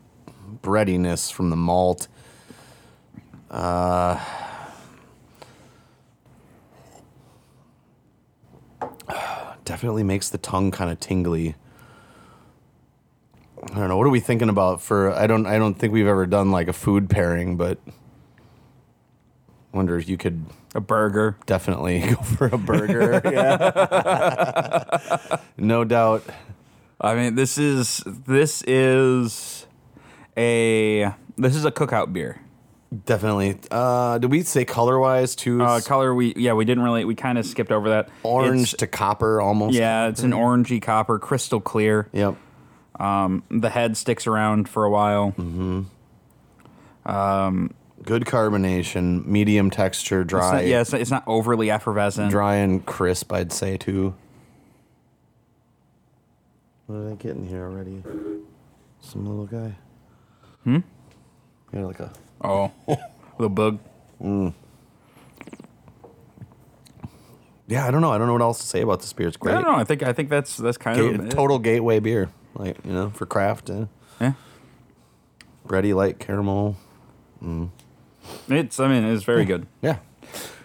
breadiness 0.63 1.31
from 1.31 1.51
the 1.51 1.57
malt. 1.57 2.07
Uh, 3.51 4.19
definitely 9.65 10.03
makes 10.03 10.29
the 10.29 10.39
tongue 10.39 10.71
kind 10.71 10.91
of 10.91 10.99
tingly. 11.01 11.55
I 13.70 13.75
don't 13.79 13.88
know. 13.88 13.96
What 13.96 14.07
are 14.07 14.11
we 14.11 14.20
thinking 14.20 14.48
about 14.48 14.81
for 14.81 15.12
I 15.12 15.27
don't 15.27 15.46
I 15.46 15.59
don't 15.59 15.75
think 15.75 15.92
we've 15.92 16.07
ever 16.07 16.27
done 16.27 16.51
like 16.51 16.68
a 16.68 16.72
food 16.72 17.09
pairing, 17.09 17.57
but 17.57 17.79
wonder 19.72 19.96
if 19.96 20.09
you 20.09 20.16
could 20.16 20.44
A 20.75 20.81
burger. 20.81 21.37
definitely 21.46 22.01
go 22.11 22.16
for 22.16 22.46
a 22.46 22.59
burger. 22.59 23.20
yeah. 23.33 25.37
no 25.57 25.85
doubt. 25.85 26.25
I 27.01 27.14
mean, 27.14 27.35
this 27.35 27.59
is 27.59 28.03
this 28.07 28.62
is 28.66 29.66
a 30.37 31.12
this 31.37 31.57
is 31.57 31.64
a 31.64 31.70
cookout 31.72 32.12
beer. 32.12 32.40
Definitely. 33.07 33.59
Uh, 33.70 34.18
did 34.18 34.31
we 34.31 34.42
say 34.42 34.66
color 34.66 34.98
wise 34.98 35.35
too? 35.35 35.62
Uh, 35.62 35.81
color 35.81 36.14
we 36.14 36.35
yeah 36.37 36.53
we 36.53 36.64
didn't 36.64 36.85
really 36.85 37.05
we 37.05 37.14
kind 37.14 37.38
of 37.38 37.46
skipped 37.46 37.72
over 37.72 37.88
that. 37.90 38.09
orange 38.22 38.75
It's- 38.75 38.77
to 38.79 38.87
copper 38.87 39.40
almost. 39.40 39.75
yeah, 39.75 40.09
it's 40.09 40.22
an 40.22 40.33
orangey 40.33 40.81
copper, 40.83 41.18
crystal 41.18 41.61
clear. 41.61 42.09
Yep. 42.12 42.37
The 43.51 43.71
head 43.71 43.97
sticks 43.97 44.27
around 44.27 44.69
for 44.69 44.85
a 44.85 44.91
while. 44.91 45.33
Mm 45.38 45.87
hmm. 47.05 47.67
Good 48.05 48.25
carbonation, 48.25 49.25
medium 49.27 49.71
texture, 49.71 50.23
It's 50.23 50.29
dry. 50.31 50.53
not, 50.55 50.67
yeah, 50.67 50.81
it's 50.81 50.91
not, 50.91 51.01
it's 51.01 51.11
not 51.11 51.23
overly 51.27 51.71
effervescent. 51.71 52.31
Dry 52.33 52.57
and 52.57 52.85
crisp, 52.85 53.33
I'd 53.33 53.53
say 53.53 53.77
too. 53.77 54.15
What 56.87 56.97
are 56.97 57.11
they 57.11 57.15
getting 57.15 57.47
here 57.47 57.62
already? 57.62 58.03
Some 59.01 59.25
little 59.27 59.47
guy. 59.47 59.77
Hmm. 60.65 60.79
Yeah, 61.73 61.85
like 61.85 62.01
a. 62.01 62.11
Oh, 62.43 62.73
little 63.38 63.49
bug. 63.49 63.79
Yeah, 67.69 67.87
I 67.87 67.91
don't 67.93 68.01
know. 68.03 68.11
I 68.11 68.19
don't 68.19 68.27
know 68.27 68.33
what 68.33 68.43
else 68.43 68.59
to 68.62 68.67
say 68.67 68.81
about 68.81 69.01
this 69.01 69.12
beer. 69.12 69.29
It's 69.29 69.37
I 69.37 69.41
great. 69.41 69.53
don't 69.53 69.62
know. 69.62 69.75
I 69.77 69.85
think 69.85 70.03
I 70.03 70.12
think 70.12 70.29
that's 70.29 70.57
that's 70.57 70.77
kind 70.77 70.99
of 71.01 71.27
it. 71.27 71.31
total 71.31 71.61
gateway 71.61 72.01
beer, 72.01 72.31
like 72.55 72.77
you 72.85 72.93
know, 72.93 73.11
for 73.11 73.27
craft. 73.27 73.71
Uh, 73.71 73.87
Yeah. 74.21 74.33
bready, 75.67 75.95
light 75.95 76.19
caramel. 76.19 76.77
It's 78.49 78.79
I 78.81 78.88
mean 78.88 79.05
it's 79.05 79.25
very 79.25 79.45
good. 79.45 79.67
Yeah. 79.81 79.99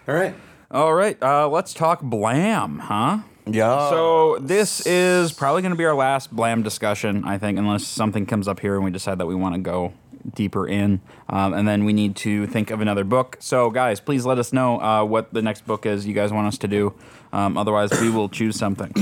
All 0.06 0.14
right. 0.14 0.34
All 0.70 0.92
right, 0.92 1.16
uh, 1.22 1.48
let's 1.48 1.72
talk 1.72 2.02
Blam, 2.02 2.78
huh? 2.80 3.20
Yeah. 3.46 3.88
So 3.88 4.36
this 4.38 4.86
is 4.86 5.32
probably 5.32 5.62
going 5.62 5.72
to 5.72 5.78
be 5.78 5.86
our 5.86 5.94
last 5.94 6.30
Blam 6.30 6.62
discussion, 6.62 7.24
I 7.24 7.38
think, 7.38 7.58
unless 7.58 7.84
something 7.86 8.26
comes 8.26 8.46
up 8.46 8.60
here 8.60 8.74
and 8.74 8.84
we 8.84 8.90
decide 8.90 9.16
that 9.18 9.24
we 9.24 9.34
want 9.34 9.54
to 9.54 9.60
go 9.62 9.94
deeper 10.34 10.68
in, 10.68 11.00
um, 11.30 11.54
and 11.54 11.66
then 11.66 11.86
we 11.86 11.94
need 11.94 12.16
to 12.16 12.46
think 12.48 12.70
of 12.70 12.82
another 12.82 13.02
book. 13.02 13.38
So, 13.40 13.70
guys, 13.70 13.98
please 13.98 14.26
let 14.26 14.38
us 14.38 14.52
know 14.52 14.78
uh, 14.78 15.04
what 15.04 15.32
the 15.32 15.40
next 15.40 15.66
book 15.66 15.86
is 15.86 16.06
you 16.06 16.12
guys 16.12 16.34
want 16.34 16.46
us 16.46 16.58
to 16.58 16.68
do. 16.68 16.92
Um, 17.32 17.56
otherwise, 17.56 17.90
we 17.98 18.10
will 18.10 18.28
choose 18.28 18.56
something, 18.56 18.92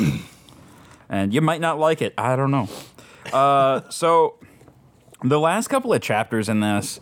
and 1.08 1.32
you 1.32 1.40
might 1.40 1.60
not 1.60 1.78
like 1.78 2.02
it. 2.02 2.14
I 2.16 2.36
don't 2.36 2.50
know. 2.50 2.68
Uh, 3.32 3.82
so, 3.90 4.38
the 5.22 5.40
last 5.40 5.68
couple 5.68 5.92
of 5.92 6.00
chapters 6.02 6.48
in 6.48 6.60
this, 6.60 7.00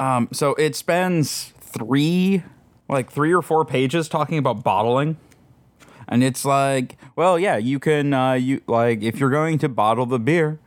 um, 0.00 0.28
so 0.32 0.54
it 0.54 0.74
spends 0.74 1.52
three, 1.60 2.42
like 2.88 3.10
three 3.10 3.32
or 3.32 3.42
four 3.42 3.64
pages 3.64 4.08
talking 4.08 4.38
about 4.38 4.62
bottling. 4.64 5.16
And 6.08 6.22
it's 6.22 6.44
like, 6.44 6.98
well, 7.16 7.38
yeah, 7.38 7.56
you 7.56 7.78
can, 7.78 8.12
uh, 8.12 8.32
you 8.34 8.60
like, 8.66 9.02
if 9.02 9.18
you're 9.18 9.30
going 9.30 9.58
to 9.58 9.68
bottle 9.68 10.04
the 10.04 10.18
beer, 10.18 10.58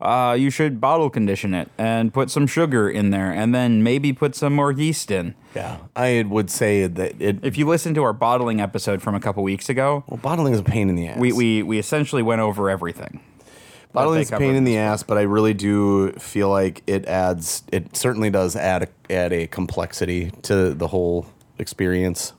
uh, 0.00 0.36
you 0.38 0.50
should 0.50 0.80
bottle 0.80 1.10
condition 1.10 1.54
it 1.54 1.70
and 1.78 2.12
put 2.12 2.30
some 2.30 2.46
sugar 2.46 2.88
in 2.90 3.10
there, 3.10 3.32
and 3.32 3.54
then 3.54 3.82
maybe 3.82 4.12
put 4.12 4.34
some 4.34 4.54
more 4.54 4.72
yeast 4.72 5.10
in. 5.10 5.34
Yeah, 5.54 5.78
I 5.94 6.24
would 6.28 6.50
say 6.50 6.86
that 6.86 7.20
it. 7.20 7.44
If 7.44 7.56
you 7.56 7.66
listen 7.66 7.94
to 7.94 8.02
our 8.02 8.12
bottling 8.12 8.60
episode 8.60 9.02
from 9.02 9.14
a 9.14 9.20
couple 9.20 9.42
weeks 9.42 9.68
ago, 9.68 10.04
well, 10.08 10.18
bottling 10.18 10.52
is 10.52 10.60
a 10.60 10.64
pain 10.64 10.88
in 10.88 10.96
the 10.96 11.08
ass. 11.08 11.18
we 11.18 11.32
we, 11.32 11.62
we 11.62 11.78
essentially 11.78 12.22
went 12.22 12.40
over 12.40 12.68
everything. 12.68 13.20
bottling 13.92 14.20
is 14.22 14.32
a 14.32 14.38
pain 14.38 14.56
in 14.56 14.64
the 14.64 14.76
ass, 14.76 15.02
but 15.02 15.16
I 15.16 15.22
really 15.22 15.54
do 15.54 16.12
feel 16.12 16.48
like 16.50 16.82
it 16.86 17.06
adds. 17.06 17.62
It 17.72 17.96
certainly 17.96 18.30
does 18.30 18.56
add 18.56 18.82
a, 18.82 19.12
add 19.12 19.32
a 19.32 19.46
complexity 19.46 20.32
to 20.42 20.74
the 20.74 20.88
whole 20.88 21.26
experience. 21.58 22.32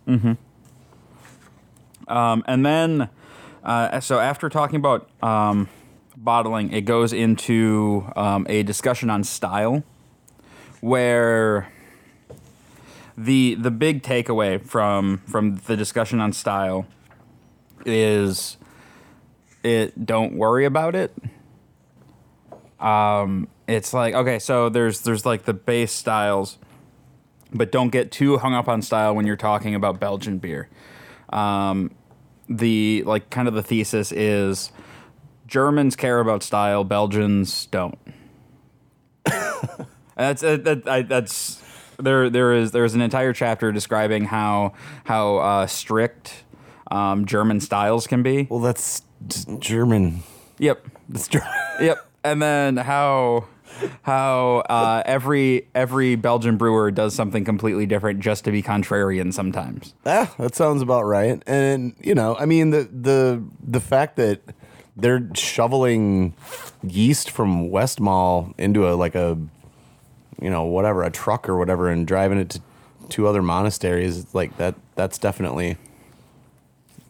Um, 2.07 2.43
and 2.47 2.65
then, 2.65 3.09
uh, 3.63 3.99
so 3.99 4.19
after 4.19 4.49
talking 4.49 4.75
about 4.75 5.09
um, 5.23 5.69
bottling, 6.25 6.73
it 6.73 6.81
goes 6.81 7.13
into 7.13 8.11
um, 8.15 8.45
a 8.49 8.63
discussion 8.63 9.09
on 9.09 9.23
style, 9.23 9.83
where 10.81 11.71
the 13.17 13.55
the 13.55 13.71
big 13.71 14.03
takeaway 14.03 14.61
from 14.61 15.19
from 15.27 15.57
the 15.67 15.77
discussion 15.77 16.19
on 16.19 16.33
style 16.33 16.85
is 17.85 18.57
it 19.63 20.05
don't 20.05 20.33
worry 20.33 20.65
about 20.65 20.95
it. 20.95 21.15
Um, 22.79 23.47
it's 23.67 23.93
like 23.93 24.13
okay, 24.13 24.39
so 24.39 24.67
there's 24.67 25.01
there's 25.01 25.25
like 25.25 25.45
the 25.45 25.53
base 25.53 25.93
styles, 25.93 26.57
but 27.53 27.71
don't 27.71 27.89
get 27.89 28.11
too 28.11 28.39
hung 28.39 28.53
up 28.53 28.67
on 28.67 28.81
style 28.81 29.15
when 29.15 29.25
you're 29.25 29.38
talking 29.38 29.75
about 29.75 29.99
Belgian 29.99 30.39
beer 30.39 30.67
um, 31.29 31.91
the 32.47 33.03
like 33.05 33.29
kind 33.29 33.47
of 33.47 33.53
the 33.53 33.63
thesis 33.63 34.11
is 34.11 34.71
Germans 35.47 35.95
care 35.95 36.19
about 36.19 36.43
style, 36.43 36.84
Belgians 36.84 37.67
don't. 37.67 37.97
that's 40.15 40.43
uh, 40.43 40.58
that, 40.58 40.88
I, 40.88 41.01
that's 41.01 41.62
there. 41.97 42.29
There 42.29 42.53
is 42.53 42.71
there 42.71 42.86
is 42.86 42.95
an 42.95 43.01
entire 43.01 43.34
chapter 43.34 43.71
describing 43.71 44.25
how 44.25 44.73
how 45.05 45.38
uh, 45.38 45.67
strict 45.67 46.43
um, 46.91 47.25
German 47.25 47.60
styles 47.60 48.08
can 48.08 48.23
be. 48.23 48.47
Well, 48.49 48.60
that's 48.60 49.01
German. 49.60 50.23
Yep, 50.60 50.88
That's 51.10 51.27
German. 51.27 51.49
yep, 51.81 51.97
and 52.23 52.41
then 52.41 52.77
how 52.77 53.47
how 54.03 54.63
uh, 54.69 55.03
every 55.05 55.67
every 55.75 56.15
Belgian 56.15 56.58
brewer 56.58 56.91
does 56.91 57.13
something 57.13 57.43
completely 57.43 57.86
different 57.86 58.19
just 58.19 58.45
to 58.45 58.51
be 58.51 58.62
contrarian 58.62 59.34
sometimes. 59.34 59.93
Ah, 60.05 60.34
that 60.38 60.55
sounds 60.55 60.81
about 60.81 61.03
right. 61.03 61.41
And 61.45 61.95
you 61.99 62.15
know, 62.15 62.36
I 62.38 62.45
mean 62.45 62.69
the 62.69 62.84
the 62.84 63.43
the 63.62 63.79
fact 63.81 64.15
that 64.17 64.41
they're 64.95 65.29
shoveling 65.36 66.34
yeast 66.84 67.29
from 67.29 67.69
Westmalle 67.69 68.53
into 68.58 68.88
a 68.88 68.93
like 68.95 69.15
a 69.15 69.38
you 70.41 70.49
know 70.49 70.63
whatever 70.63 71.03
a 71.03 71.12
truck 71.12 71.47
or 71.49 71.58
whatever 71.58 71.89
and 71.89 72.08
driving 72.08 72.38
it 72.38 72.49
to 72.49 72.62
two 73.10 73.27
other 73.27 73.41
monasteries 73.41 74.34
like 74.34 74.58
that 74.58 74.75
that's 74.95 75.17
definitely 75.17 75.77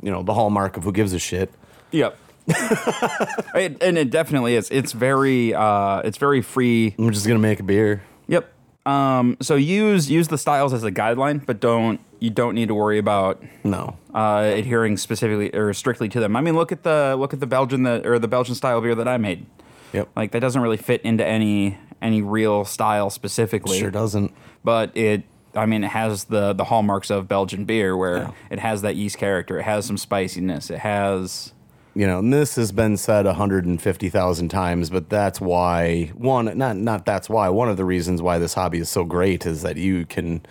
you 0.01 0.11
know 0.11 0.23
the 0.23 0.33
hallmark 0.33 0.77
of 0.77 0.83
who 0.83 0.91
gives 0.91 1.13
a 1.13 1.19
shit. 1.19 1.51
Yep. 1.91 2.17
it, 2.47 3.81
and 3.81 3.97
it 3.97 4.11
definitely 4.11 4.55
is. 4.55 4.69
It's 4.69 4.91
very 4.91 5.53
uh, 5.53 6.01
it's 6.01 6.17
very 6.17 6.41
free. 6.41 6.95
I'm 6.97 7.11
just 7.11 7.27
gonna 7.27 7.39
make 7.39 7.59
a 7.59 7.63
beer. 7.63 8.03
Yep. 8.27 8.51
Um, 8.85 9.37
so 9.41 9.55
use 9.55 10.09
use 10.11 10.27
the 10.27 10.37
styles 10.37 10.71
as 10.73 10.83
a 10.83 10.91
guideline, 10.91 11.43
but 11.45 11.59
don't 11.59 11.99
you 12.19 12.29
don't 12.29 12.53
need 12.53 12.67
to 12.67 12.75
worry 12.75 12.97
about 12.99 13.41
No, 13.63 13.97
uh, 14.13 14.43
adhering 14.53 14.97
specifically 14.97 15.49
or 15.55 15.73
strictly 15.73 16.07
to 16.09 16.19
them. 16.19 16.35
I 16.35 16.41
mean, 16.41 16.55
look 16.55 16.71
at 16.71 16.83
the 16.83 17.15
look 17.17 17.33
at 17.33 17.39
the 17.39 17.47
Belgian 17.47 17.83
that 17.83 18.05
or 18.05 18.19
the 18.19 18.27
Belgian 18.27 18.53
style 18.55 18.79
beer 18.81 18.93
that 18.95 19.07
I 19.07 19.17
made. 19.17 19.47
yep, 19.91 20.07
Like 20.15 20.31
that 20.31 20.39
doesn't 20.39 20.61
really 20.61 20.77
fit 20.77 21.01
into 21.01 21.25
any 21.25 21.77
any 22.01 22.21
real 22.21 22.63
style 22.63 23.09
specifically. 23.09 23.79
sure 23.79 23.89
doesn't. 23.91 24.31
But 24.63 24.95
it 24.95 25.23
I 25.55 25.65
mean, 25.65 25.83
it 25.83 25.87
has 25.91 26.25
the 26.25 26.53
the 26.53 26.65
hallmarks 26.65 27.09
of 27.09 27.27
Belgian 27.27 27.65
beer, 27.65 27.97
where 27.97 28.17
Yeah. 28.17 28.31
it 28.51 28.59
has 28.59 28.83
that 28.83 28.95
yeast 28.95 29.17
character. 29.17 29.57
It 29.57 29.63
has 29.63 29.85
some 29.85 29.97
spiciness. 29.97 30.69
It 30.69 30.79
has 30.79 31.53
you 31.95 32.05
know, 32.05 32.19
and 32.19 32.33
this 32.33 32.57
has 32.57 32.73
been 32.73 32.97
said 32.97 33.25
150,000 33.25 34.49
times, 34.49 34.89
but 34.89 35.09
that's 35.09 35.39
why 35.39 36.07
one 36.13 36.57
not 36.57 36.75
not 36.75 37.05
that's 37.05 37.29
why 37.29 37.47
one 37.47 37.69
of 37.69 37.77
the 37.77 37.85
reasons 37.85 38.21
why 38.21 38.37
this 38.37 38.53
hobby 38.53 38.79
is 38.79 38.89
so 38.89 39.05
great 39.05 39.45
is 39.45 39.61
that 39.61 39.77
you 39.77 40.05
can 40.05 40.45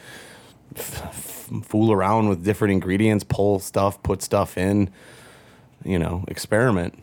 f- 0.74 1.04
f- 1.04 1.50
fool 1.62 1.92
around 1.92 2.30
with 2.30 2.42
different 2.44 2.72
ingredients, 2.72 3.24
pull 3.28 3.58
stuff, 3.58 4.02
put 4.02 4.22
stuff 4.22 4.56
in, 4.56 4.88
you 5.84 5.98
know, 5.98 6.24
experiment, 6.28 6.98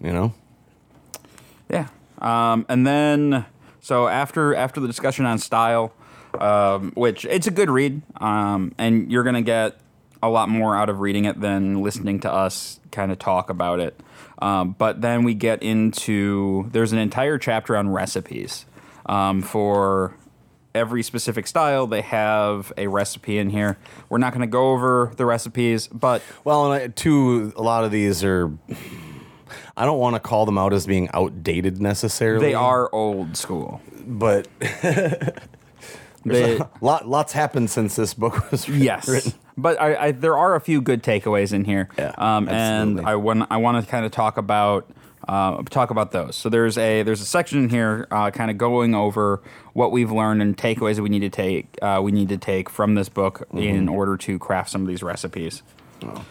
you 0.00 0.12
know. 0.12 0.34
Yeah. 1.70 1.86
Um, 2.18 2.66
and 2.68 2.84
then 2.84 3.46
so 3.80 4.08
after 4.08 4.56
after 4.56 4.80
the 4.80 4.88
discussion 4.88 5.24
on 5.24 5.38
style, 5.38 5.92
um, 6.40 6.90
which 6.96 7.24
it's 7.26 7.46
a 7.46 7.52
good 7.52 7.70
read, 7.70 8.02
um, 8.20 8.74
and 8.76 9.12
you're 9.12 9.22
gonna 9.22 9.40
get 9.40 9.78
a 10.26 10.30
lot 10.30 10.48
more 10.48 10.76
out 10.76 10.88
of 10.88 11.00
reading 11.00 11.24
it 11.24 11.40
than 11.40 11.82
listening 11.82 12.20
to 12.20 12.32
us 12.32 12.80
kind 12.90 13.12
of 13.12 13.18
talk 13.18 13.50
about 13.50 13.80
it. 13.80 13.98
Um, 14.40 14.74
but 14.76 15.00
then 15.00 15.24
we 15.24 15.34
get 15.34 15.62
into 15.62 16.68
there's 16.72 16.92
an 16.92 16.98
entire 16.98 17.38
chapter 17.38 17.76
on 17.76 17.88
recipes 17.90 18.66
um, 19.06 19.42
for 19.42 20.16
every 20.74 21.02
specific 21.02 21.46
style. 21.46 21.86
They 21.86 22.00
have 22.02 22.72
a 22.76 22.88
recipe 22.88 23.38
in 23.38 23.50
here. 23.50 23.78
We're 24.08 24.18
not 24.18 24.32
going 24.32 24.40
to 24.42 24.46
go 24.50 24.72
over 24.72 25.12
the 25.16 25.24
recipes, 25.24 25.86
but 25.88 26.20
Well, 26.42 26.72
and 26.72 26.82
I, 26.82 26.88
two 26.88 27.52
a 27.56 27.62
lot 27.62 27.84
of 27.84 27.90
these 27.92 28.24
are 28.24 28.50
I 29.76 29.84
don't 29.84 29.98
want 29.98 30.16
to 30.16 30.20
call 30.20 30.46
them 30.46 30.58
out 30.58 30.72
as 30.72 30.86
being 30.86 31.08
outdated 31.14 31.80
necessarily. 31.80 32.46
they 32.46 32.54
are 32.54 32.92
old 32.92 33.36
school. 33.36 33.80
but 34.06 34.48
They, 36.26 36.58
lot 36.80 37.06
lots 37.06 37.32
happened 37.34 37.68
since 37.70 37.96
this 37.96 38.14
book 38.14 38.50
was 38.50 38.66
Yes, 38.68 39.06
written. 39.08 39.32
But 39.56 39.80
I, 39.80 40.06
I 40.06 40.12
there 40.12 40.36
are 40.36 40.54
a 40.54 40.60
few 40.60 40.80
good 40.80 41.02
takeaways 41.02 41.52
in 41.52 41.64
here. 41.64 41.88
Yeah, 41.98 42.12
um, 42.18 42.48
and. 42.48 43.00
I 43.00 43.16
want 43.16 43.46
I 43.50 43.56
want 43.58 43.84
to 43.84 43.90
kind 43.90 44.04
of 44.04 44.12
talk 44.12 44.36
about 44.38 44.90
uh, 45.28 45.62
talk 45.64 45.90
about 45.90 46.12
those. 46.12 46.36
So 46.36 46.48
there's 46.48 46.76
a 46.76 47.02
there's 47.02 47.20
a 47.20 47.26
section 47.26 47.64
in 47.64 47.68
here 47.70 48.06
uh, 48.10 48.30
kind 48.30 48.50
of 48.50 48.58
going 48.58 48.94
over 48.94 49.42
what 49.72 49.90
we've 49.92 50.10
learned 50.12 50.42
and 50.42 50.56
takeaways 50.56 50.96
that 50.96 51.02
we 51.02 51.08
need 51.08 51.20
to 51.20 51.30
take 51.30 51.78
uh, 51.82 52.00
we 52.02 52.12
need 52.12 52.28
to 52.28 52.36
take 52.36 52.68
from 52.68 52.94
this 52.94 53.08
book 53.08 53.46
Mm-hmm. 53.48 53.58
in 53.58 53.88
order 53.88 54.16
to 54.16 54.38
craft 54.38 54.70
some 54.70 54.82
of 54.82 54.88
these 54.88 55.02
recipes. 55.02 55.62
Oh. 56.02 56.24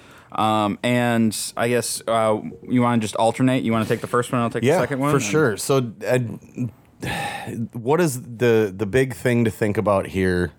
Um, 0.43 0.79
and 0.83 1.35
I 1.55 1.69
guess 1.69 2.01
uh, 2.07 2.39
you 2.67 2.81
want 2.81 3.01
to 3.01 3.05
just 3.05 3.15
alternate. 3.15 3.63
You 3.63 3.71
want 3.71 3.87
to 3.87 3.93
take 3.93 4.01
the 4.01 4.07
first 4.07 4.31
one. 4.31 4.41
I'll 4.41 4.49
take 4.49 4.63
yeah, 4.63 4.75
the 4.75 4.81
second 4.81 4.99
one. 4.99 5.11
for 5.11 5.19
sure. 5.19 5.57
So, 5.57 5.93
uh, 6.07 6.19
what 7.73 8.01
is 8.01 8.21
the 8.21 8.73
the 8.75 8.85
big 8.85 9.13
thing 9.13 9.45
to 9.45 9.51
think 9.51 9.77
about 9.77 10.07
here? 10.07 10.51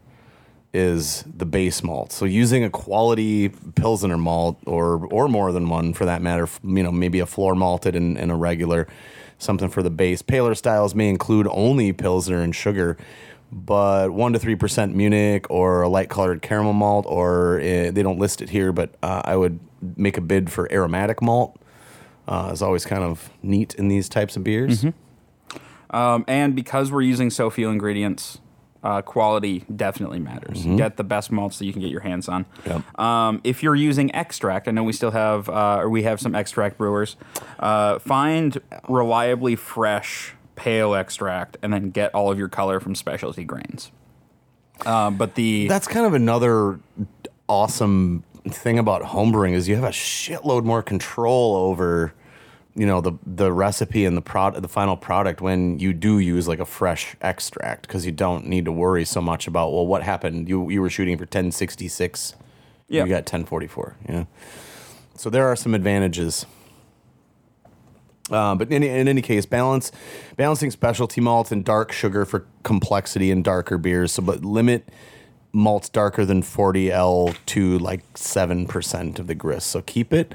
Is 0.77 1.23
the 1.23 1.47
base 1.47 1.85
malt. 1.85 2.11
So 2.11 2.25
using 2.25 2.65
a 2.65 2.69
quality 2.69 3.51
pilsner 3.77 4.19
malt, 4.19 4.59
or 4.67 5.07
or 5.07 5.29
more 5.29 5.53
than 5.53 5.69
one 5.69 5.95
for 5.95 6.05
that 6.05 6.21
matter. 6.21 6.49
You 6.65 6.83
know, 6.83 6.91
maybe 6.91 7.21
a 7.21 7.27
floor 7.27 7.55
malted 7.55 7.95
and, 7.95 8.19
and 8.19 8.33
a 8.33 8.35
regular, 8.35 8.89
something 9.39 9.69
for 9.69 9.85
the 9.85 9.91
base. 9.91 10.21
Paler 10.21 10.53
styles 10.57 10.93
may 10.93 11.09
include 11.09 11.47
only 11.49 11.93
pilsner 11.93 12.41
and 12.41 12.53
sugar, 12.53 12.97
but 13.53 14.11
one 14.11 14.33
to 14.33 14.41
three 14.41 14.57
percent 14.57 14.97
Munich 14.97 15.49
or 15.49 15.83
a 15.83 15.89
light 15.89 16.09
colored 16.09 16.43
caramel 16.43 16.73
malt, 16.73 17.07
or 17.09 17.61
uh, 17.61 17.93
they 17.93 18.03
don't 18.03 18.19
list 18.19 18.43
it 18.43 18.51
here, 18.51 18.73
but 18.73 18.91
uh, 19.01 19.23
I 19.25 19.37
would 19.37 19.61
make 19.97 20.19
a 20.19 20.21
bid 20.21 20.51
for 20.51 20.67
aromatic 20.73 21.23
malt. 21.23 21.57
Uh, 22.27 22.51
is 22.53 22.63
always 22.63 22.85
kind 22.85 23.05
of 23.05 23.31
neat 23.45 23.77
in 23.77 23.87
these 23.87 24.09
types 24.09 24.37
of 24.37 24.43
beers. 24.43 24.83
Um, 25.91 26.25
and 26.27 26.57
because 26.57 26.91
we're 26.91 27.03
using 27.03 27.31
so 27.31 27.49
few 27.49 27.69
ingredients, 27.69 28.41
uh, 28.85 29.01
quality 29.01 29.65
definitely 29.75 30.21
matters. 30.21 30.63
Get 30.77 30.99
the 30.99 31.05
best 31.05 31.33
malts 31.33 31.59
that 31.59 31.65
you 31.65 31.73
can 31.73 31.81
get 31.81 31.91
your 31.91 32.03
hands 32.03 32.29
on. 32.29 32.45
Yep. 32.67 33.01
Um, 33.01 33.41
if 33.43 33.63
you're 33.63 33.75
using 33.75 34.15
extract, 34.15 34.69
I 34.69 34.73
know 34.73 34.85
we 34.85 34.93
still 34.93 35.11
have, 35.11 35.49
uh, 35.49 35.79
or 35.81 35.89
we 35.89 36.03
have 36.03 36.21
some 36.21 36.35
extract 36.35 36.77
brewers. 36.77 37.17
Uh, 37.59 37.99
find 37.99 38.61
reliably 38.89 39.57
fresh 39.57 40.35
pale 40.55 40.95
extract, 40.95 41.57
and 41.63 41.73
then 41.73 41.91
get 41.91 42.15
all 42.15 42.31
of 42.31 42.39
your 42.39 42.49
color 42.49 42.79
from 42.79 42.95
specialty 42.95 43.43
grains. 43.43 43.91
Uh, 44.85 45.11
but 45.11 45.35
the 45.35 45.67
That's 45.67 45.89
kind 45.89 46.05
of 46.07 46.15
another 46.15 46.79
awesome 47.49 48.23
thing 48.49 48.79
about 48.79 49.03
homebrewing 49.03 49.53
is 49.53 49.67
you 49.67 49.77
have 49.77 49.85
a 49.85 49.89
shitload 49.89 50.65
more 50.65 50.83
control 50.83 51.57
over 51.57 52.13
you 52.77 52.87
know 52.87 53.01
the 53.01 53.13
the 53.25 53.53
recipe 53.53 54.05
and 54.05 54.17
the 54.17 54.21
prod 54.23 54.55
the 54.61 54.69
final 54.69 54.97
product 54.97 55.41
when 55.41 55.79
you 55.79 55.93
do 55.93 56.19
use 56.19 56.49
like 56.49 56.59
a 56.59 56.65
fresh 56.67 57.15
extract 57.21 57.87
because 57.87 58.05
you 58.05 58.13
don't 58.13 58.47
need 58.47 58.65
to 58.65 58.73
worry 58.73 59.05
so 59.05 59.21
much 59.21 59.47
about 59.47 59.73
well 59.73 59.87
what 59.87 60.03
happened 60.03 60.49
you 60.49 60.69
you 60.71 60.81
were 60.81 60.91
shooting 60.91 61.17
for 61.17 61.23
1066 61.25 62.35
Yeah. 62.89 63.05
you 63.05 63.09
got 63.09 63.19
1044 63.19 63.97
yeah 64.09 64.25
so 65.17 65.31
there 65.31 65.47
are 65.47 65.57
some 65.57 65.75
advantages 65.75 66.47
uh, 68.31 68.55
but 68.55 68.73
in, 68.73 68.83
in 68.83 69.07
any 69.07 69.21
case, 69.21 69.45
balance 69.45 69.93
balancing 70.37 70.71
specialty 70.71 71.21
malts 71.21 71.53
and 71.53 71.63
dark 71.63 71.93
sugar 71.93 72.25
for 72.25 72.47
complexity 72.63 73.31
in 73.31 73.43
darker 73.43 73.77
beers. 73.77 74.13
So, 74.13 74.23
but 74.23 74.43
limit 74.43 74.89
malts 75.53 75.91
darker 75.91 76.25
than 76.25 76.43
40L 76.43 77.37
to 77.47 77.79
like 77.79 78.03
seven 78.17 78.67
percent 78.67 79.19
of 79.19 79.27
the 79.27 79.35
grist. 79.35 79.67
So 79.67 79.83
keep 79.83 80.11
it, 80.13 80.35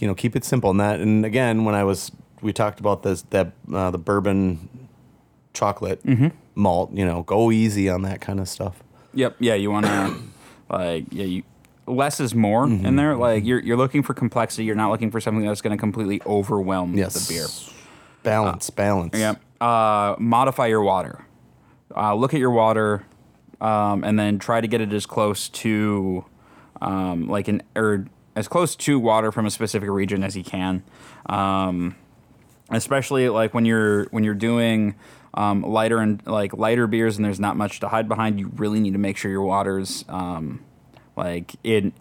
you 0.00 0.08
know, 0.08 0.14
keep 0.14 0.34
it 0.36 0.44
simple. 0.44 0.70
And 0.70 0.80
that, 0.80 1.00
and 1.00 1.24
again, 1.24 1.64
when 1.64 1.74
I 1.74 1.84
was 1.84 2.10
we 2.40 2.52
talked 2.52 2.78
about 2.80 3.02
this 3.02 3.22
that 3.30 3.52
uh, 3.72 3.90
the 3.90 3.98
bourbon 3.98 4.68
chocolate 5.54 6.00
malt, 6.54 6.92
you 6.92 7.04
know, 7.04 7.22
go 7.22 7.50
easy 7.50 7.88
on 7.88 8.02
that 8.02 8.20
kind 8.20 8.40
of 8.40 8.48
stuff. 8.48 8.82
Yep. 9.14 9.36
Yeah, 9.40 9.54
you 9.54 9.70
want 9.70 9.86
to 9.86 10.14
like 10.70 11.06
yeah, 11.10 11.24
you 11.24 11.42
less 11.86 12.20
is 12.20 12.34
more 12.34 12.66
Mm-hmm. 12.66 12.86
in 12.86 12.96
there. 12.96 13.16
Like 13.16 13.44
you're 13.44 13.60
you're 13.60 13.76
looking 13.76 14.02
for 14.02 14.14
complexity. 14.14 14.64
You're 14.64 14.76
not 14.76 14.90
looking 14.90 15.10
for 15.10 15.20
something 15.20 15.44
that's 15.46 15.60
going 15.62 15.76
to 15.76 15.80
completely 15.80 16.20
overwhelm 16.26 16.94
Yes, 16.94 17.26
the 17.28 17.32
beer. 17.34 17.46
balance, 18.22 18.70
balance. 18.70 19.16
Yep. 19.18 19.40
Uh, 19.60 20.14
modify 20.18 20.66
your 20.66 20.82
water. 20.82 21.24
Uh, 21.96 22.14
look 22.14 22.34
at 22.34 22.38
your 22.40 22.50
water, 22.50 23.04
um, 23.60 24.04
and 24.04 24.18
then 24.18 24.38
try 24.38 24.60
to 24.60 24.68
get 24.68 24.80
it 24.82 24.92
as 24.92 25.06
close 25.06 25.48
to, 25.48 26.24
um, 26.82 27.26
like 27.28 27.48
an 27.48 27.62
or 27.74 28.04
as 28.38 28.46
close 28.46 28.76
to 28.76 29.00
water 29.00 29.32
from 29.32 29.46
a 29.46 29.50
specific 29.50 29.90
region 29.90 30.22
as 30.22 30.36
you 30.36 30.44
can. 30.44 30.84
Um, 31.26 31.96
especially 32.70 33.28
like 33.28 33.52
when 33.52 33.64
you're 33.64 34.04
when 34.10 34.22
you're 34.22 34.34
doing 34.34 34.94
um, 35.34 35.62
lighter 35.62 35.98
and 35.98 36.24
like 36.24 36.52
lighter 36.54 36.86
beers 36.86 37.16
and 37.16 37.24
there's 37.24 37.40
not 37.40 37.56
much 37.56 37.80
to 37.80 37.88
hide 37.88 38.08
behind. 38.08 38.38
You 38.38 38.52
really 38.54 38.78
need 38.78 38.92
to 38.92 38.98
make 38.98 39.16
sure 39.16 39.30
your 39.30 39.42
water's 39.42 40.04
um, 40.08 40.64
like 41.16 41.56
in 41.64 41.92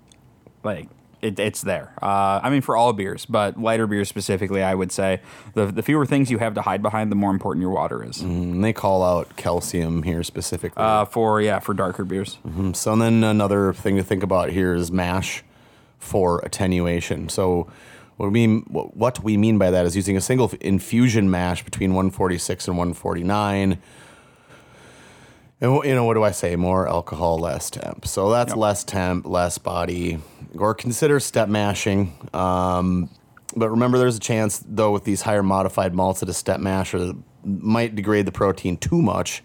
like 0.63 0.89
it, 1.23 1.39
it's 1.39 1.61
there. 1.61 1.93
Uh, 2.03 2.39
I 2.43 2.51
mean, 2.51 2.61
for 2.61 2.77
all 2.77 2.93
beers, 2.93 3.25
but 3.25 3.59
lighter 3.59 3.87
beers 3.87 4.07
specifically, 4.07 4.61
I 4.61 4.75
would 4.75 4.91
say 4.91 5.21
the 5.55 5.65
the 5.65 5.81
fewer 5.81 6.05
things 6.05 6.29
you 6.29 6.37
have 6.37 6.53
to 6.53 6.61
hide 6.61 6.83
behind, 6.83 7.11
the 7.11 7.15
more 7.15 7.31
important 7.31 7.61
your 7.63 7.71
water 7.71 8.03
is. 8.07 8.21
And 8.21 8.63
they 8.63 8.73
call 8.73 9.03
out 9.03 9.35
calcium 9.37 10.03
here 10.03 10.21
specifically. 10.21 10.83
Uh, 10.83 11.05
for 11.05 11.41
yeah, 11.41 11.57
for 11.57 11.73
darker 11.73 12.05
beers. 12.05 12.37
So 12.73 12.95
then 12.95 13.23
another 13.23 13.73
thing 13.73 13.95
to 13.95 14.03
think 14.03 14.21
about 14.21 14.51
here 14.51 14.75
is 14.75 14.91
mash 14.91 15.43
for 15.97 16.39
attenuation. 16.39 17.29
So 17.29 17.67
what 18.17 18.27
we 18.27 18.47
mean, 18.47 18.61
what 18.69 19.23
we 19.23 19.37
mean 19.37 19.57
by 19.57 19.71
that 19.71 19.85
is 19.85 19.95
using 19.95 20.17
a 20.17 20.21
single 20.21 20.51
infusion 20.61 21.29
mash 21.29 21.63
between 21.63 21.91
146 21.93 22.67
and 22.67 22.77
149. 22.77 23.77
And 25.59 25.83
you 25.85 25.95
know 25.95 26.03
what 26.05 26.13
do 26.13 26.23
I 26.23 26.31
say? 26.31 26.55
More 26.55 26.87
alcohol, 26.87 27.39
less 27.39 27.69
temp. 27.69 28.05
So 28.05 28.29
that's 28.29 28.49
Yep. 28.49 28.57
less 28.57 28.83
temp, 28.83 29.27
less 29.27 29.57
body. 29.57 30.19
Or 30.57 30.73
consider 30.73 31.19
step 31.19 31.49
mashing. 31.49 32.13
Um, 32.33 33.09
but 33.55 33.69
remember, 33.69 33.97
there's 33.97 34.17
a 34.17 34.19
chance 34.19 34.63
though 34.67 34.91
with 34.91 35.03
these 35.03 35.23
higher 35.23 35.43
modified 35.43 35.95
malts 35.95 36.19
that 36.19 36.29
a 36.29 36.33
step 36.33 36.59
masher 36.59 37.13
might 37.43 37.95
degrade 37.95 38.25
the 38.25 38.31
protein 38.31 38.77
too 38.77 39.01
much, 39.01 39.41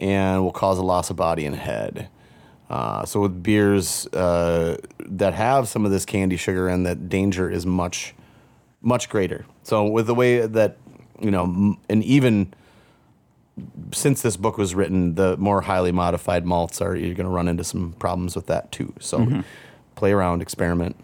and 0.00 0.42
will 0.42 0.52
cause 0.52 0.78
a 0.78 0.82
loss 0.82 1.08
of 1.08 1.16
body 1.16 1.46
and 1.46 1.56
head. 1.56 2.08
Uh, 2.70 3.04
so 3.04 3.20
with 3.20 3.42
beers 3.42 4.06
uh, 4.08 4.76
that 4.98 5.34
have 5.34 5.68
some 5.68 5.84
of 5.84 5.90
this 5.90 6.04
candy 6.04 6.36
sugar 6.36 6.68
in, 6.68 6.82
that 6.82 7.08
danger 7.08 7.50
is 7.50 7.64
much, 7.64 8.14
much 8.82 9.08
greater. 9.08 9.46
So 9.62 9.86
with 9.86 10.06
the 10.06 10.14
way 10.14 10.46
that 10.46 10.76
you 11.20 11.30
know, 11.30 11.76
and 11.88 12.04
even 12.04 12.52
since 13.92 14.22
this 14.22 14.36
book 14.36 14.58
was 14.58 14.74
written, 14.74 15.14
the 15.14 15.36
more 15.36 15.62
highly 15.62 15.92
modified 15.92 16.44
malts 16.44 16.80
are 16.80 16.94
you're 16.94 17.14
going 17.14 17.26
to 17.26 17.32
run 17.32 17.48
into 17.48 17.64
some 17.64 17.92
problems 17.94 18.36
with 18.36 18.46
that 18.46 18.70
too. 18.70 18.92
So 19.00 19.42
play 19.96 20.12
around, 20.12 20.42
experiment. 20.42 20.96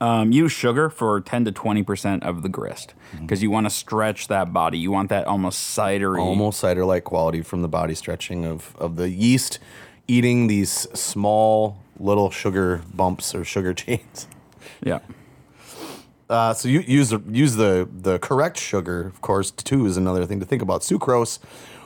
Um, 0.00 0.32
use 0.32 0.50
sugar 0.50 0.90
for 0.90 1.20
ten 1.20 1.44
to 1.44 1.52
twenty 1.52 1.84
percent 1.84 2.24
of 2.24 2.42
the 2.42 2.48
grist 2.48 2.92
because 3.20 3.40
you 3.40 3.52
want 3.52 3.66
to 3.66 3.70
stretch 3.70 4.26
that 4.26 4.52
body. 4.52 4.76
You 4.76 4.90
want 4.90 5.10
that 5.10 5.28
almost 5.28 5.76
cidery. 5.78 6.18
Almost 6.18 6.58
cider 6.58 6.84
like 6.84 7.04
quality 7.04 7.40
from 7.40 7.62
the 7.62 7.68
body 7.68 7.94
stretching 7.94 8.44
of, 8.44 8.74
of 8.78 8.96
the 8.96 9.08
yeast 9.10 9.60
eating 10.08 10.46
these 10.46 10.70
small 10.94 11.78
little 11.98 12.30
sugar 12.30 12.82
bumps 12.94 13.34
or 13.34 13.44
sugar 13.44 13.74
chains. 13.82 14.26
Yeah. 14.82 15.00
Uh, 16.28 16.54
so 16.54 16.68
you 16.68 16.80
use 16.80 17.10
the 17.10 17.20
use 17.30 17.56
the 17.56 17.88
the 17.92 18.18
correct 18.18 18.58
sugar, 18.58 19.06
of 19.06 19.20
course. 19.20 19.50
Too 19.50 19.84
is 19.86 19.96
another 19.96 20.24
thing 20.24 20.40
to 20.40 20.46
think 20.46 20.62
about. 20.62 20.80
Sucrose 20.80 21.38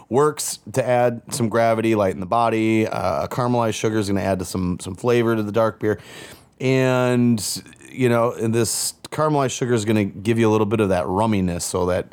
works 0.08 0.60
to 0.72 0.86
add 0.86 1.22
some 1.30 1.48
gravity, 1.48 1.96
lighten 1.96 2.20
the 2.20 2.26
body. 2.26 2.86
Uh, 2.86 3.26
caramelized 3.26 3.74
sugar 3.74 3.98
is 3.98 4.06
going 4.06 4.16
to 4.16 4.22
add 4.22 4.38
to 4.38 4.44
some 4.44 4.78
some 4.80 4.94
flavor 4.94 5.34
to 5.34 5.42
the 5.42 5.50
dark 5.50 5.80
beer, 5.80 5.98
and 6.60 7.62
you 7.90 8.08
know, 8.08 8.32
and 8.32 8.54
this 8.54 8.94
caramelized 9.10 9.50
sugar 9.56 9.74
is 9.74 9.84
going 9.84 9.96
to 9.96 10.20
give 10.20 10.38
you 10.38 10.48
a 10.48 10.52
little 10.52 10.66
bit 10.66 10.80
of 10.80 10.90
that 10.90 11.06
rumminess, 11.06 11.62
so 11.62 11.86
that 11.86 12.12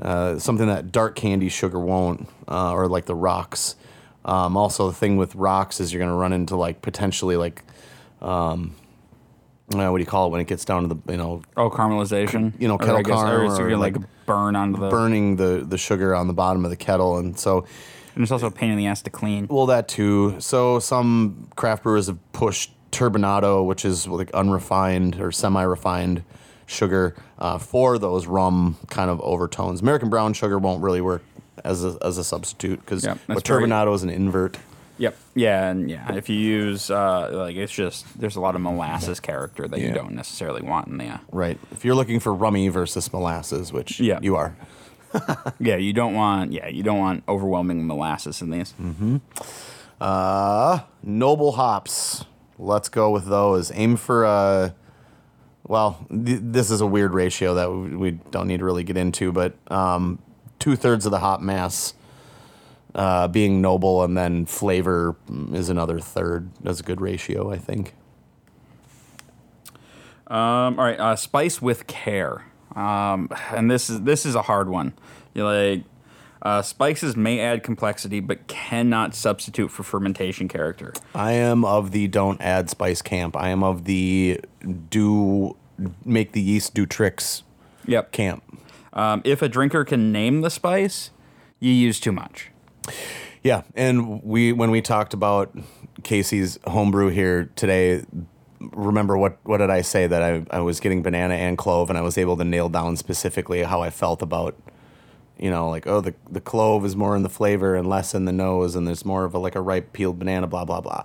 uh, 0.00 0.38
something 0.38 0.66
that 0.66 0.90
dark 0.92 1.14
candy 1.14 1.50
sugar 1.50 1.78
won't, 1.78 2.26
uh, 2.48 2.72
or 2.72 2.88
like 2.88 3.04
the 3.04 3.14
rocks. 3.14 3.76
Um, 4.24 4.56
also, 4.56 4.88
the 4.88 4.94
thing 4.94 5.16
with 5.16 5.34
rocks 5.34 5.80
is 5.80 5.92
you're 5.92 5.98
going 6.00 6.10
to 6.12 6.16
run 6.16 6.32
into 6.32 6.56
like 6.56 6.82
potentially 6.82 7.36
like. 7.36 7.62
Um, 8.20 8.74
uh, 9.72 9.88
what 9.88 9.98
do 9.98 10.02
you 10.02 10.06
call 10.06 10.26
it 10.26 10.30
when 10.30 10.40
it 10.40 10.48
gets 10.48 10.64
down 10.64 10.88
to 10.88 10.94
the 10.94 11.12
you 11.12 11.16
know 11.16 11.42
Oh, 11.56 11.70
caramelization. 11.70 12.60
You 12.60 12.66
know, 12.68 12.74
Or 12.74 12.78
kettle 12.78 12.96
I 12.96 13.02
guess- 13.02 13.18
or 13.22 13.44
or 13.66 13.76
like 13.76 13.96
like 13.96 14.06
burn 14.26 14.56
onto 14.56 14.80
the. 14.80 14.88
burning 14.90 15.36
the 15.36 15.64
the 15.66 15.78
sugar 15.78 16.14
on 16.14 16.26
the 16.26 16.32
bottom 16.32 16.64
of 16.64 16.70
the 16.70 16.76
kettle, 16.76 17.18
and 17.18 17.38
so 17.38 17.64
And 18.16 18.22
it's 18.22 18.32
also 18.32 18.48
a 18.48 18.50
pain 18.50 18.70
in 18.70 18.76
the 18.76 18.86
ass 18.88 19.00
to 19.02 19.10
clean. 19.10 19.46
well 19.48 19.66
that 19.66 19.86
too. 19.86 20.34
So 20.40 20.80
some 20.80 21.48
craft 21.54 21.84
brewers 21.84 22.08
have 22.08 22.18
pushed 22.32 22.72
turbinado, 22.90 23.64
which 23.64 23.84
is 23.84 24.08
like 24.08 24.32
unrefined 24.32 25.20
or 25.20 25.30
semi-refined 25.30 26.24
sugar, 26.66 27.14
uh, 27.38 27.58
for 27.58 27.96
those 27.98 28.26
rum 28.26 28.76
kind 28.88 29.08
of 29.08 29.20
overtones. 29.20 29.80
American 29.82 30.10
brown 30.10 30.32
sugar 30.32 30.58
won't 30.58 30.82
really 30.82 31.00
work 31.00 31.22
as 31.64 31.84
a, 31.84 31.96
as 32.02 32.18
a 32.18 32.24
substitute 32.24 32.80
because 32.80 33.02
that's 33.02 33.42
turbinado 33.42 33.94
is 33.94 34.02
an 34.02 34.10
invert. 34.10 34.58
Yep. 34.98 35.16
Yeah, 35.34 35.68
and 35.70 35.88
yeah, 35.90 36.14
if 36.14 36.28
you 36.28 36.36
use 36.36 36.90
uh, 36.90 37.30
like 37.32 37.56
it's 37.56 37.72
just 37.72 38.04
there's 38.20 38.36
a 38.36 38.40
lot 38.40 38.54
of 38.54 38.60
molasses 38.60 39.18
character 39.20 39.66
that 39.66 39.80
Yeah. 39.80 39.88
you 39.88 39.94
don't 39.94 40.12
necessarily 40.12 40.60
want 40.62 40.88
in 40.88 40.98
there. 40.98 41.20
Right. 41.32 41.58
If 41.72 41.84
you're 41.86 41.94
looking 41.94 42.20
for 42.20 42.34
rummy 42.34 42.68
versus 42.68 43.10
molasses, 43.12 43.72
which 43.72 43.98
Yeah. 44.00 44.18
you 44.22 44.36
are. 44.36 44.54
Yeah, 45.58 45.76
you 45.76 45.92
don't 45.92 46.14
want. 46.14 46.52
Yeah, 46.52 46.68
you 46.68 46.82
don't 46.84 46.98
want 46.98 47.24
overwhelming 47.28 47.86
molasses 47.86 48.40
in 48.42 48.50
these. 48.50 48.72
Mm-hmm. 48.80 49.16
Uh, 50.00 50.80
noble 51.02 51.52
hops. 51.52 52.24
Let's 52.58 52.88
go 52.88 53.10
with 53.10 53.26
those. 53.26 53.72
Aim 53.74 53.96
for 53.96 54.24
uh 54.24 54.70
well, 55.66 56.04
th- 56.10 56.40
this 56.42 56.70
is 56.70 56.80
a 56.80 56.86
weird 56.86 57.12
ratio 57.14 57.54
that 57.54 57.70
we, 57.70 57.96
we 57.96 58.10
don't 58.30 58.48
need 58.48 58.58
to 58.58 58.64
really 58.64 58.82
get 58.84 58.96
into, 58.96 59.30
but 59.30 59.54
um, 59.70 60.18
two 60.60 60.76
thirds 60.76 61.04
of 61.06 61.10
the 61.10 61.18
hop 61.18 61.40
mass 61.40 61.94
uh, 62.94 63.26
being 63.26 63.60
noble, 63.60 64.04
and 64.04 64.16
then 64.16 64.46
flavor 64.46 65.16
is 65.52 65.68
another 65.68 65.98
third. 65.98 66.50
That's 66.60 66.78
a 66.78 66.84
good 66.84 67.00
ratio, 67.00 67.50
I 67.50 67.58
think. 67.58 67.94
Um, 70.28 70.78
all 70.78 70.84
right, 70.84 71.00
uh, 71.00 71.16
spice 71.16 71.60
with 71.60 71.88
care. 71.88 72.44
Um, 72.76 73.28
and 73.50 73.68
this 73.68 73.90
is 73.90 74.02
this 74.02 74.24
is 74.24 74.36
a 74.36 74.42
hard 74.42 74.68
one. 74.68 74.92
You 75.34 75.44
like 75.44 75.82
uh, 76.42 76.62
spices 76.62 77.16
may 77.16 77.40
add 77.40 77.62
complexity, 77.62 78.20
but 78.20 78.46
cannot 78.46 79.14
substitute 79.14 79.70
for 79.70 79.82
fermentation 79.82 80.46
character. 80.46 80.92
I 81.14 81.32
am 81.32 81.64
of 81.64 81.90
the 81.90 82.06
don't 82.06 82.40
add 82.40 82.70
spice 82.70 83.02
camp. 83.02 83.36
I 83.36 83.48
am 83.48 83.64
of 83.64 83.84
the 83.84 84.40
do 84.88 85.56
make 86.04 86.32
the 86.32 86.40
yeast 86.40 86.74
do 86.74 86.86
tricks 86.86 87.42
Yep. 87.86 88.12
camp. 88.12 88.44
Um, 88.92 89.22
if 89.24 89.42
a 89.42 89.48
drinker 89.48 89.84
can 89.84 90.12
name 90.12 90.40
the 90.40 90.50
spice, 90.50 91.10
you 91.58 91.72
use 91.72 92.00
too 92.00 92.12
much. 92.12 92.50
Yeah, 93.42 93.62
and 93.74 94.22
we 94.22 94.52
when 94.52 94.70
we 94.70 94.82
talked 94.82 95.14
about 95.14 95.54
Casey's 96.02 96.58
homebrew 96.66 97.08
here 97.08 97.50
today, 97.56 98.04
remember 98.60 99.16
what 99.16 99.38
what 99.44 99.58
did 99.58 99.70
I 99.70 99.80
say 99.80 100.06
that 100.06 100.22
I, 100.22 100.44
I 100.50 100.60
was 100.60 100.80
getting 100.80 101.02
banana 101.02 101.34
and 101.34 101.56
clove 101.56 101.88
and 101.88 101.98
I 101.98 102.02
was 102.02 102.18
able 102.18 102.36
to 102.36 102.44
nail 102.44 102.68
down 102.68 102.96
specifically 102.96 103.62
how 103.62 103.80
I 103.80 103.90
felt 103.90 104.20
about 104.20 104.56
you 105.38 105.50
know 105.50 105.70
like 105.70 105.86
oh 105.86 106.02
the 106.02 106.14
the 106.30 106.40
clove 106.40 106.84
is 106.84 106.94
more 106.94 107.16
in 107.16 107.22
the 107.22 107.30
flavor 107.30 107.74
and 107.74 107.88
less 107.88 108.14
in 108.14 108.26
the 108.26 108.32
nose 108.32 108.74
and 108.74 108.86
there's 108.86 109.06
more 109.06 109.24
of 109.24 109.34
a 109.34 109.38
like 109.38 109.54
a 109.54 109.60
ripe 109.62 109.92
peeled 109.94 110.18
banana 110.18 110.46
blah 110.46 110.64
blah 110.64 110.80
blah. 110.80 111.04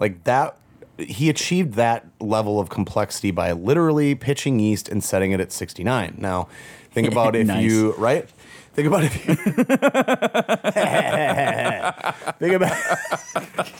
Like 0.00 0.24
that 0.24 0.56
he 0.98 1.28
achieved 1.28 1.74
that 1.74 2.06
level 2.20 2.58
of 2.58 2.68
complexity 2.68 3.30
by 3.30 3.52
literally 3.52 4.14
pitching 4.14 4.58
yeast 4.58 4.88
and 4.88 5.04
setting 5.04 5.32
it 5.32 5.40
at 5.40 5.52
69. 5.52 6.16
Now, 6.18 6.48
think 6.96 7.08
about 7.12 7.36
if 7.36 7.46
Nice. 7.46 7.62
you 7.64 7.92
right? 7.98 8.28
Think 8.74 8.88
about 8.88 9.04
if 9.04 9.26
you 9.26 9.34
Think 12.38 12.54
about 12.54 12.76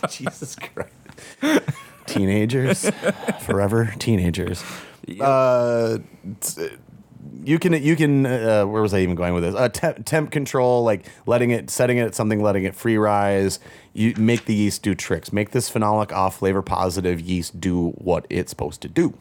Jesus 0.11 0.57
Christ. 0.57 0.91
Teenagers, 2.07 2.89
forever 3.41 3.93
teenagers. 3.99 4.63
uh, 5.21 5.99
t- 6.41 6.69
you 7.45 7.59
can 7.59 7.73
you 7.75 7.97
can 7.97 8.25
uh, 8.27 8.65
where 8.65 8.81
was 8.81 8.95
I 8.95 9.01
even 9.01 9.15
going 9.17 9.35
with 9.35 9.43
this? 9.43 9.55
Uh, 9.55 9.69
temp, 9.69 10.05
temp 10.07 10.31
control, 10.31 10.83
like 10.85 11.05
letting 11.27 11.51
it, 11.51 11.69
setting 11.71 11.99
it 11.99 12.05
at 12.07 12.15
something, 12.15 12.41
letting 12.43 12.65
it 12.65 12.75
free 12.75 12.97
rise. 12.97 13.59
You 13.93 14.15
make 14.17 14.47
the 14.47 14.55
yeast 14.55 14.83
do 14.83 14.95
tricks. 14.95 15.31
Make 15.33 15.51
this 15.51 15.69
phenolic 15.71 16.13
off 16.13 16.39
flavor 16.39 16.63
positive 16.63 17.21
yeast 17.21 17.61
do 17.61 17.91
what 17.99 18.27
it's 18.31 18.51
supposed 18.51 18.81
to 18.83 18.89
do. 18.89 19.13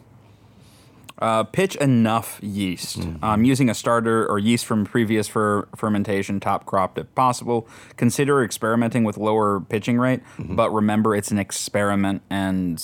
Uh, 1.17 1.43
pitch 1.45 1.77
enough 1.77 2.39
yeast. 2.43 2.99
Um, 3.21 3.45
using 3.45 3.69
a 3.69 3.73
starter 3.73 4.27
or 4.27 4.37
yeast 4.37 4.65
from 4.65 4.83
previous 4.85 5.29
fer- 5.29 5.65
fermentation, 5.75 6.41
top 6.41 6.65
cropped 6.65 6.97
if 6.97 7.13
possible. 7.15 7.69
Consider 7.95 8.43
experimenting 8.43 9.05
with 9.05 9.17
lower 9.17 9.61
pitching 9.61 9.97
rate, 9.97 10.19
but 10.37 10.71
remember 10.71 11.15
it's 11.15 11.31
an 11.31 11.39
experiment 11.39 12.21
and. 12.29 12.83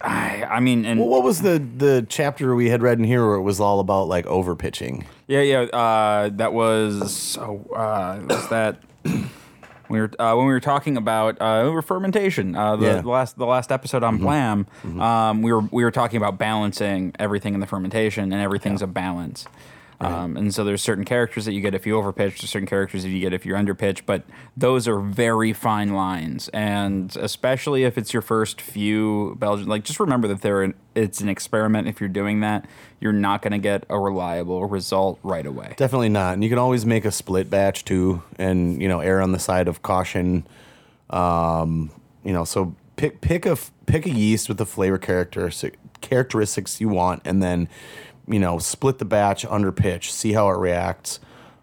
I, 0.00 0.44
I 0.44 0.60
mean, 0.60 0.84
and 0.84 1.00
Well, 1.00 1.08
what 1.08 1.24
was 1.24 1.42
the 1.42 1.58
the 1.58 2.06
chapter 2.08 2.54
we 2.54 2.68
had 2.70 2.82
read 2.82 2.98
in 2.98 3.04
here 3.04 3.26
where 3.26 3.34
it 3.36 3.42
was 3.42 3.58
all 3.58 3.80
about 3.80 4.06
like 4.06 4.26
over 4.26 4.54
pitching? 4.54 5.04
Yeah, 5.26 5.40
yeah. 5.40 5.62
Uh, 5.62 6.30
that 6.34 6.52
was 6.52 7.36
oh, 7.40 7.64
uh, 7.74 8.20
was 8.28 8.48
that 8.48 8.80
we 9.88 10.00
were 10.00 10.10
uh, 10.18 10.34
when 10.34 10.46
we 10.46 10.52
were 10.52 10.60
talking 10.60 10.96
about 10.96 11.40
uh, 11.40 11.80
fermentation. 11.82 12.54
Uh, 12.54 12.76
the, 12.76 12.84
Yeah. 12.86 12.92
Mm-hmm. 12.94 13.06
the 13.06 13.12
last 13.12 13.38
the 13.38 13.46
last 13.46 13.72
episode 13.72 14.02
on 14.02 14.18
Blam, 14.18 14.66
um, 15.00 15.42
we 15.42 15.52
were 15.52 15.60
we 15.70 15.84
were 15.84 15.90
talking 15.90 16.16
about 16.16 16.38
balancing 16.38 17.12
everything 17.18 17.54
in 17.54 17.60
the 17.60 17.66
fermentation, 17.66 18.32
and 18.32 18.40
everything's 18.42 18.82
a 18.82 18.86
balance. 18.86 19.46
Um, 20.00 20.36
and 20.36 20.54
so 20.54 20.62
there's 20.62 20.80
certain 20.80 21.04
characters 21.04 21.44
that 21.44 21.54
you 21.54 21.60
get 21.60 21.74
if 21.74 21.84
you 21.84 21.94
overpitch, 21.94 22.38
there's 22.38 22.50
certain 22.50 22.68
characters 22.68 23.02
that 23.02 23.08
you 23.08 23.18
get 23.18 23.32
if 23.32 23.44
you're 23.44 23.58
underpitch, 23.58 24.02
but 24.06 24.22
those 24.56 24.86
are 24.86 25.00
very 25.00 25.52
fine 25.52 25.92
lines. 25.92 26.48
And 26.50 27.14
especially 27.16 27.82
if 27.82 27.98
it's 27.98 28.12
your 28.12 28.22
first 28.22 28.60
few 28.60 29.34
Belgian, 29.40 29.66
like 29.66 29.82
just 29.82 29.98
remember 29.98 30.28
that 30.28 30.40
they're 30.40 30.62
an, 30.62 30.74
it's 30.94 31.20
an 31.20 31.28
experiment. 31.28 31.88
If 31.88 32.00
you're 32.00 32.08
doing 32.08 32.40
that, 32.40 32.64
you're 33.00 33.12
not 33.12 33.42
going 33.42 33.52
to 33.52 33.58
get 33.58 33.84
a 33.90 33.98
reliable 33.98 34.66
result 34.66 35.18
right 35.24 35.44
away. 35.44 35.74
Definitely 35.76 36.10
not. 36.10 36.34
And 36.34 36.44
you 36.44 36.50
can 36.50 36.58
always 36.58 36.86
make 36.86 37.04
a 37.04 37.10
split 37.10 37.50
batch 37.50 37.84
too, 37.84 38.22
and 38.38 38.80
you 38.80 38.86
know, 38.86 39.00
err 39.00 39.20
on 39.20 39.32
the 39.32 39.38
side 39.40 39.66
of 39.66 39.82
caution. 39.82 40.46
Um, 41.10 41.90
you 42.22 42.32
know, 42.32 42.44
so 42.44 42.74
pick 42.96 43.20
pick 43.20 43.46
a 43.46 43.56
pick 43.86 44.06
a 44.06 44.10
yeast 44.10 44.48
with 44.48 44.58
the 44.58 44.66
flavor 44.66 44.98
characteristic 44.98 45.78
characteristics 46.00 46.80
you 46.80 46.88
want, 46.88 47.22
and 47.24 47.42
then 47.42 47.68
you 48.28 48.38
know, 48.38 48.58
split 48.58 48.98
the 48.98 49.04
batch 49.04 49.44
under 49.44 49.72
pitch, 49.72 50.12
see 50.12 50.32
how 50.32 50.48
it 50.50 50.58
reacts. 50.58 51.20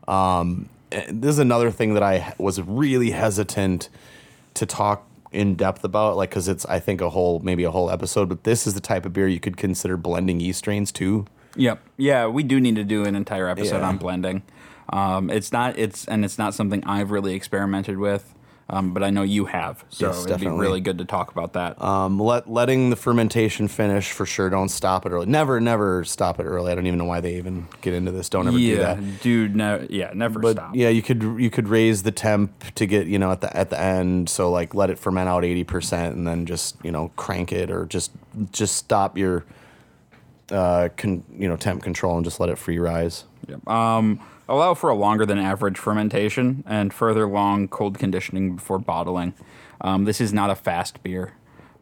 Um, 0.08 0.70
this 1.10 1.30
is 1.32 1.40
another 1.40 1.72
thing 1.72 1.94
that 1.96 2.04
I 2.04 2.34
was 2.38 2.62
really 2.62 3.12
hesitant 3.12 3.90
to 4.56 4.66
talk 4.66 5.08
in 5.32 5.56
depth 5.56 5.84
about, 5.84 6.16
like 6.16 6.30
because 6.30 6.48
it's 6.48 6.66
I 6.66 6.80
think 6.80 7.02
a 7.02 7.10
whole 7.10 7.40
maybe 7.40 7.64
a 7.66 7.72
whole 7.72 7.92
episode, 7.92 8.30
but 8.30 8.44
this 8.46 8.66
is 8.66 8.74
the 8.74 8.80
type 8.80 9.06
of 9.06 9.14
beer 9.14 9.28
you 9.28 9.40
could 9.40 9.58
consider 9.58 9.98
blending 9.98 10.40
yeast 10.40 10.60
strains 10.60 10.92
too. 10.92 11.26
Yep. 11.58 11.82
Yeah, 11.98 12.28
we 12.28 12.44
do 12.44 12.60
need 12.60 12.76
to 12.76 12.84
do 12.84 13.04
an 13.06 13.16
entire 13.16 13.48
episode 13.50 13.80
Yeah. 13.80 13.88
on 13.90 13.98
blending. 13.98 14.44
Um, 14.90 15.30
it's 15.30 15.52
not 15.52 15.78
it's 15.78 16.06
and 16.06 16.24
it's 16.24 16.38
not 16.38 16.54
something 16.54 16.84
I've 16.86 17.12
really 17.12 17.34
experimented 17.34 17.98
with, 17.98 18.34
um, 18.68 18.94
but 18.94 19.04
I 19.04 19.12
know 19.12 19.22
you 19.22 19.46
have. 19.46 19.86
So 19.90 20.08
Yes, 20.08 20.18
it'd 20.18 20.30
definitely. 20.30 20.58
be 20.58 20.62
really 20.62 20.82
good 20.82 20.98
to 20.98 21.06
talk 21.06 21.32
about 21.32 21.54
that. 21.54 21.80
Um, 21.82 22.20
let 22.20 22.50
letting 22.50 22.90
the 22.90 22.96
fermentation 22.96 23.68
finish 23.68 24.12
for 24.12 24.26
sure. 24.26 24.50
Don't 24.50 24.70
stop 24.70 25.06
it 25.06 25.12
early. 25.12 25.28
Never, 25.28 25.62
never 25.62 26.04
stop 26.04 26.40
it 26.40 26.44
early. 26.46 26.72
I 26.72 26.76
don't 26.76 26.88
even 26.88 26.98
know 26.98 27.06
why 27.06 27.22
they 27.22 27.36
even 27.38 27.68
get 27.82 27.94
into 27.94 28.12
this. 28.12 28.28
Don't 28.28 28.48
ever 28.48 28.58
do 28.58 28.78
that. 28.78 29.22
dude. 29.22 29.56
No, 29.56 29.86
yeah, 29.90 30.12
never 30.16 30.40
But 30.40 30.58
stop. 30.58 30.76
yeah, 30.76 30.90
you 30.90 31.04
could 31.04 31.22
you 31.22 31.50
could 31.52 31.68
raise 31.68 32.02
the 32.04 32.12
temp 32.12 32.74
to 32.76 32.86
get 32.88 33.06
you 33.08 33.20
know 33.20 33.32
at 33.32 33.42
the 33.42 33.56
at 33.56 33.70
the 33.70 33.80
end. 33.80 34.30
So 34.30 34.50
like 34.50 34.74
let 34.74 34.90
it 34.90 34.98
ferment 34.98 35.30
out 35.30 35.46
eighty 35.46 35.64
percent 35.64 36.16
and 36.16 36.26
then 36.26 36.46
just 36.48 36.76
you 36.84 36.92
know 36.92 37.12
crank 37.18 37.52
it 37.52 37.70
or 37.70 37.86
just 37.86 38.12
just 38.52 38.76
stop 38.78 39.16
your 39.18 39.46
uh 40.52 40.90
con, 40.98 41.24
you 41.38 41.48
know 41.48 41.56
temp 41.56 41.82
control 41.84 42.16
and 42.18 42.26
just 42.26 42.40
let 42.40 42.50
it 42.50 42.58
free 42.58 42.80
rise. 42.80 43.26
Yep. 43.48 43.68
Um, 43.68 44.20
allow 44.48 44.74
for 44.74 44.90
a 44.90 44.96
longer 44.96 45.26
than 45.26 45.38
average 45.40 45.78
fermentation 45.78 46.64
and 46.68 46.94
further 46.94 47.28
long 47.28 47.68
cold 47.68 47.98
conditioning 48.00 48.56
before 48.56 48.80
bottling. 48.80 49.34
Um, 49.82 50.06
this 50.06 50.22
is 50.22 50.34
not 50.34 50.50
a 50.50 50.56
fast 50.56 51.04
beer. 51.04 51.34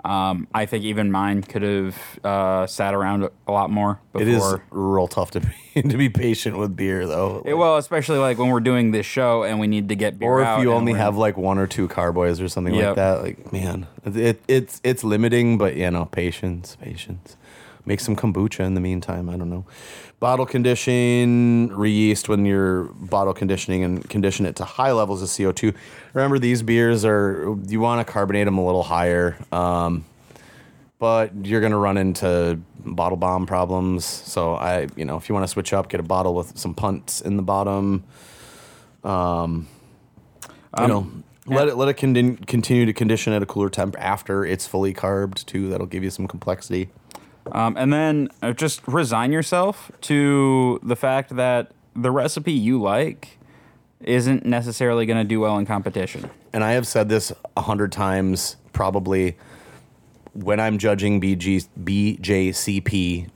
Um, 0.06 0.50
I 0.54 0.66
think 0.66 0.84
even 0.84 1.14
mine 1.14 1.44
could 1.44 1.62
have 1.62 1.98
uh, 2.26 2.68
sat 2.68 2.94
around 2.94 3.30
a- 3.48 3.52
lot 3.52 3.70
more 3.70 4.02
before. 4.12 4.28
It 4.28 4.28
is 4.28 4.56
real 4.70 5.08
tough 5.08 5.32
to 5.32 5.40
be 5.40 5.82
to 5.82 5.98
be 5.98 6.10
patient 6.10 6.58
with 6.58 6.76
beer 6.76 7.08
though. 7.08 7.42
Yeah, 7.46 7.54
well, 7.54 7.78
especially 7.78 8.18
like 8.18 8.38
when 8.38 8.50
we're 8.50 8.60
doing 8.60 8.92
this 8.92 9.06
show 9.06 9.44
and 9.44 9.62
we 9.62 9.68
need 9.68 9.88
to 9.90 9.96
get 9.96 10.20
beer 10.20 10.28
or 10.30 10.44
out 10.44 10.60
if 10.60 10.64
you 10.64 10.74
only 10.74 10.92
have 10.94 11.16
like 11.16 11.38
one 11.38 11.58
or 11.58 11.68
two 11.68 11.88
carboys 11.88 12.42
or 12.42 12.50
something 12.50 12.76
like 12.76 12.96
that, 12.96 13.22
like 13.22 13.54
man, 13.54 13.88
it, 14.04 14.42
it's 14.50 14.82
it's 14.84 15.06
limiting, 15.06 15.58
but 15.58 15.78
you 15.78 15.90
know, 15.90 16.04
patience, 16.06 16.76
patience. 16.82 17.38
Make 17.86 18.00
some 18.00 18.16
kombucha 18.16 18.62
in 18.62 18.76
the 18.76 18.82
meantime. 18.82 19.30
I 19.30 19.36
don't 19.36 19.50
know. 19.50 19.66
Bottle 20.20 20.46
condition, 20.46 21.68
re-yeast 21.76 22.30
when 22.30 22.46
you're 22.46 22.86
bottle 22.86 23.34
conditioning 23.34 23.84
and 23.84 24.10
condition 24.10 24.46
it 24.46 24.56
to 24.58 24.64
high 24.64 24.94
levels 24.94 25.22
of 25.22 25.28
CO2. 25.28 25.76
Remember, 26.14 26.40
these 26.40 26.64
beers 26.64 27.04
are 27.04 27.58
you 27.68 27.82
want 27.82 28.06
to 28.06 28.10
carbonate 28.10 28.46
them 28.46 28.58
a 28.58 28.66
little 28.66 28.84
higher, 28.84 29.38
um, 29.52 30.06
but 30.98 31.34
you're 31.46 31.60
gonna 31.60 31.78
run 31.78 31.98
into 31.98 32.60
bottle 32.86 33.18
bomb 33.18 33.46
problems. 33.46 34.06
So 34.06 34.56
I, 34.56 34.88
you 34.96 35.04
know, 35.04 35.18
if 35.18 35.28
you 35.28 35.36
want 35.36 35.44
to 35.44 35.52
switch 35.52 35.74
up, 35.74 35.90
get 35.90 36.00
a 36.00 36.04
bottle 36.04 36.34
with 36.36 36.58
some 36.58 36.74
punts 36.74 37.20
in 37.20 37.36
the 37.36 37.44
bottom. 37.44 38.06
Um, 39.04 39.68
you 40.80 40.88
know, 40.88 41.12
let 41.46 41.68
it 41.68 41.76
let 41.76 41.90
it 41.90 41.96
con- 41.96 42.38
continue 42.38 42.86
to 42.86 42.94
condition 42.94 43.34
at 43.34 43.44
a 43.44 43.46
cooler 43.46 43.70
temp 43.70 43.96
after 44.00 44.46
it's 44.46 44.66
fully 44.66 44.94
carbed 44.94 45.46
too. 45.46 45.70
That'll 45.70 45.88
give 45.88 46.04
you 46.04 46.10
some 46.10 46.28
complexity. 46.28 46.90
Um, 47.52 47.76
and 47.78 47.92
then 47.92 48.30
uh, 48.42 48.54
just 48.54 48.88
resign 48.88 49.32
yourself 49.32 49.92
to 50.02 50.80
the 50.82 50.96
fact 50.96 51.36
that 51.36 51.72
the 51.96 52.12
recipe 52.12 52.54
you 52.54 52.82
like 52.82 53.38
isn't 54.02 54.46
necessarily 54.46 55.06
going 55.06 55.20
to 55.20 55.28
do 55.28 55.40
well 55.40 55.58
in 55.58 55.66
competition. 55.66 56.30
And 56.52 56.64
I 56.64 56.74
have 56.74 56.88
said 56.88 57.10
this 57.10 57.32
a 57.56 57.62
hundred 57.62 57.92
times, 57.92 58.58
probably 58.72 59.38
when 60.34 60.60
I'm 60.60 60.78
judging 60.78 61.22
BG, 61.22 61.68
BJCP. 61.82 63.30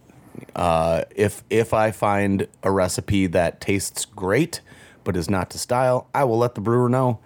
Uh, 0.55 1.03
if 1.15 1.43
if 1.49 1.73
I 1.73 1.91
find 1.91 2.47
a 2.63 2.71
recipe 2.71 3.27
that 3.27 3.61
tastes 3.61 4.05
great 4.05 4.61
but 5.03 5.15
is 5.15 5.29
not 5.29 5.49
to 5.51 5.57
style, 5.57 6.09
I 6.13 6.25
will 6.25 6.37
let 6.37 6.55
the 6.55 6.61
brewer 6.61 6.89
know. 6.89 7.19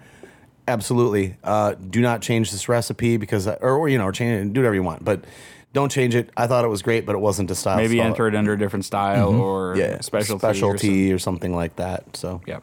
Absolutely, 0.68 1.36
uh, 1.42 1.74
do 1.74 2.00
not 2.00 2.22
change 2.22 2.52
this 2.52 2.68
recipe 2.68 3.16
because, 3.16 3.48
or, 3.48 3.58
or 3.58 3.88
you 3.88 3.98
know, 3.98 4.10
change 4.12 4.52
do 4.52 4.60
whatever 4.60 4.74
you 4.74 4.82
want, 4.82 5.04
but 5.04 5.24
don't 5.72 5.90
change 5.90 6.14
it. 6.14 6.30
I 6.36 6.46
thought 6.46 6.64
it 6.64 6.68
was 6.68 6.82
great, 6.82 7.06
but 7.06 7.14
it 7.14 7.18
wasn't 7.20 7.50
a 7.50 7.54
style. 7.54 7.76
Maybe 7.76 8.00
enter 8.00 8.26
it 8.28 8.34
under 8.34 8.52
a 8.52 8.58
different 8.58 8.84
style 8.84 9.34
or 9.34 9.72
Mm-hmm. 9.74 9.80
yeah, 9.80 10.00
specialty. 10.00 10.34
or 10.34 10.38
specialty 10.52 11.12
or, 11.12 11.18
something 11.18 11.54
like 11.54 11.76
that. 11.76 12.16
So 12.16 12.40
Yep. 12.46 12.62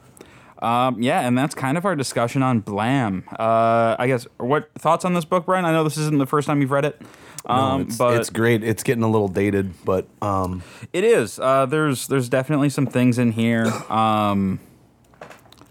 Um, 0.61 1.01
yeah, 1.01 1.21
and 1.25 1.37
that's 1.37 1.55
kind 1.55 1.77
of 1.77 1.85
our 1.85 1.95
discussion 1.95 2.43
on 2.43 2.59
Blam. 2.59 3.23
Uh, 3.31 3.95
I 3.97 4.07
guess 4.07 4.27
what 4.37 4.69
thoughts 4.77 5.05
on 5.05 5.13
this 5.13 5.23
book, 5.23 5.45
Brian? 5.45 5.63
I 5.63 5.71
know 5.71 5.85
this 5.85 5.97
isn't 5.97 6.17
the 6.17 6.25
first 6.25 6.47
time 6.47 6.59
you've 6.59 6.71
read 6.71 6.83
it, 6.83 7.01
um, 7.45 7.83
it's, 7.83 7.97
but 7.97 8.17
it's 8.19 8.29
great. 8.29 8.61
It's 8.61 8.83
getting 8.83 9.03
a 9.03 9.09
little 9.09 9.29
dated, 9.29 9.73
but 9.85 10.05
um, 10.21 10.61
It 10.91 11.05
is. 11.05 11.39
Uh, 11.39 11.65
there's 11.65 12.07
there's 12.07 12.27
definitely 12.27 12.67
some 12.69 12.85
things 12.87 13.17
in 13.17 13.31
here, 13.31 13.67
um, 13.89 14.59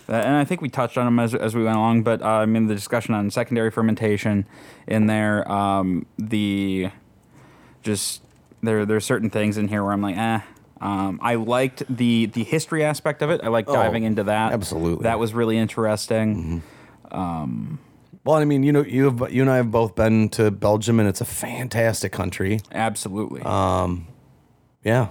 that- 0.07 0.25
and 0.25 0.35
I 0.37 0.45
think 0.45 0.63
we 0.63 0.71
touched 0.71 0.97
on 0.97 1.05
them 1.05 1.19
as, 1.19 1.35
as 1.35 1.55
we 1.55 1.65
went 1.65 1.77
along. 1.77 2.03
But 2.03 2.23
uh, 2.23 2.27
I 2.27 2.47
mean, 2.47 2.67
the 2.69 2.75
discussion 2.75 3.13
on 3.15 3.31
secondary 3.31 3.71
fermentation 3.71 4.47
in 4.87 5.07
there, 5.07 5.47
um, 5.53 6.07
the 6.19 6.89
just 7.89 8.23
there 8.63 8.85
there's 8.85 9.05
certain 9.05 9.31
things 9.31 9.57
in 9.57 9.69
here 9.69 9.83
where 9.83 9.93
I'm 9.93 10.03
like, 10.03 10.17
eh. 10.17 10.41
Um, 10.81 11.19
I 11.23 11.35
liked 11.35 11.83
the 11.89 12.27
the 12.27 12.45
history 12.45 12.85
aspect 12.85 13.23
of 13.23 13.31
it. 13.31 13.41
I 13.43 13.49
like 13.49 13.67
diving 13.67 14.05
into 14.05 14.25
that. 14.25 14.53
absolutely. 14.53 15.05
that 15.05 15.19
was 15.19 15.35
really 15.35 15.59
interesting. 15.59 16.63
well, 18.25 18.37
I 18.37 18.45
mean, 18.45 18.63
you 18.63 18.73
know, 18.73 18.85
you 18.85 19.05
have, 19.05 19.33
you 19.33 19.43
and 19.43 19.51
I 19.51 19.57
have 19.57 19.71
both 19.71 19.95
been 19.97 20.29
to 20.31 20.51
Belgium, 20.51 21.01
and 21.01 21.09
it's 21.09 21.21
a 21.23 21.25
fantastic 21.25 22.13
country. 22.13 22.61
Absolutely. 22.71 23.41
Yeah, 23.43 24.09
yeah. 24.85 25.09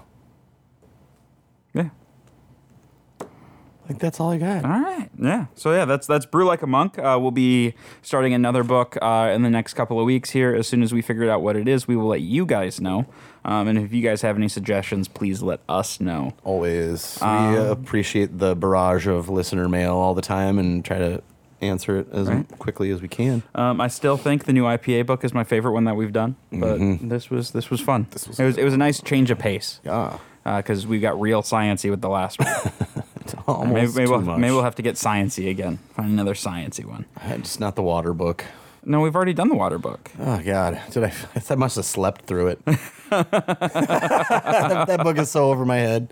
I 3.87 3.91
think 3.91 4.01
that's 4.01 4.19
all 4.19 4.31
I 4.31 4.37
got. 4.37 4.65
All 4.65 4.71
right. 4.81 5.09
Yeah. 5.17 5.45
So 5.55 5.71
yeah, 5.71 5.85
that's 5.85 6.05
that's 6.07 6.25
Brew 6.25 6.45
Like 6.45 6.61
a 6.61 6.67
Monk. 6.67 6.99
Uh, 6.99 7.17
we'll 7.21 7.31
be 7.31 7.73
starting 8.01 8.33
another 8.33 8.61
book 8.63 8.97
uh, 9.01 9.31
in 9.33 9.43
the 9.43 9.49
next 9.49 9.75
couple 9.75 9.97
of 9.97 10.05
weeks 10.05 10.31
here. 10.31 10.53
As 10.53 10.67
soon 10.67 10.83
as 10.83 10.93
we 10.93 11.01
figure 11.01 11.29
out 11.29 11.41
what 11.41 11.55
it 11.55 11.69
is, 11.69 11.87
we 11.87 11.95
will 11.95 12.07
let 12.07 12.19
you 12.19 12.45
guys 12.45 12.81
know. 12.81 13.05
Um, 13.45 13.69
and 13.69 13.79
if 13.79 13.93
you 13.93 14.01
guys 14.01 14.23
have 14.23 14.35
any 14.35 14.49
suggestions, 14.49 15.07
please 15.07 15.41
let 15.41 15.61
us 15.69 16.01
know. 16.01 16.33
Always, 16.43 17.21
Um, 17.21 17.53
we 17.53 17.59
uh, 17.59 17.71
appreciate 17.71 18.39
the 18.39 18.57
barrage 18.57 19.07
of 19.07 19.29
listener 19.29 19.69
mail 19.69 19.95
all 19.95 20.13
the 20.13 20.21
time, 20.21 20.59
and 20.59 20.83
try 20.83 20.97
to 20.99 21.21
answer 21.61 21.99
it 21.99 22.07
as 22.11 22.29
quickly 22.59 22.91
as 22.91 23.01
we 23.01 23.07
can. 23.07 23.41
Um, 23.55 23.79
I 23.79 23.87
still 23.87 24.17
think 24.17 24.43
the 24.43 24.53
new 24.53 24.63
IPA 24.65 25.05
book 25.05 25.23
is 25.23 25.33
my 25.33 25.45
favorite 25.45 25.71
one 25.71 25.85
that 25.85 25.95
we've 25.95 26.11
done, 26.11 26.35
but 26.51 26.77
this 27.01 27.29
was 27.29 27.51
this 27.51 27.69
was 27.69 27.79
fun. 27.79 28.07
This 28.11 28.27
was 28.27 28.37
it 28.37 28.43
was 28.43 28.57
it 28.57 28.63
was 28.65 28.73
a 28.73 28.77
nice 28.77 29.01
change 29.01 29.31
of 29.31 29.39
pace. 29.39 29.79
Yeah, 29.85 30.17
Because 30.43 30.85
we 30.85 30.99
got 30.99 31.17
real 31.21 31.41
sciency 31.41 31.89
with 31.89 32.01
the 32.01 32.09
last 32.09 32.39
one. 32.43 32.96
almost 33.47 33.73
maybe, 33.73 33.87
maybe, 33.87 34.05
too 34.05 34.11
we'll, 34.11 34.21
much. 34.21 34.39
maybe 34.39 34.53
we'll 34.53 34.63
have 34.63 34.75
to 34.75 34.81
get 34.81 34.95
sciency 34.95 35.49
again. 35.49 35.77
Find 35.95 36.11
another 36.11 36.33
sciency 36.33 36.85
one. 36.85 37.05
It's 37.23 37.59
not 37.59 37.75
the 37.75 37.83
water 37.83 38.13
book. 38.13 38.45
No, 38.85 39.01
we've 39.01 39.15
already 39.15 39.33
done 39.33 39.49
the 39.49 39.55
water 39.55 39.77
book. 39.77 40.11
Oh 40.17 40.41
God, 40.41 40.79
did 40.91 41.03
I? 41.03 41.13
I 41.49 41.55
must 41.55 41.75
have 41.75 41.85
slept 41.85 42.25
through 42.25 42.47
it. 42.47 42.65
that, 43.09 43.31
that 44.87 45.03
book 45.03 45.17
is 45.17 45.29
so 45.29 45.51
over 45.51 45.65
my 45.65 45.77
head. 45.77 46.09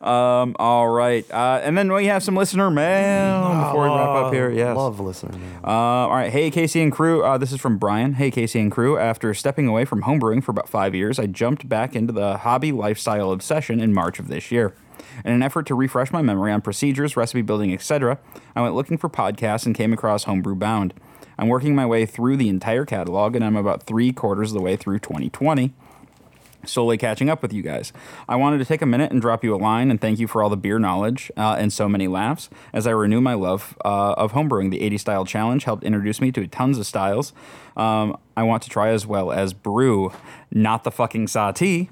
Um, 0.00 0.54
all 0.60 0.88
right. 0.88 1.28
Uh, 1.30 1.60
and 1.64 1.76
then 1.76 1.92
we 1.92 2.06
have 2.06 2.22
some 2.22 2.36
listener 2.36 2.70
mail 2.70 3.48
before 3.64 3.82
we 3.84 3.88
wrap 3.88 4.08
up 4.08 4.32
here. 4.32 4.50
Yes. 4.50 4.76
love 4.76 5.00
listening. 5.00 5.42
Uh, 5.64 5.70
all 5.70 6.10
right. 6.10 6.30
Hey, 6.30 6.50
Casey 6.50 6.80
and 6.80 6.92
crew. 6.92 7.24
Uh, 7.24 7.38
this 7.38 7.50
is 7.50 7.60
from 7.60 7.76
Brian. 7.76 8.14
Hey, 8.14 8.30
Casey 8.30 8.60
and 8.60 8.70
crew. 8.70 8.98
After 8.98 9.34
stepping 9.34 9.66
away 9.66 9.84
from 9.84 10.02
homebrewing 10.02 10.44
for 10.44 10.52
about 10.52 10.68
five 10.68 10.94
years, 10.94 11.18
I 11.18 11.26
jumped 11.26 11.68
back 11.68 11.96
into 11.96 12.12
the 12.12 12.36
hobby 12.38 12.70
lifestyle 12.70 13.32
obsession 13.32 13.80
in 13.80 13.92
March 13.92 14.20
of 14.20 14.28
this 14.28 14.52
year. 14.52 14.74
In 15.24 15.32
an 15.32 15.42
effort 15.42 15.66
to 15.66 15.74
refresh 15.74 16.12
my 16.12 16.22
memory 16.22 16.52
on 16.52 16.60
procedures, 16.60 17.16
recipe 17.16 17.42
building, 17.42 17.72
etc., 17.72 18.18
I 18.54 18.62
went 18.62 18.74
looking 18.74 18.98
for 18.98 19.08
podcasts 19.08 19.66
and 19.66 19.74
came 19.74 19.92
across 19.92 20.24
Homebrew 20.24 20.56
Bound. 20.56 20.94
I'm 21.38 21.48
working 21.48 21.74
my 21.74 21.86
way 21.86 22.06
through 22.06 22.36
the 22.36 22.48
entire 22.48 22.84
catalog, 22.84 23.36
and 23.36 23.44
I'm 23.44 23.56
about 23.56 23.82
three 23.82 24.12
quarters 24.12 24.50
of 24.50 24.54
the 24.54 24.62
way 24.62 24.76
through 24.76 25.00
2020 25.00 25.74
slowly 26.68 26.98
catching 26.98 27.30
up 27.30 27.42
with 27.42 27.52
you 27.52 27.62
guys. 27.62 27.92
I 28.28 28.36
wanted 28.36 28.58
to 28.58 28.64
take 28.64 28.82
a 28.82 28.86
minute 28.86 29.12
and 29.12 29.20
drop 29.20 29.44
you 29.44 29.54
a 29.54 29.56
line 29.56 29.90
and 29.90 30.00
thank 30.00 30.18
you 30.18 30.26
for 30.26 30.42
all 30.42 30.50
the 30.50 30.56
beer 30.56 30.78
knowledge 30.78 31.30
uh, 31.36 31.56
and 31.58 31.72
so 31.72 31.88
many 31.88 32.08
laughs 32.08 32.50
as 32.72 32.86
I 32.86 32.90
renew 32.90 33.20
my 33.20 33.34
love 33.34 33.76
uh, 33.84 34.14
of 34.14 34.32
homebrewing. 34.32 34.70
The 34.70 34.82
80 34.82 34.98
Style 34.98 35.24
Challenge 35.24 35.62
helped 35.64 35.84
introduce 35.84 36.20
me 36.20 36.32
to 36.32 36.46
tons 36.46 36.78
of 36.78 36.86
styles. 36.86 37.32
Um, 37.76 38.18
I 38.36 38.42
want 38.42 38.62
to 38.64 38.68
try 38.68 38.90
as 38.90 39.06
well 39.06 39.32
as 39.32 39.54
brew, 39.54 40.12
not 40.50 40.84
the 40.84 40.90
fucking 40.90 41.26
Sahti, 41.26 41.88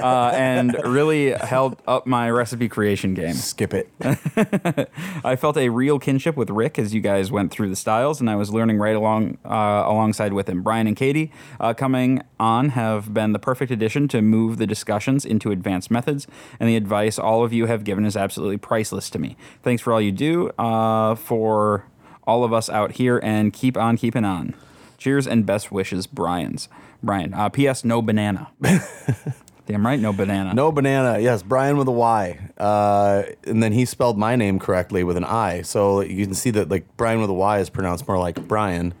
uh, 0.00 0.30
and 0.34 0.76
really 0.84 1.32
held 1.32 1.82
up 1.88 2.06
my 2.06 2.30
recipe 2.30 2.68
creation 2.68 3.14
game. 3.14 3.34
Skip 3.34 3.74
it. 3.74 3.90
I 5.24 5.34
felt 5.34 5.56
a 5.56 5.70
real 5.70 5.98
kinship 5.98 6.36
with 6.36 6.50
Rick 6.50 6.78
as 6.78 6.94
you 6.94 7.00
guys 7.00 7.32
went 7.32 7.50
through 7.50 7.68
the 7.68 7.76
styles, 7.76 8.20
and 8.20 8.30
I 8.30 8.36
was 8.36 8.52
learning 8.52 8.78
right 8.78 8.94
along 8.94 9.38
uh, 9.44 9.82
alongside 9.86 10.32
with 10.32 10.48
him. 10.48 10.62
Brian 10.62 10.86
and 10.86 10.96
Katie 10.96 11.32
uh, 11.58 11.74
coming 11.74 12.22
on 12.38 12.70
have 12.70 13.12
been 13.12 13.32
the 13.32 13.40
perfect 13.40 13.72
addition 13.72 14.06
to 14.08 14.22
move 14.22 14.58
the 14.58 14.68
discussions 14.68 15.24
into 15.24 15.50
advanced 15.50 15.90
methods, 15.90 16.28
and 16.60 16.68
the 16.68 16.76
advice 16.76 17.18
all 17.18 17.42
of 17.42 17.52
you 17.52 17.66
have 17.66 17.82
given 17.82 18.04
is 18.04 18.16
absolutely 18.16 18.56
priceless 18.56 19.10
to 19.10 19.18
me. 19.18 19.36
Thanks 19.64 19.82
for 19.82 19.92
all 19.92 20.00
you 20.00 20.12
do 20.12 20.50
uh, 20.60 21.16
for 21.16 21.86
all 22.22 22.44
of 22.44 22.52
us 22.52 22.70
out 22.70 22.92
here, 22.92 23.18
and 23.24 23.52
keep 23.52 23.76
on 23.76 23.96
keeping 23.96 24.24
on. 24.24 24.54
Cheers 24.98 25.26
and 25.26 25.46
best 25.46 25.72
wishes, 25.72 26.06
Brian's. 26.06 26.68
Brian. 27.02 27.32
Uh, 27.32 27.48
P.S. 27.48 27.84
No 27.84 28.02
banana. 28.02 28.50
Damn 29.66 29.86
right, 29.86 30.00
no 30.00 30.12
banana. 30.12 30.54
No 30.54 30.72
banana. 30.72 31.20
Yes, 31.20 31.42
Brian 31.42 31.76
with 31.76 31.88
a 31.88 31.92
Y. 31.92 32.50
Uh, 32.58 33.22
and 33.44 33.62
then 33.62 33.72
he 33.72 33.84
spelled 33.84 34.18
my 34.18 34.34
name 34.34 34.58
correctly 34.58 35.04
with 35.04 35.16
an 35.16 35.24
I. 35.24 35.62
So 35.62 36.00
you 36.00 36.24
can 36.24 36.34
see 36.34 36.50
that 36.52 36.70
like 36.70 36.84
Brian 36.96 37.20
with 37.20 37.30
a 37.30 37.34
Y 37.34 37.58
is 37.58 37.70
pronounced 37.70 38.08
more 38.08 38.18
like 38.18 38.48
Brian, 38.48 38.94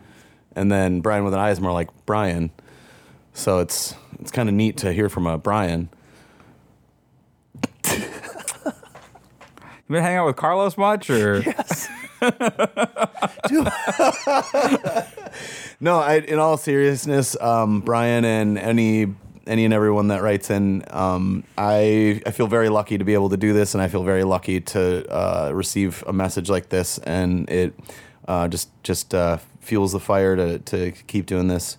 and 0.54 0.70
then 0.70 1.00
Brian 1.00 1.24
with 1.24 1.34
an 1.34 1.40
I 1.40 1.50
is 1.50 1.60
more 1.60 1.72
like 1.72 1.88
Brian. 2.04 2.50
So 3.32 3.60
it's 3.60 3.94
it's 4.20 4.30
kind 4.30 4.48
of 4.48 4.54
neat 4.54 4.76
to 4.78 4.92
hear 4.92 5.08
from 5.08 5.26
a 5.26 5.38
Brian. 5.38 5.88
You 7.86 9.94
been 9.94 10.02
hanging 10.02 10.18
out 10.18 10.26
with 10.26 10.36
Carlos 10.36 10.76
much, 10.76 11.08
or 11.08 11.42
No, 15.80 16.00
I, 16.00 16.16
in 16.16 16.40
all 16.40 16.56
seriousness, 16.56 17.40
um, 17.40 17.80
Brian 17.80 18.24
and 18.24 18.58
any 18.58 19.14
any 19.46 19.64
and 19.64 19.72
everyone 19.72 20.08
that 20.08 20.22
writes 20.22 20.50
in, 20.50 20.84
um, 20.90 21.44
I 21.56 22.20
I 22.26 22.32
feel 22.32 22.48
very 22.48 22.68
lucky 22.68 22.98
to 22.98 23.04
be 23.04 23.14
able 23.14 23.28
to 23.28 23.36
do 23.36 23.52
this, 23.52 23.74
and 23.74 23.82
I 23.82 23.86
feel 23.86 24.02
very 24.02 24.24
lucky 24.24 24.60
to 24.60 25.08
uh, 25.08 25.52
receive 25.54 26.02
a 26.06 26.12
message 26.12 26.50
like 26.50 26.70
this, 26.70 26.98
and 26.98 27.48
it 27.48 27.74
uh, 28.26 28.48
just 28.48 28.70
just 28.82 29.14
uh, 29.14 29.38
fuels 29.60 29.92
the 29.92 30.00
fire 30.00 30.34
to 30.34 30.58
to 30.58 30.90
keep 31.06 31.26
doing 31.26 31.46
this. 31.46 31.78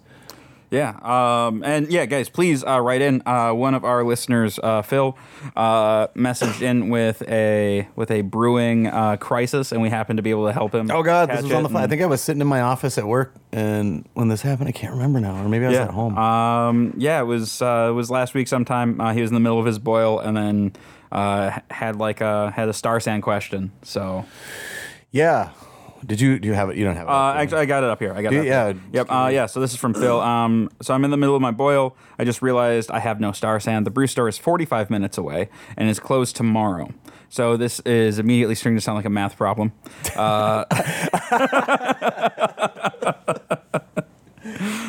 Yeah, 0.72 1.00
um, 1.02 1.64
and 1.64 1.92
yeah, 1.92 2.06
guys, 2.06 2.30
please 2.30 2.64
uh, 2.64 2.80
write 2.80 3.02
in. 3.02 3.24
Uh, 3.26 3.54
one 3.54 3.74
of 3.74 3.84
our 3.84 4.04
listeners, 4.04 4.60
uh, 4.62 4.84
Phil, 4.84 5.18
uh, 5.56 6.08
messaged 6.10 6.62
in 6.62 6.90
with 6.90 7.24
a 7.28 7.88
with 7.96 8.12
a 8.12 8.22
brewing 8.22 8.86
uh, 8.86 9.18
crisis, 9.18 9.72
and 9.72 9.82
we 9.82 9.90
happened 9.90 10.18
to 10.18 10.24
be 10.24 10.30
able 10.30 10.46
to 10.46 10.54
help 10.54 10.76
him. 10.76 10.92
Oh 10.92 11.02
God, 11.02 11.30
this 11.30 11.42
was 11.42 11.52
on 11.52 11.64
the. 11.64 11.70
Fly. 11.70 11.84
I 11.84 11.88
think 11.88 12.04
I 12.04 12.06
was 12.06 12.22
sitting 12.22 12.42
in 12.42 12.48
my 12.48 12.62
office 12.62 13.00
at 13.00 13.08
work, 13.08 13.34
and 13.52 14.08
when 14.14 14.28
this 14.28 14.44
happened, 14.44 14.70
I 14.70 14.72
can't 14.72 14.94
remember 14.94 15.20
now, 15.20 15.44
or 15.44 15.50
maybe 15.50 15.66
I 15.66 15.70
was 15.70 15.76
yeah, 15.76 15.86
at 15.86 15.92
home. 15.92 16.16
Um, 16.18 16.94
yeah, 16.98 17.20
it 17.20 17.26
was 17.26 17.64
uh, 17.64 17.88
it 17.90 17.94
was 17.94 18.12
last 18.12 18.36
week 18.36 18.48
sometime. 18.48 19.02
Uh, 19.02 19.14
he 19.14 19.22
was 19.22 19.32
in 19.32 19.34
the 19.34 19.40
middle 19.40 19.60
of 19.60 19.66
his 19.66 19.80
boil, 19.80 20.20
and 20.20 20.38
then 20.38 20.74
uh, 21.12 21.60
had 21.72 21.96
like 21.96 22.22
a 22.22 22.52
had 22.52 22.70
a 22.70 22.74
Star 22.74 23.00
San 23.00 23.22
question. 23.22 23.72
So 23.82 24.24
yeah. 25.12 25.50
Did 26.06 26.22
you 26.22 26.40
do 26.40 26.48
you 26.48 26.54
have 26.54 26.70
it? 26.70 26.78
You 26.78 26.86
don't 26.86 26.96
have 26.96 27.08
it. 27.08 27.12
Uh, 27.12 27.14
up, 27.14 27.34
do 27.34 27.38
you? 27.38 27.44
actually, 27.44 27.62
I 27.62 27.66
got 27.66 27.84
it 27.84 27.90
up 27.90 28.00
here. 28.00 28.14
I 28.14 28.22
got 28.22 28.34
it. 28.34 28.36
you? 28.36 28.42
Up 28.42 28.46
Yeah. 28.46 28.74
Yep. 28.94 29.08
Uh, 29.10 29.30
yeah. 29.32 29.46
So 29.46 29.60
this 29.60 29.72
is 29.72 29.78
from 29.78 29.94
Phil. 29.94 30.20
Um, 30.20 30.70
so 30.82 30.94
I'm 30.94 31.04
in 31.04 31.12
the 31.12 31.18
middle 31.18 31.36
of 31.36 31.42
my 31.42 31.52
boil. 31.52 31.96
I 32.18 32.24
just 32.24 32.42
realized 32.42 32.92
I 32.92 33.00
have 33.00 33.20
no 33.20 33.32
Star 33.32 33.60
San. 33.60 33.84
The 33.84 33.92
brew 33.92 34.08
store 34.08 34.28
is 34.28 34.38
45 34.38 34.90
minutes 34.90 35.18
away 35.18 35.50
and 35.78 35.90
is 35.90 36.00
closed 36.00 36.36
tomorrow. 36.36 36.90
So 37.30 37.58
this 37.58 37.80
is 37.82 38.18
immediately 38.18 38.56
starting 38.56 38.78
to 38.78 38.82
sound 38.82 38.96
like 38.96 39.06
a 39.06 39.10
math 39.10 39.38
problem. 39.38 39.74
Uh, 40.16 40.66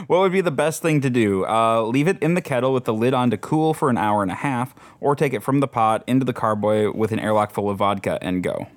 what 0.07 0.21
would 0.21 0.33
be 0.33 0.41
the 0.41 0.51
best 0.51 0.81
thing 0.81 1.01
to 1.03 1.11
do? 1.11 1.45
Uh, 1.45 1.83
leave 1.83 2.09
it 2.09 2.19
in 2.23 2.35
the 2.35 2.41
kettle 2.41 2.73
with 2.73 2.85
the 2.85 2.95
lid 2.95 3.13
on 3.13 3.31
to 3.31 3.37
cool 3.37 3.75
for 3.75 3.91
an 3.91 3.99
hour 3.99 4.23
and 4.23 4.31
a 4.31 4.37
half, 4.37 4.75
or 5.01 5.15
take 5.15 5.35
it 5.35 5.43
from 5.43 5.61
the 5.61 5.69
pot 5.69 6.03
into 6.07 6.25
the 6.25 6.33
carboy 6.33 6.91
with 6.93 7.13
an 7.13 7.19
airlock 7.19 7.51
full 7.51 7.69
of 7.69 7.79
vodka 7.79 8.19
and 8.23 8.43
go. 8.43 8.69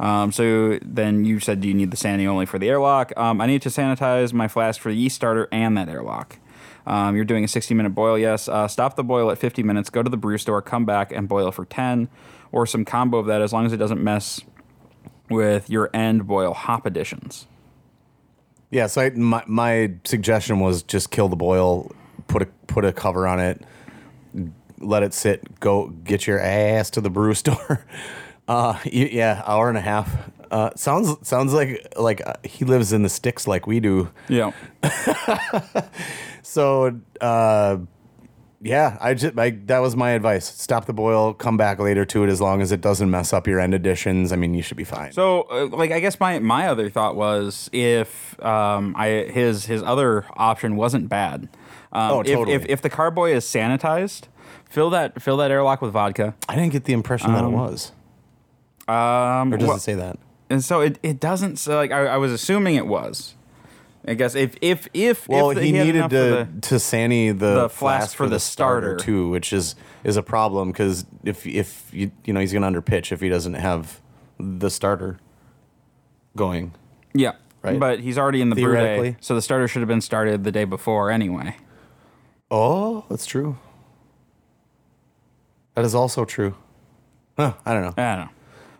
Um, 0.00 0.30
so 0.30 0.78
then 0.82 1.24
you 1.24 1.40
said, 1.40 1.60
do 1.60 1.68
you 1.68 1.74
need 1.74 1.90
the 1.90 1.96
sanding 1.96 2.28
only 2.28 2.46
for 2.46 2.58
the 2.58 2.68
airlock? 2.68 3.12
Um, 3.16 3.40
I 3.40 3.46
need 3.46 3.62
to 3.62 3.68
sanitize 3.68 4.32
my 4.32 4.48
flask 4.48 4.80
for 4.80 4.90
the 4.90 4.96
yeast 4.96 5.16
starter 5.16 5.48
and 5.50 5.76
that 5.76 5.88
airlock. 5.88 6.38
Um, 6.86 7.16
you're 7.16 7.24
doing 7.24 7.44
a 7.44 7.48
60 7.48 7.74
minute 7.74 7.90
boil, 7.90 8.18
yes. 8.18 8.48
Uh, 8.48 8.66
stop 8.68 8.96
the 8.96 9.04
boil 9.04 9.30
at 9.30 9.38
50 9.38 9.62
minutes, 9.62 9.90
go 9.90 10.02
to 10.02 10.08
the 10.08 10.16
brew 10.16 10.38
store, 10.38 10.62
come 10.62 10.84
back 10.84 11.12
and 11.12 11.28
boil 11.28 11.50
for 11.50 11.64
10, 11.64 12.08
or 12.52 12.64
some 12.64 12.84
combo 12.84 13.18
of 13.18 13.26
that 13.26 13.42
as 13.42 13.52
long 13.52 13.66
as 13.66 13.72
it 13.72 13.76
doesn't 13.76 14.02
mess 14.02 14.40
with 15.28 15.68
your 15.68 15.90
end 15.92 16.26
boil 16.26 16.54
hop 16.54 16.86
additions. 16.86 17.46
Yeah, 18.70 18.86
so 18.86 19.02
I, 19.02 19.10
my 19.10 19.42
my 19.46 19.92
suggestion 20.04 20.60
was 20.60 20.82
just 20.82 21.10
kill 21.10 21.28
the 21.28 21.36
boil, 21.36 21.90
put 22.26 22.42
a 22.42 22.46
put 22.66 22.84
a 22.84 22.92
cover 22.92 23.26
on 23.26 23.40
it, 23.40 23.62
let 24.78 25.02
it 25.02 25.14
sit, 25.14 25.60
go 25.60 25.88
get 25.88 26.26
your 26.26 26.38
ass 26.38 26.90
to 26.90 27.00
the 27.00 27.10
brew 27.10 27.34
store. 27.34 27.84
Uh, 28.48 28.78
yeah, 28.84 29.42
hour 29.46 29.68
and 29.68 29.78
a 29.78 29.82
half. 29.82 30.10
Uh, 30.50 30.70
sounds 30.74 31.14
sounds 31.28 31.52
like 31.52 31.86
like 31.98 32.26
uh, 32.26 32.32
he 32.42 32.64
lives 32.64 32.92
in 32.94 33.02
the 33.02 33.08
sticks 33.10 33.46
like 33.46 33.66
we 33.66 33.78
do. 33.80 34.10
Yeah. 34.28 34.52
So 36.42 36.98
uh, 37.20 37.76
yeah, 38.62 38.96
I 39.00 39.12
just 39.14 39.38
I, 39.38 39.50
that 39.66 39.80
was 39.80 39.94
my 39.94 40.10
advice. 40.10 40.46
Stop 40.46 40.86
the 40.86 40.92
boil, 40.94 41.34
come 41.34 41.56
back 41.58 41.78
later 41.78 42.04
to 42.06 42.24
it 42.24 42.30
as 42.30 42.40
long 42.40 42.62
as 42.62 42.72
it 42.72 42.80
doesn't 42.80 43.10
mess 43.10 43.32
up 43.34 43.46
your 43.46 43.60
end 43.60 43.74
additions. 43.74 44.32
I 44.32 44.36
mean, 44.36 44.54
you 44.54 44.62
should 44.62 44.78
be 44.78 44.84
fine. 44.84 45.12
So, 45.12 45.42
uh, 45.42 45.66
like, 45.66 45.90
I 45.90 46.00
guess 46.00 46.18
my, 46.18 46.38
my 46.38 46.66
other 46.68 46.88
thought 46.88 47.16
was 47.16 47.68
if 47.72 48.42
um, 48.42 48.94
I 48.96 49.08
his 49.30 49.66
his 49.66 49.82
other 49.82 50.24
option 50.34 50.76
wasn't 50.76 51.08
bad. 51.10 51.48
Um, 51.92 52.10
Oh, 52.12 52.20
if, 52.20 52.26
totally. 52.28 52.54
if 52.54 52.64
if 52.66 52.82
the 52.82 52.90
carboy 52.90 53.32
is 53.32 53.44
sanitized, 53.44 54.22
fill 54.68 54.90
that 54.90 55.20
fill 55.20 55.36
that 55.36 55.50
airlock 55.50 55.82
with 55.82 55.92
vodka. 55.92 56.34
I 56.48 56.54
didn't 56.54 56.72
get 56.72 56.84
the 56.84 56.94
impression 56.94 57.32
that 57.34 57.44
it 57.44 57.50
was. 57.50 57.92
Um, 58.88 59.52
Or 59.52 59.56
does 59.58 59.68
well- 59.68 59.76
it 59.76 59.80
say 59.80 59.94
that? 59.94 60.18
and 60.50 60.64
so 60.64 60.80
it, 60.80 60.98
it 61.02 61.20
doesn't. 61.20 61.56
So 61.58 61.76
like 61.76 61.90
I, 61.92 62.06
I 62.06 62.16
was 62.16 62.32
assuming 62.32 62.74
it 62.76 62.86
was. 62.86 63.34
I 64.06 64.14
guess 64.14 64.34
if 64.34 64.56
if 64.62 64.88
if 64.94 65.28
Well, 65.28 65.50
if 65.50 65.58
he, 65.58 65.72
had 65.74 65.86
needed 65.86 66.02
to 66.04 66.08
the- 66.08 66.48
to 66.68 66.78
Sanny 66.80 67.30
the, 67.30 67.62
the 67.62 67.68
flask 67.68 68.16
for 68.16 68.26
the 68.28 68.40
starter. 68.40 68.96
too, 68.96 69.28
which 69.28 69.52
is 69.52 69.74
is 70.04 70.16
a 70.16 70.22
problem 70.22 70.70
because 70.72 71.04
if 71.24 71.46
if 71.46 71.90
you 71.92 72.10
you 72.24 72.32
know 72.32 72.40
he's 72.40 72.52
going 72.52 72.62
to 72.72 72.80
underpitch 72.80 73.12
if 73.12 73.20
he 73.20 73.28
doesn't 73.28 73.54
have 73.54 74.00
the 74.38 74.70
starter 74.70 75.18
going. 76.36 76.72
yeah. 77.12 77.32
Right. 77.60 77.78
But 77.80 77.98
he's 78.00 78.16
already 78.16 78.40
in 78.40 78.50
the 78.50 78.54
brew 78.54 78.72
Theoretically. 78.72 79.16
so 79.20 79.34
the 79.34 79.42
starter 79.42 79.66
should 79.66 79.80
have 79.82 79.88
been 79.88 80.00
started 80.00 80.44
the 80.44 80.52
day 80.52 80.64
before 80.64 81.10
anyway. 81.10 81.56
Oh, 82.52 83.04
that's 83.10 83.26
true. 83.26 83.58
That 85.74 85.84
is 85.84 85.92
also 85.94 86.24
true. 86.24 86.54
Huh, 87.36 87.54
I 87.66 87.74
don't 87.74 87.82
know. 87.82 87.94
I 87.96 88.16
don't 88.16 88.24
know. 88.26 88.30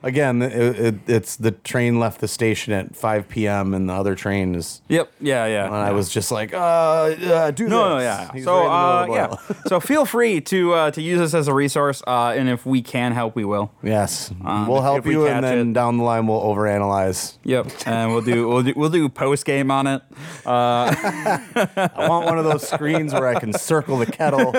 Again, 0.02 0.42
it, 0.42 0.52
it, 0.78 0.94
it's 1.08 1.34
the 1.36 1.50
train 1.50 1.98
left 1.98 2.20
the 2.20 2.28
station 2.28 2.72
at 2.72 2.94
5 2.94 3.28
p.m. 3.28 3.74
and 3.74 3.88
the 3.88 3.92
other 3.92 4.14
train 4.14 4.54
is. 4.54 4.80
Yep. 4.88 5.12
Yeah. 5.20 5.46
Yeah. 5.46 5.66
And 5.66 5.74
I 5.74 5.90
was 5.90 6.08
just 6.08 6.30
like, 6.30 6.54
uh, 6.54 6.56
uh 6.58 7.50
do 7.50 7.66
No, 7.68 7.88
no, 7.88 7.94
this. 7.96 8.04
yeah. 8.04 8.32
He's 8.32 8.44
so, 8.44 8.60
right 8.60 8.66
uh, 8.68 9.02
in 9.04 9.08
the 9.10 9.12
middle 9.12 9.16
yeah. 9.16 9.24
of 9.34 9.46
the 9.48 9.54
boil. 9.54 9.62
so 9.66 9.80
feel 9.80 10.04
free 10.04 10.40
to 10.42 10.72
uh, 10.74 10.90
to 10.92 11.02
use 11.02 11.18
this 11.18 11.34
as 11.34 11.48
a 11.48 11.54
resource, 11.54 12.02
uh, 12.06 12.32
and 12.36 12.48
if 12.48 12.64
we 12.64 12.80
can 12.80 13.10
help, 13.12 13.34
we 13.34 13.44
will. 13.44 13.72
Yes, 13.82 14.30
Um, 14.44 14.68
we'll 14.68 14.82
help 14.82 14.98
if 14.98 15.04
we 15.06 15.12
you, 15.14 15.26
and 15.26 15.44
then 15.44 15.70
it. 15.70 15.72
down 15.72 15.96
the 15.98 16.04
line 16.04 16.26
we'll 16.28 16.42
overanalyze. 16.42 17.36
Yep, 17.44 17.66
and 17.86 18.12
we'll 18.12 18.22
do 18.22 18.48
we'll 18.48 18.62
do 18.62 18.72
we'll 18.76 18.90
do 18.90 19.08
post 19.08 19.44
game 19.44 19.70
on 19.70 19.86
it. 19.86 20.02
I 20.46 22.06
want 22.08 22.26
one 22.26 22.38
of 22.38 22.44
those 22.44 22.68
screens 22.68 23.12
where 23.12 23.26
I 23.26 23.38
can 23.38 23.52
circle 23.52 23.98
the 23.98 24.06
kettle, 24.06 24.54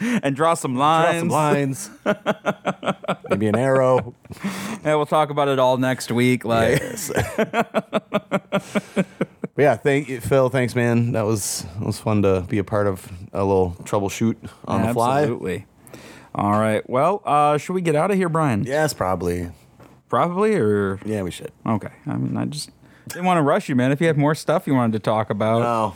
and 0.22 0.36
draw 0.36 0.54
some 0.54 0.76
lines. 0.76 1.20
some 1.20 1.28
lines, 1.28 1.90
maybe 3.30 3.46
an 3.46 3.56
arrow. 3.56 4.14
Yeah, 4.84 4.94
we'll 4.96 5.06
talk 5.06 5.30
about 5.30 5.48
it 5.48 5.58
all 5.58 5.76
next 5.76 6.10
week. 6.10 6.44
Like, 6.44 6.80
Yes. 6.80 7.10
But 9.56 9.62
yeah, 9.62 9.76
thank 9.76 10.08
you, 10.08 10.20
Phil. 10.20 10.48
Thanks, 10.48 10.74
man. 10.74 11.12
That 11.12 11.22
was 11.26 11.64
it 11.80 11.86
was 11.86 11.98
fun 12.00 12.22
to 12.22 12.40
be 12.48 12.58
a 12.58 12.64
part 12.64 12.88
of 12.88 13.08
a 13.32 13.44
little 13.44 13.76
troubleshoot 13.84 14.36
on 14.66 14.82
the 14.82 14.92
fly. 14.92 15.20
Absolutely. 15.22 15.66
All 16.34 16.58
right. 16.58 16.88
Well, 16.90 17.22
uh, 17.24 17.56
should 17.58 17.74
we 17.74 17.80
get 17.80 17.94
out 17.94 18.10
of 18.10 18.16
here, 18.16 18.28
Brian? 18.28 18.64
Yes, 18.64 18.92
probably. 18.92 19.52
Probably, 20.08 20.56
or 20.56 20.98
Yeah, 21.04 21.22
we 21.22 21.30
should. 21.30 21.52
okay. 21.64 21.92
I 22.06 22.16
mean, 22.16 22.36
I 22.36 22.46
just 22.46 22.70
didn't 23.08 23.26
want 23.26 23.38
to 23.38 23.42
rush 23.42 23.68
you, 23.68 23.76
man. 23.76 23.92
If 23.92 24.00
you 24.00 24.08
have 24.08 24.16
more 24.16 24.34
stuff 24.34 24.66
you 24.66 24.74
wanted 24.74 24.94
to 24.94 24.98
talk 24.98 25.30
about, 25.30 25.62
Oh, 25.62 25.94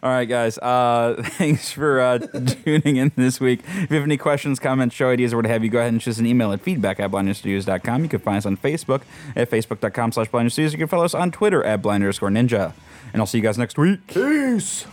All 0.00 0.10
right, 0.10 0.26
guys. 0.26 0.58
Uh, 0.58 1.16
thanks 1.24 1.72
for 1.72 2.00
uh, 2.00 2.18
tuning 2.18 2.96
in 2.96 3.10
this 3.16 3.40
week. 3.40 3.60
If 3.64 3.90
you 3.90 3.96
have 3.96 4.04
any 4.04 4.16
questions, 4.16 4.60
comments, 4.60 4.94
show 4.94 5.10
ideas, 5.10 5.32
or 5.32 5.36
what 5.36 5.46
have 5.46 5.64
you, 5.64 5.70
go 5.70 5.78
ahead 5.78 5.92
and 5.92 6.00
shoot 6.00 6.12
us 6.12 6.18
an 6.18 6.26
email 6.26 6.52
at 6.52 6.60
feedback 6.60 7.00
at 7.00 7.10
blindnewstudios.com. 7.10 8.02
You 8.04 8.08
can 8.08 8.20
find 8.20 8.38
us 8.38 8.46
on 8.46 8.56
Facebook 8.56 9.02
at 9.34 9.50
facebook.com 9.50 10.12
slash. 10.12 10.28
You 10.58 10.70
can 10.78 10.86
follow 10.86 11.04
us 11.04 11.14
on 11.14 11.32
Twitter 11.32 11.64
at 11.64 11.82
blind 11.82 12.04
ninja. 12.04 12.72
And 13.12 13.20
I'll 13.20 13.26
see 13.26 13.38
you 13.38 13.42
guys 13.42 13.58
next 13.58 13.78
week. 13.78 14.06
peace. 14.06 14.86